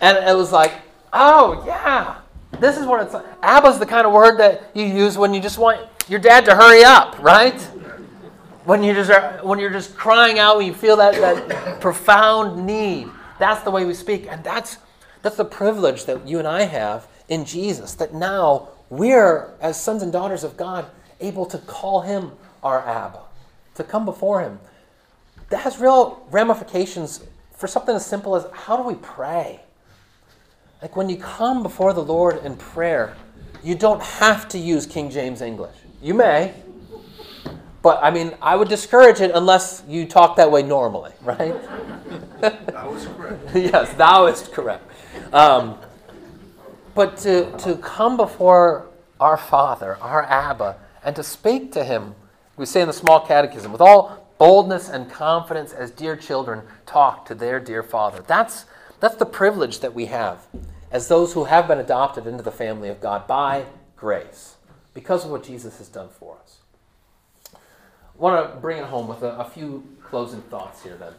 And 0.00 0.18
it 0.18 0.36
was 0.36 0.52
like, 0.52 0.72
oh, 1.12 1.62
yeah. 1.66 2.20
This 2.58 2.76
is 2.76 2.86
what 2.86 3.02
it's 3.02 3.14
like. 3.14 3.24
Abba's 3.42 3.78
the 3.78 3.86
kind 3.86 4.06
of 4.06 4.12
word 4.12 4.38
that 4.38 4.70
you 4.74 4.84
use 4.84 5.16
when 5.16 5.32
you 5.32 5.40
just 5.40 5.58
want 5.58 5.86
your 6.08 6.18
dad 6.18 6.44
to 6.46 6.54
hurry 6.54 6.82
up, 6.82 7.18
right? 7.20 7.60
When 8.64 8.82
you 8.82 8.92
just 8.92 9.44
when 9.44 9.58
you're 9.58 9.70
just 9.70 9.96
crying 9.96 10.38
out, 10.38 10.58
when 10.58 10.66
you 10.66 10.74
feel 10.74 10.96
that, 10.96 11.14
that 11.14 11.80
profound 11.80 12.66
need. 12.66 13.08
That's 13.38 13.62
the 13.62 13.70
way 13.70 13.84
we 13.84 13.94
speak. 13.94 14.26
And 14.28 14.44
that's 14.44 14.78
that's 15.22 15.36
the 15.36 15.44
privilege 15.44 16.04
that 16.04 16.26
you 16.26 16.38
and 16.38 16.48
I 16.48 16.62
have 16.62 17.06
in 17.28 17.44
Jesus. 17.44 17.94
That 17.94 18.12
now 18.12 18.68
we're, 18.90 19.54
as 19.60 19.80
sons 19.80 20.02
and 20.02 20.12
daughters 20.12 20.44
of 20.44 20.56
God, 20.56 20.86
able 21.20 21.46
to 21.46 21.58
call 21.58 22.02
him 22.02 22.32
our 22.62 22.86
Abba, 22.86 23.20
to 23.76 23.84
come 23.84 24.04
before 24.04 24.42
him. 24.42 24.58
That 25.48 25.58
has 25.58 25.78
real 25.78 26.26
ramifications 26.30 27.24
for 27.52 27.66
something 27.66 27.94
as 27.94 28.04
simple 28.04 28.36
as 28.36 28.46
how 28.52 28.76
do 28.76 28.82
we 28.82 28.94
pray? 28.96 29.60
Like 30.82 30.96
when 30.96 31.08
you 31.08 31.16
come 31.16 31.62
before 31.62 31.92
the 31.92 32.02
Lord 32.02 32.44
in 32.44 32.56
prayer, 32.56 33.16
you 33.62 33.74
don't 33.74 34.02
have 34.02 34.48
to 34.50 34.58
use 34.58 34.86
King 34.86 35.10
James 35.10 35.40
English. 35.42 35.76
You 36.02 36.14
may, 36.14 36.54
but 37.82 37.98
I 38.02 38.10
mean, 38.10 38.34
I 38.42 38.56
would 38.56 38.68
discourage 38.68 39.20
it 39.20 39.30
unless 39.34 39.82
you 39.88 40.06
talk 40.06 40.36
that 40.36 40.50
way 40.50 40.62
normally, 40.62 41.12
right? 41.22 41.54
That 42.40 42.90
was 42.90 43.06
correct. 43.06 43.42
yes, 43.54 43.92
thou 43.94 44.26
is 44.26 44.48
correct. 44.48 44.90
Um, 45.32 45.78
but 46.94 47.16
to, 47.18 47.56
to 47.58 47.76
come 47.76 48.16
before 48.16 48.86
our 49.18 49.36
Father, 49.36 49.96
our 50.00 50.24
Abba, 50.24 50.76
and 51.04 51.14
to 51.16 51.22
speak 51.22 51.72
to 51.72 51.84
Him, 51.84 52.14
we 52.56 52.66
say 52.66 52.80
in 52.80 52.86
the 52.86 52.92
small 52.92 53.26
catechism, 53.26 53.72
with 53.72 53.80
all 53.80 54.28
boldness 54.38 54.88
and 54.88 55.10
confidence 55.10 55.72
as 55.72 55.90
dear 55.90 56.16
children 56.16 56.62
talk 56.86 57.26
to 57.26 57.34
their 57.34 57.60
dear 57.60 57.82
Father. 57.82 58.24
That's, 58.26 58.64
that's 58.98 59.16
the 59.16 59.26
privilege 59.26 59.80
that 59.80 59.94
we 59.94 60.06
have 60.06 60.46
as 60.90 61.08
those 61.08 61.34
who 61.34 61.44
have 61.44 61.68
been 61.68 61.78
adopted 61.78 62.26
into 62.26 62.42
the 62.42 62.50
family 62.50 62.88
of 62.88 63.00
God 63.00 63.26
by 63.26 63.66
grace, 63.96 64.56
because 64.94 65.24
of 65.24 65.30
what 65.30 65.44
Jesus 65.44 65.78
has 65.78 65.88
done 65.88 66.08
for 66.08 66.38
us. 66.42 66.58
I 67.54 67.58
want 68.16 68.52
to 68.52 68.58
bring 68.58 68.78
it 68.78 68.84
home 68.84 69.06
with 69.06 69.22
a, 69.22 69.38
a 69.38 69.44
few 69.44 69.86
closing 70.02 70.42
thoughts 70.42 70.82
here 70.82 70.96
then. 70.96 71.12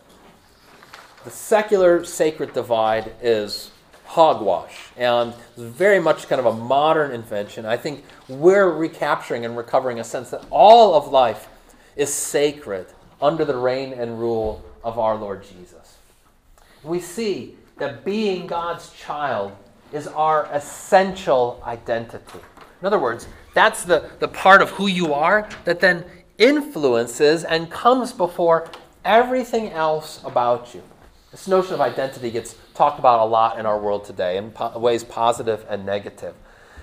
The 1.24 1.30
secular 1.30 2.04
sacred 2.04 2.54
divide 2.54 3.14
is 3.22 3.72
hogwash 4.12 4.90
and 4.98 5.34
very 5.56 5.98
much 5.98 6.28
kind 6.28 6.38
of 6.38 6.46
a 6.46 6.52
modern 6.54 7.12
invention. 7.12 7.66
I 7.66 7.78
think 7.78 8.04
we're 8.28 8.70
recapturing 8.70 9.46
and 9.46 9.56
recovering 9.56 10.02
a 10.02 10.04
sense 10.04 10.32
that 10.32 10.44
all 10.50 10.96
of 10.96 11.08
life 11.08 11.48
is 11.96 12.14
sacred 12.14 12.88
under 13.22 13.46
the 13.46 13.56
reign 13.56 13.94
and 13.94 14.20
rule 14.20 14.66
of 14.84 15.00
our 15.00 15.16
Lord 15.16 15.44
Jesus. 15.44 15.98
We 16.84 17.00
see 17.00 17.56
that 17.78 18.04
being 18.04 18.48
God's 18.48 18.92
child 18.92 19.54
is 19.94 20.08
our 20.08 20.50
essential 20.52 21.64
identity. 21.66 22.40
In 22.82 22.88
other 22.88 23.00
words, 23.00 23.30
that's 23.54 23.86
the, 23.86 24.10
the 24.20 24.28
part 24.28 24.62
of 24.62 24.72
who 24.72 24.88
you 24.88 25.14
are 25.14 25.48
that 25.64 25.80
then 25.80 26.04
influences 26.38 27.46
and 27.46 27.72
comes 27.72 28.12
before 28.12 28.70
everything 29.06 29.70
else 29.70 30.22
about 30.26 30.76
you. 30.76 30.84
This 31.32 31.48
notion 31.48 31.74
of 31.74 31.82
identity 31.82 32.30
gets 32.30 32.56
talked 32.74 33.00
about 33.00 33.20
a 33.20 33.26
lot 33.26 33.58
in 33.58 33.66
our 33.66 33.80
world 33.80 34.04
today 34.06 34.38
in 34.38 34.52
po- 34.52 34.78
ways 34.78 35.04
positive 35.04 35.66
and 35.70 35.86
negative. 35.86 36.36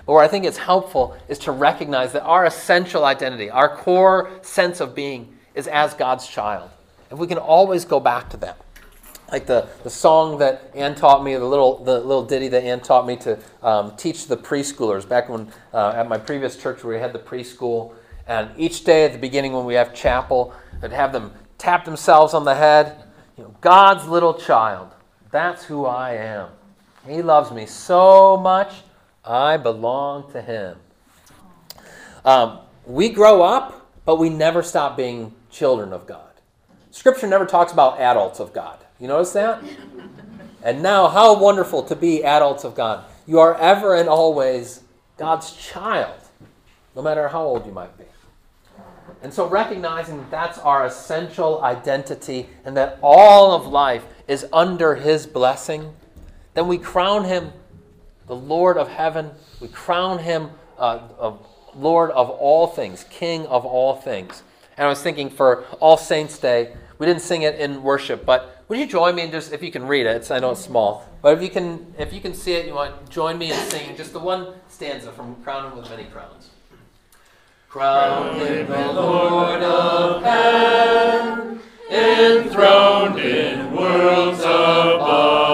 But 0.07 0.15
where 0.15 0.25
I 0.25 0.29
think 0.29 0.45
it's 0.45 0.59
helpful 0.59 1.17
is 1.29 1.39
to 1.41 1.53
recognize 1.53 2.13
that 2.13 2.23
our 2.23 2.47
essential 2.47 3.05
identity, 3.05 3.51
our 3.51 3.77
core 3.77 4.31
sense 4.43 4.81
of 4.81 4.95
being, 4.95 5.37
is 5.55 5.67
as 5.67 5.93
God's 5.95 6.27
child. 6.27 6.71
If 7.11 7.19
we 7.19 7.27
can 7.27 7.39
always 7.39 7.85
go 7.85 8.01
back 8.01 8.31
to 8.31 8.37
that 8.39 8.59
like 9.31 9.47
the, 9.47 9.69
the 9.83 9.91
song 9.91 10.39
that 10.39 10.71
Ann 10.75 10.95
taught 10.95 11.23
me, 11.23 11.35
the 11.35 11.45
little, 11.45 11.85
the 11.85 12.01
little 12.01 12.25
ditty 12.25 12.49
that 12.49 12.65
Ann 12.65 12.81
taught 12.81 13.07
me 13.07 13.17
to 13.17 13.39
um, 13.63 13.95
teach 13.97 14.27
the 14.27 14.37
preschoolers 14.37 15.07
back 15.07 15.29
when 15.29 15.53
uh, 15.73 15.93
at 15.95 16.09
my 16.09 16.19
previous 16.19 16.57
church 16.57 16.83
where 16.83 16.95
we 16.95 17.01
had 17.01 17.13
the 17.13 17.19
preschool. 17.19 17.95
And 18.27 18.51
each 18.57 18.85
day 18.85 19.05
at 19.05 19.13
the 19.13 19.19
beginning 19.19 19.53
when 19.53 19.65
we 19.65 19.75
have 19.75 19.95
chapel, 19.95 20.55
I'd 20.83 20.93
have 20.93 21.13
them 21.13 21.33
tap 21.59 21.85
themselves 21.85 22.35
on 22.35 22.45
the 22.45 22.55
head. 22.55 23.05
You 23.39 23.45
know, 23.45 23.55
God's 23.61 24.09
little 24.09 24.35
child. 24.35 24.91
That's 25.31 25.65
who 25.65 25.87
I 25.87 26.15
am. 26.15 26.49
He 27.07 27.23
loves 27.23 27.53
me 27.53 27.67
so 27.67 28.37
much, 28.37 28.83
I 29.25 29.57
belong 29.57 30.31
to 30.33 30.43
Him. 30.43 30.77
Um, 32.25 32.59
we 32.85 33.09
grow 33.11 33.43
up, 33.43 33.89
but 34.05 34.17
we 34.17 34.29
never 34.29 34.63
stop 34.63 34.97
being 34.97 35.33
children 35.51 35.93
of 35.93 36.07
God. 36.07 36.23
Scripture 36.91 37.29
never 37.29 37.47
talks 37.47 37.73
about 37.73 38.01
adults 38.01 38.41
of 38.41 38.53
God. 38.53 38.79
You 38.99 39.07
notice 39.07 39.33
that? 39.35 39.63
And 40.65 40.83
now, 40.83 41.07
how 41.07 41.39
wonderful 41.39 41.85
to 41.85 41.95
be 41.95 42.25
adults 42.25 42.65
of 42.65 42.75
God. 42.75 43.05
You 43.27 43.39
are 43.39 43.57
ever 43.57 43.95
and 43.95 44.09
always 44.09 44.83
God's 45.17 45.53
child, 45.53 46.21
no 46.97 47.03
matter 47.03 47.29
how 47.29 47.45
old 47.45 47.65
you 47.67 47.73
might 47.73 47.97
be. 47.97 48.05
And 49.23 49.33
so, 49.33 49.49
recognizing 49.49 50.19
that 50.19 50.31
that's 50.31 50.59
our 50.59 50.87
essential 50.87 51.63
identity 51.63 52.49
and 52.65 52.77
that 52.77 52.99
all 53.03 53.53
of 53.53 53.67
life 53.67 54.05
is 54.27 54.47
under 54.53 54.95
His 54.95 55.27
blessing, 55.27 55.95
then 56.55 56.69
we 56.69 56.79
crown 56.79 57.25
Him 57.25 57.53
the 58.27 58.37
Lord 58.37 58.77
of 58.77 58.89
heaven. 58.89 59.31
We 59.61 59.69
crown 59.69 60.19
Him 60.19 60.51
uh, 60.79 61.33
Lord 61.75 62.11
of 62.11 62.31
all 62.31 62.67
things, 62.67 63.05
King 63.11 63.47
of 63.47 63.65
all 63.65 63.97
things. 63.97 64.43
And 64.77 64.87
I 64.87 64.89
was 64.89 65.03
thinking 65.03 65.31
for 65.31 65.65
All 65.81 65.97
Saints' 65.97 66.39
Day, 66.39 66.75
we 66.99 67.07
didn't 67.07 67.23
sing 67.23 67.43
it 67.43 67.57
in 67.57 67.83
worship, 67.83 68.25
but 68.25 68.65
would 68.69 68.79
you 68.79 68.87
join 68.87 69.15
me 69.15 69.23
in 69.23 69.31
just 69.31 69.53
if 69.53 69.63
you 69.63 69.71
can 69.71 69.87
read 69.87 70.07
it? 70.07 70.17
It's, 70.17 70.31
I 70.31 70.41
know 70.41 70.51
it's 70.51 70.61
small, 70.61 71.09
but 71.23 71.37
if 71.37 71.43
you 71.43 71.49
can 71.49 71.95
if 71.99 72.13
you 72.13 72.21
can 72.21 72.35
see 72.35 72.53
it, 72.53 72.67
you 72.67 72.75
want 72.75 73.09
join 73.09 73.39
me 73.39 73.51
in 73.51 73.57
singing 73.71 73.97
just 73.97 74.13
the 74.13 74.19
one 74.19 74.55
stanza 74.69 75.13
from 75.13 75.37
"Crown 75.43 75.71
Him 75.71 75.79
with 75.79 75.89
Many 75.89 76.05
Crowns." 76.05 76.51
Crown 77.69 78.37
him 78.37 78.67
the 78.67 78.93
Lord 78.93 79.63
of 79.63 80.23
heaven, 80.23 81.61
enthroned 81.91 83.19
in 83.19 83.77
worlds 83.77 84.41
above. 84.41 85.48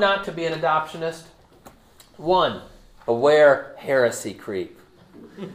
Not 0.00 0.24
to 0.24 0.32
be 0.32 0.44
an 0.44 0.58
adoptionist? 0.58 1.24
One, 2.16 2.62
beware 3.04 3.74
heresy 3.78 4.34
creep. 4.34 4.78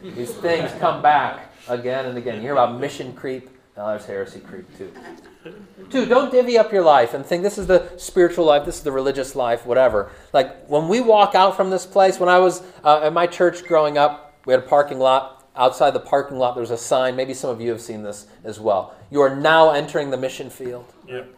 These 0.02 0.32
things 0.34 0.70
come 0.78 1.02
back 1.02 1.52
again 1.68 2.06
and 2.06 2.16
again. 2.16 2.36
You 2.36 2.42
hear 2.42 2.52
about 2.52 2.78
mission 2.78 3.12
creep, 3.14 3.50
now 3.76 3.88
there's 3.88 4.04
heresy 4.04 4.40
creep 4.40 4.66
too. 4.76 4.92
Two, 5.90 6.06
don't 6.06 6.30
divvy 6.30 6.58
up 6.58 6.72
your 6.72 6.82
life 6.82 7.14
and 7.14 7.24
think 7.24 7.42
this 7.42 7.58
is 7.58 7.66
the 7.66 7.90
spiritual 7.96 8.44
life, 8.44 8.64
this 8.64 8.76
is 8.76 8.82
the 8.82 8.92
religious 8.92 9.34
life, 9.34 9.64
whatever. 9.64 10.10
Like 10.32 10.66
when 10.66 10.88
we 10.88 11.00
walk 11.00 11.34
out 11.34 11.56
from 11.56 11.70
this 11.70 11.86
place, 11.86 12.20
when 12.20 12.28
I 12.28 12.38
was 12.38 12.62
uh, 12.84 13.00
at 13.02 13.12
my 13.12 13.26
church 13.26 13.64
growing 13.64 13.96
up, 13.96 14.36
we 14.44 14.52
had 14.52 14.62
a 14.62 14.66
parking 14.66 14.98
lot. 14.98 15.38
Outside 15.54 15.90
the 15.90 16.00
parking 16.00 16.38
lot, 16.38 16.54
there 16.54 16.62
was 16.62 16.70
a 16.70 16.78
sign. 16.78 17.14
Maybe 17.14 17.34
some 17.34 17.50
of 17.50 17.60
you 17.60 17.70
have 17.70 17.80
seen 17.80 18.02
this 18.02 18.26
as 18.44 18.58
well. 18.58 18.94
You 19.10 19.20
are 19.20 19.34
now 19.34 19.70
entering 19.70 20.10
the 20.10 20.16
mission 20.16 20.48
field. 20.48 20.90
Yep. 21.06 21.28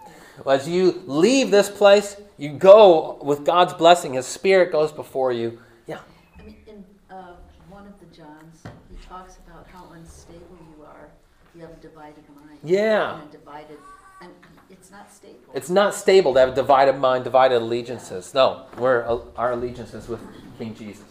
As 0.46 0.68
you 0.68 1.02
leave 1.06 1.50
this 1.50 1.70
place, 1.70 2.16
you 2.36 2.50
go 2.50 3.18
with 3.22 3.44
God's 3.44 3.72
blessing. 3.72 4.14
His 4.14 4.26
Spirit 4.26 4.72
goes 4.72 4.92
before 4.92 5.32
you. 5.32 5.60
Yeah. 5.86 6.00
I 6.38 6.42
mean, 6.42 6.56
in 6.66 6.84
uh, 7.08 7.36
one 7.70 7.86
of 7.86 7.98
the 8.00 8.06
Johns, 8.06 8.62
he 8.90 8.96
talks 9.06 9.38
about 9.46 9.66
how 9.72 9.92
unstable 9.92 10.58
you 10.76 10.84
are. 10.84 11.08
You 11.54 11.62
have 11.62 11.70
a 11.70 11.76
divided 11.76 12.24
mind. 12.34 12.58
Yeah. 12.64 13.20
And 13.20 13.30
divided, 13.30 13.78
and 14.20 14.30
it's 14.68 14.90
not 14.90 15.12
stable. 15.12 15.38
It's 15.54 15.70
not 15.70 15.94
stable 15.94 16.34
to 16.34 16.40
have 16.40 16.48
a 16.50 16.54
divided 16.54 16.98
mind, 16.98 17.24
divided 17.24 17.62
allegiances. 17.62 18.34
No, 18.34 18.66
we're, 18.76 19.04
our 19.36 19.52
allegiance 19.52 19.94
is 19.94 20.08
with 20.08 20.20
King 20.58 20.74
Jesus. 20.74 21.04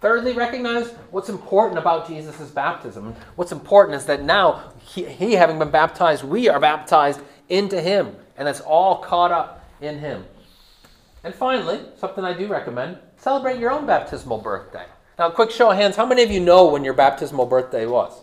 Thirdly, 0.00 0.32
recognize 0.32 0.90
what's 1.10 1.28
important 1.28 1.78
about 1.78 2.08
Jesus' 2.08 2.50
baptism. 2.50 3.14
What's 3.36 3.52
important 3.52 3.96
is 3.96 4.06
that 4.06 4.22
now, 4.22 4.72
he, 4.78 5.04
he 5.04 5.32
having 5.32 5.58
been 5.58 5.70
baptized, 5.70 6.24
we 6.24 6.48
are 6.48 6.58
baptized 6.58 7.20
into 7.50 7.80
him, 7.80 8.16
and 8.36 8.48
it's 8.48 8.60
all 8.60 8.98
caught 8.98 9.32
up 9.32 9.64
in 9.80 9.98
him. 9.98 10.24
And 11.22 11.34
finally, 11.34 11.80
something 11.98 12.24
I 12.24 12.32
do 12.32 12.46
recommend 12.46 12.98
celebrate 13.18 13.58
your 13.58 13.70
own 13.70 13.84
baptismal 13.84 14.38
birthday. 14.38 14.86
Now, 15.18 15.28
quick 15.28 15.50
show 15.50 15.70
of 15.70 15.76
hands 15.76 15.96
how 15.96 16.06
many 16.06 16.22
of 16.22 16.30
you 16.30 16.40
know 16.40 16.68
when 16.68 16.82
your 16.82 16.94
baptismal 16.94 17.44
birthday 17.44 17.84
was? 17.84 18.22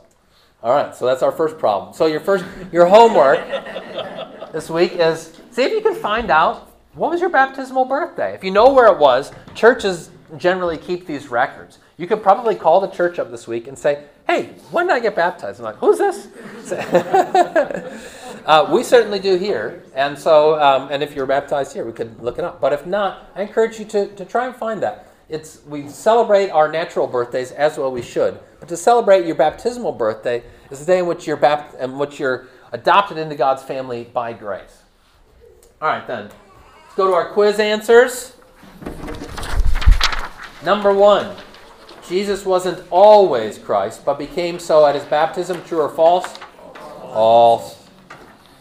All 0.63 0.73
right, 0.73 0.95
so 0.95 1.05
that's 1.05 1.21
our 1.21 1.31
first 1.31 1.59
problem. 1.59 1.93
So, 1.93 2.07
your 2.07 2.19
first, 2.19 2.43
your 2.71 2.87
homework 2.87 3.37
this 4.51 4.69
week 4.69 4.93
is 4.93 5.39
see 5.51 5.63
if 5.63 5.71
you 5.71 5.81
can 5.81 5.93
find 5.93 6.31
out 6.31 6.71
what 6.95 7.11
was 7.11 7.21
your 7.21 7.29
baptismal 7.29 7.85
birthday. 7.85 8.33
If 8.33 8.43
you 8.43 8.49
know 8.49 8.73
where 8.73 8.91
it 8.91 8.97
was, 8.97 9.31
churches 9.53 10.09
generally 10.37 10.77
keep 10.77 11.05
these 11.05 11.27
records. 11.27 11.77
You 11.97 12.05
could 12.05 12.21
probably 12.21 12.53
call 12.53 12.79
the 12.79 12.89
church 12.89 13.17
up 13.17 13.31
this 13.31 13.47
week 13.47 13.67
and 13.67 13.77
say, 13.77 14.03
"Hey, 14.27 14.53
when 14.69 14.85
did 14.87 14.93
I 14.93 14.99
get 14.99 15.15
baptized?" 15.15 15.59
I'm 15.59 15.65
like, 15.65 15.77
"Who's 15.77 15.97
this?" 15.97 16.27
uh, 18.45 18.69
we 18.71 18.83
certainly 18.83 19.17
do 19.17 19.35
here, 19.35 19.83
and 19.95 20.17
so 20.17 20.61
um, 20.61 20.89
and 20.91 21.01
if 21.01 21.15
you're 21.15 21.25
baptized 21.25 21.73
here, 21.73 21.85
we 21.85 21.91
could 21.93 22.21
look 22.21 22.37
it 22.37 22.43
up. 22.43 22.61
But 22.61 22.71
if 22.71 22.85
not, 22.85 23.31
I 23.35 23.41
encourage 23.41 23.79
you 23.79 23.85
to, 23.85 24.07
to 24.15 24.25
try 24.25 24.45
and 24.45 24.55
find 24.55 24.81
that. 24.83 25.11
It's 25.27 25.61
we 25.65 25.89
celebrate 25.89 26.51
our 26.51 26.71
natural 26.71 27.07
birthdays 27.07 27.51
as 27.51 27.79
well 27.79 27.91
we 27.91 28.03
should, 28.03 28.39
but 28.59 28.69
to 28.69 28.77
celebrate 28.77 29.25
your 29.25 29.35
baptismal 29.35 29.93
birthday 29.93 30.43
is 30.69 30.79
the 30.79 30.85
day 30.85 30.99
in 30.99 31.07
which 31.07 31.25
you're 31.25 31.35
bapt- 31.35 31.79
in 31.79 31.97
which 31.97 32.19
you're 32.19 32.47
adopted 32.73 33.17
into 33.17 33.35
God's 33.35 33.63
family 33.63 34.03
by 34.03 34.33
grace. 34.33 34.83
All 35.81 35.87
right, 35.87 36.05
then. 36.05 36.25
Let's 36.25 36.95
go 36.95 37.07
to 37.07 37.13
our 37.13 37.31
quiz 37.31 37.59
answers. 37.59 38.35
Number 40.63 40.93
one 40.93 41.35
Jesus 42.07 42.45
wasn't 42.45 42.85
always 42.89 43.57
Christ, 43.57 44.05
but 44.05 44.17
became 44.17 44.59
so 44.59 44.85
at 44.85 44.95
his 44.95 45.03
baptism. 45.05 45.63
True 45.65 45.81
or 45.81 45.89
false? 45.89 46.37
False. 46.73 47.85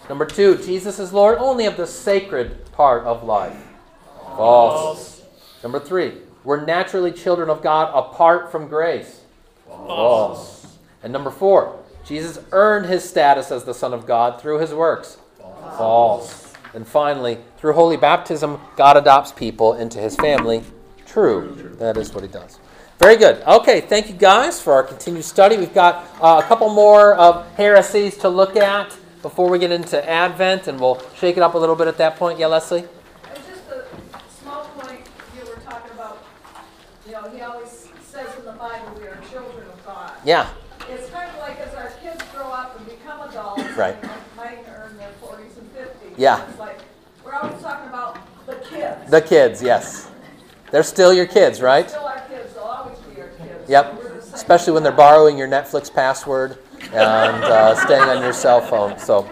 Number 0.09 0.27
two 0.27 0.57
Jesus 0.59 0.99
is 0.99 1.13
Lord 1.13 1.39
only 1.39 1.67
of 1.67 1.77
the 1.77 1.87
sacred 1.87 2.71
part 2.73 3.05
of 3.05 3.25
life. 3.25 3.57
False. 4.37 5.23
Number 5.63 5.81
three 5.81 6.15
we're 6.45 6.65
naturally 6.65 7.13
children 7.13 7.51
of 7.51 7.63
God 7.63 7.93
apart 7.95 8.51
from 8.51 8.69
grace. 8.69 9.21
False. 9.67 10.79
And 11.03 11.13
number 11.13 11.31
four 11.31 11.83
Jesus 12.05 12.39
earned 12.53 12.87
his 12.87 13.09
status 13.09 13.51
as 13.51 13.65
the 13.65 13.75
Son 13.75 13.93
of 13.93 14.07
God 14.07 14.41
through 14.41 14.61
his 14.61 14.73
works. 14.73 15.19
False. 15.39 16.53
And 16.73 16.87
finally, 16.87 17.39
through 17.59 17.73
holy 17.73 17.97
baptism, 17.97 18.61
God 18.77 18.97
adopts 18.97 19.33
people 19.33 19.75
into 19.75 19.99
his 19.99 20.15
family. 20.15 20.63
True. 21.07 21.75
That 21.79 21.97
is 21.97 22.13
what 22.13 22.23
he 22.23 22.29
does. 22.29 22.59
Very 22.99 23.17
good. 23.17 23.43
Okay, 23.43 23.83
thank 23.83 24.09
you 24.09 24.15
guys 24.15 24.61
for 24.61 24.73
our 24.73 24.83
continued 24.83 25.25
study. 25.25 25.57
We've 25.57 25.75
got 25.75 26.07
uh, 26.21 26.41
a 26.43 26.49
couple 26.49 26.69
more 26.73 27.15
of 27.15 27.47
heresies 27.55 28.17
to 28.19 28.29
look 28.29 28.57
at 28.57 28.97
before 29.23 29.51
we 29.51 29.59
get 29.59 29.71
into 29.71 30.09
Advent, 30.09 30.67
and 30.67 30.81
we'll 30.81 31.01
shake 31.15 31.37
it 31.37 31.43
up 31.43 31.55
a 31.55 31.59
little 31.59 31.77
bit 31.77 31.89
at 31.89 31.99
that 31.99 32.17
point. 32.17 32.39
Yeah, 32.39 32.47
Leslie? 32.47 32.85
It's 33.35 33.47
just 33.47 33.63
a 33.71 33.85
small 34.43 34.65
point, 34.79 35.01
you 35.39 35.45
were 35.49 35.57
talking 35.61 35.93
about, 35.93 36.25
you 37.07 37.13
know, 37.13 37.29
he 37.31 37.43
always 37.43 37.89
says 38.03 38.35
in 38.39 38.45
the 38.47 38.53
Bible, 38.53 38.99
we 38.99 39.07
are 39.07 39.19
children 39.31 39.67
of 39.69 39.87
God. 39.87 40.13
Yeah, 40.25 40.49
It's 40.89 41.11
kind 41.11 41.31
of 41.31 41.39
like 41.39 41.61
as 41.61 41.75
our 41.75 41.91
kids 42.03 42.23
grow 42.35 42.47
up 42.47 42.79
and 42.79 42.87
become 42.89 43.29
adults. 43.29 43.63
Right. 43.77 43.97
and 44.03 44.11
Might 44.37 44.65
earn 44.75 44.97
their 44.97 45.11
forties 45.21 45.57
and 45.59 45.71
fifties. 45.73 46.13
Yeah. 46.17 46.49
It's 46.49 46.59
like, 46.59 46.79
we're 47.25 47.35
always 47.35 47.61
talking 47.61 47.89
about 47.89 48.19
the 48.47 48.55
kids. 48.71 49.11
the 49.11 49.21
kids, 49.21 49.63
yes. 49.63 50.11
They're 50.71 50.83
still 50.83 51.13
your 51.13 51.27
kids, 51.27 51.61
right? 51.61 51.89
Still 51.89 52.05
our 52.07 52.21
kids, 52.29 52.53
they'll 52.55 52.63
always 52.65 52.99
be 52.99 53.21
our 53.21 53.29
kids. 53.29 53.56
Yep. 53.69 54.03
Especially 54.35 54.73
when 54.73 54.83
they're 54.83 54.93
borrowing 54.93 55.39
your 55.39 55.49
Netflix 55.49 55.93
password 55.93 56.59
and 56.93 57.45
uh, 57.45 57.75
staying 57.75 58.03
on 58.03 58.23
your 58.23 58.33
cell 58.33 58.61
phone. 58.61 58.99
So. 58.99 59.29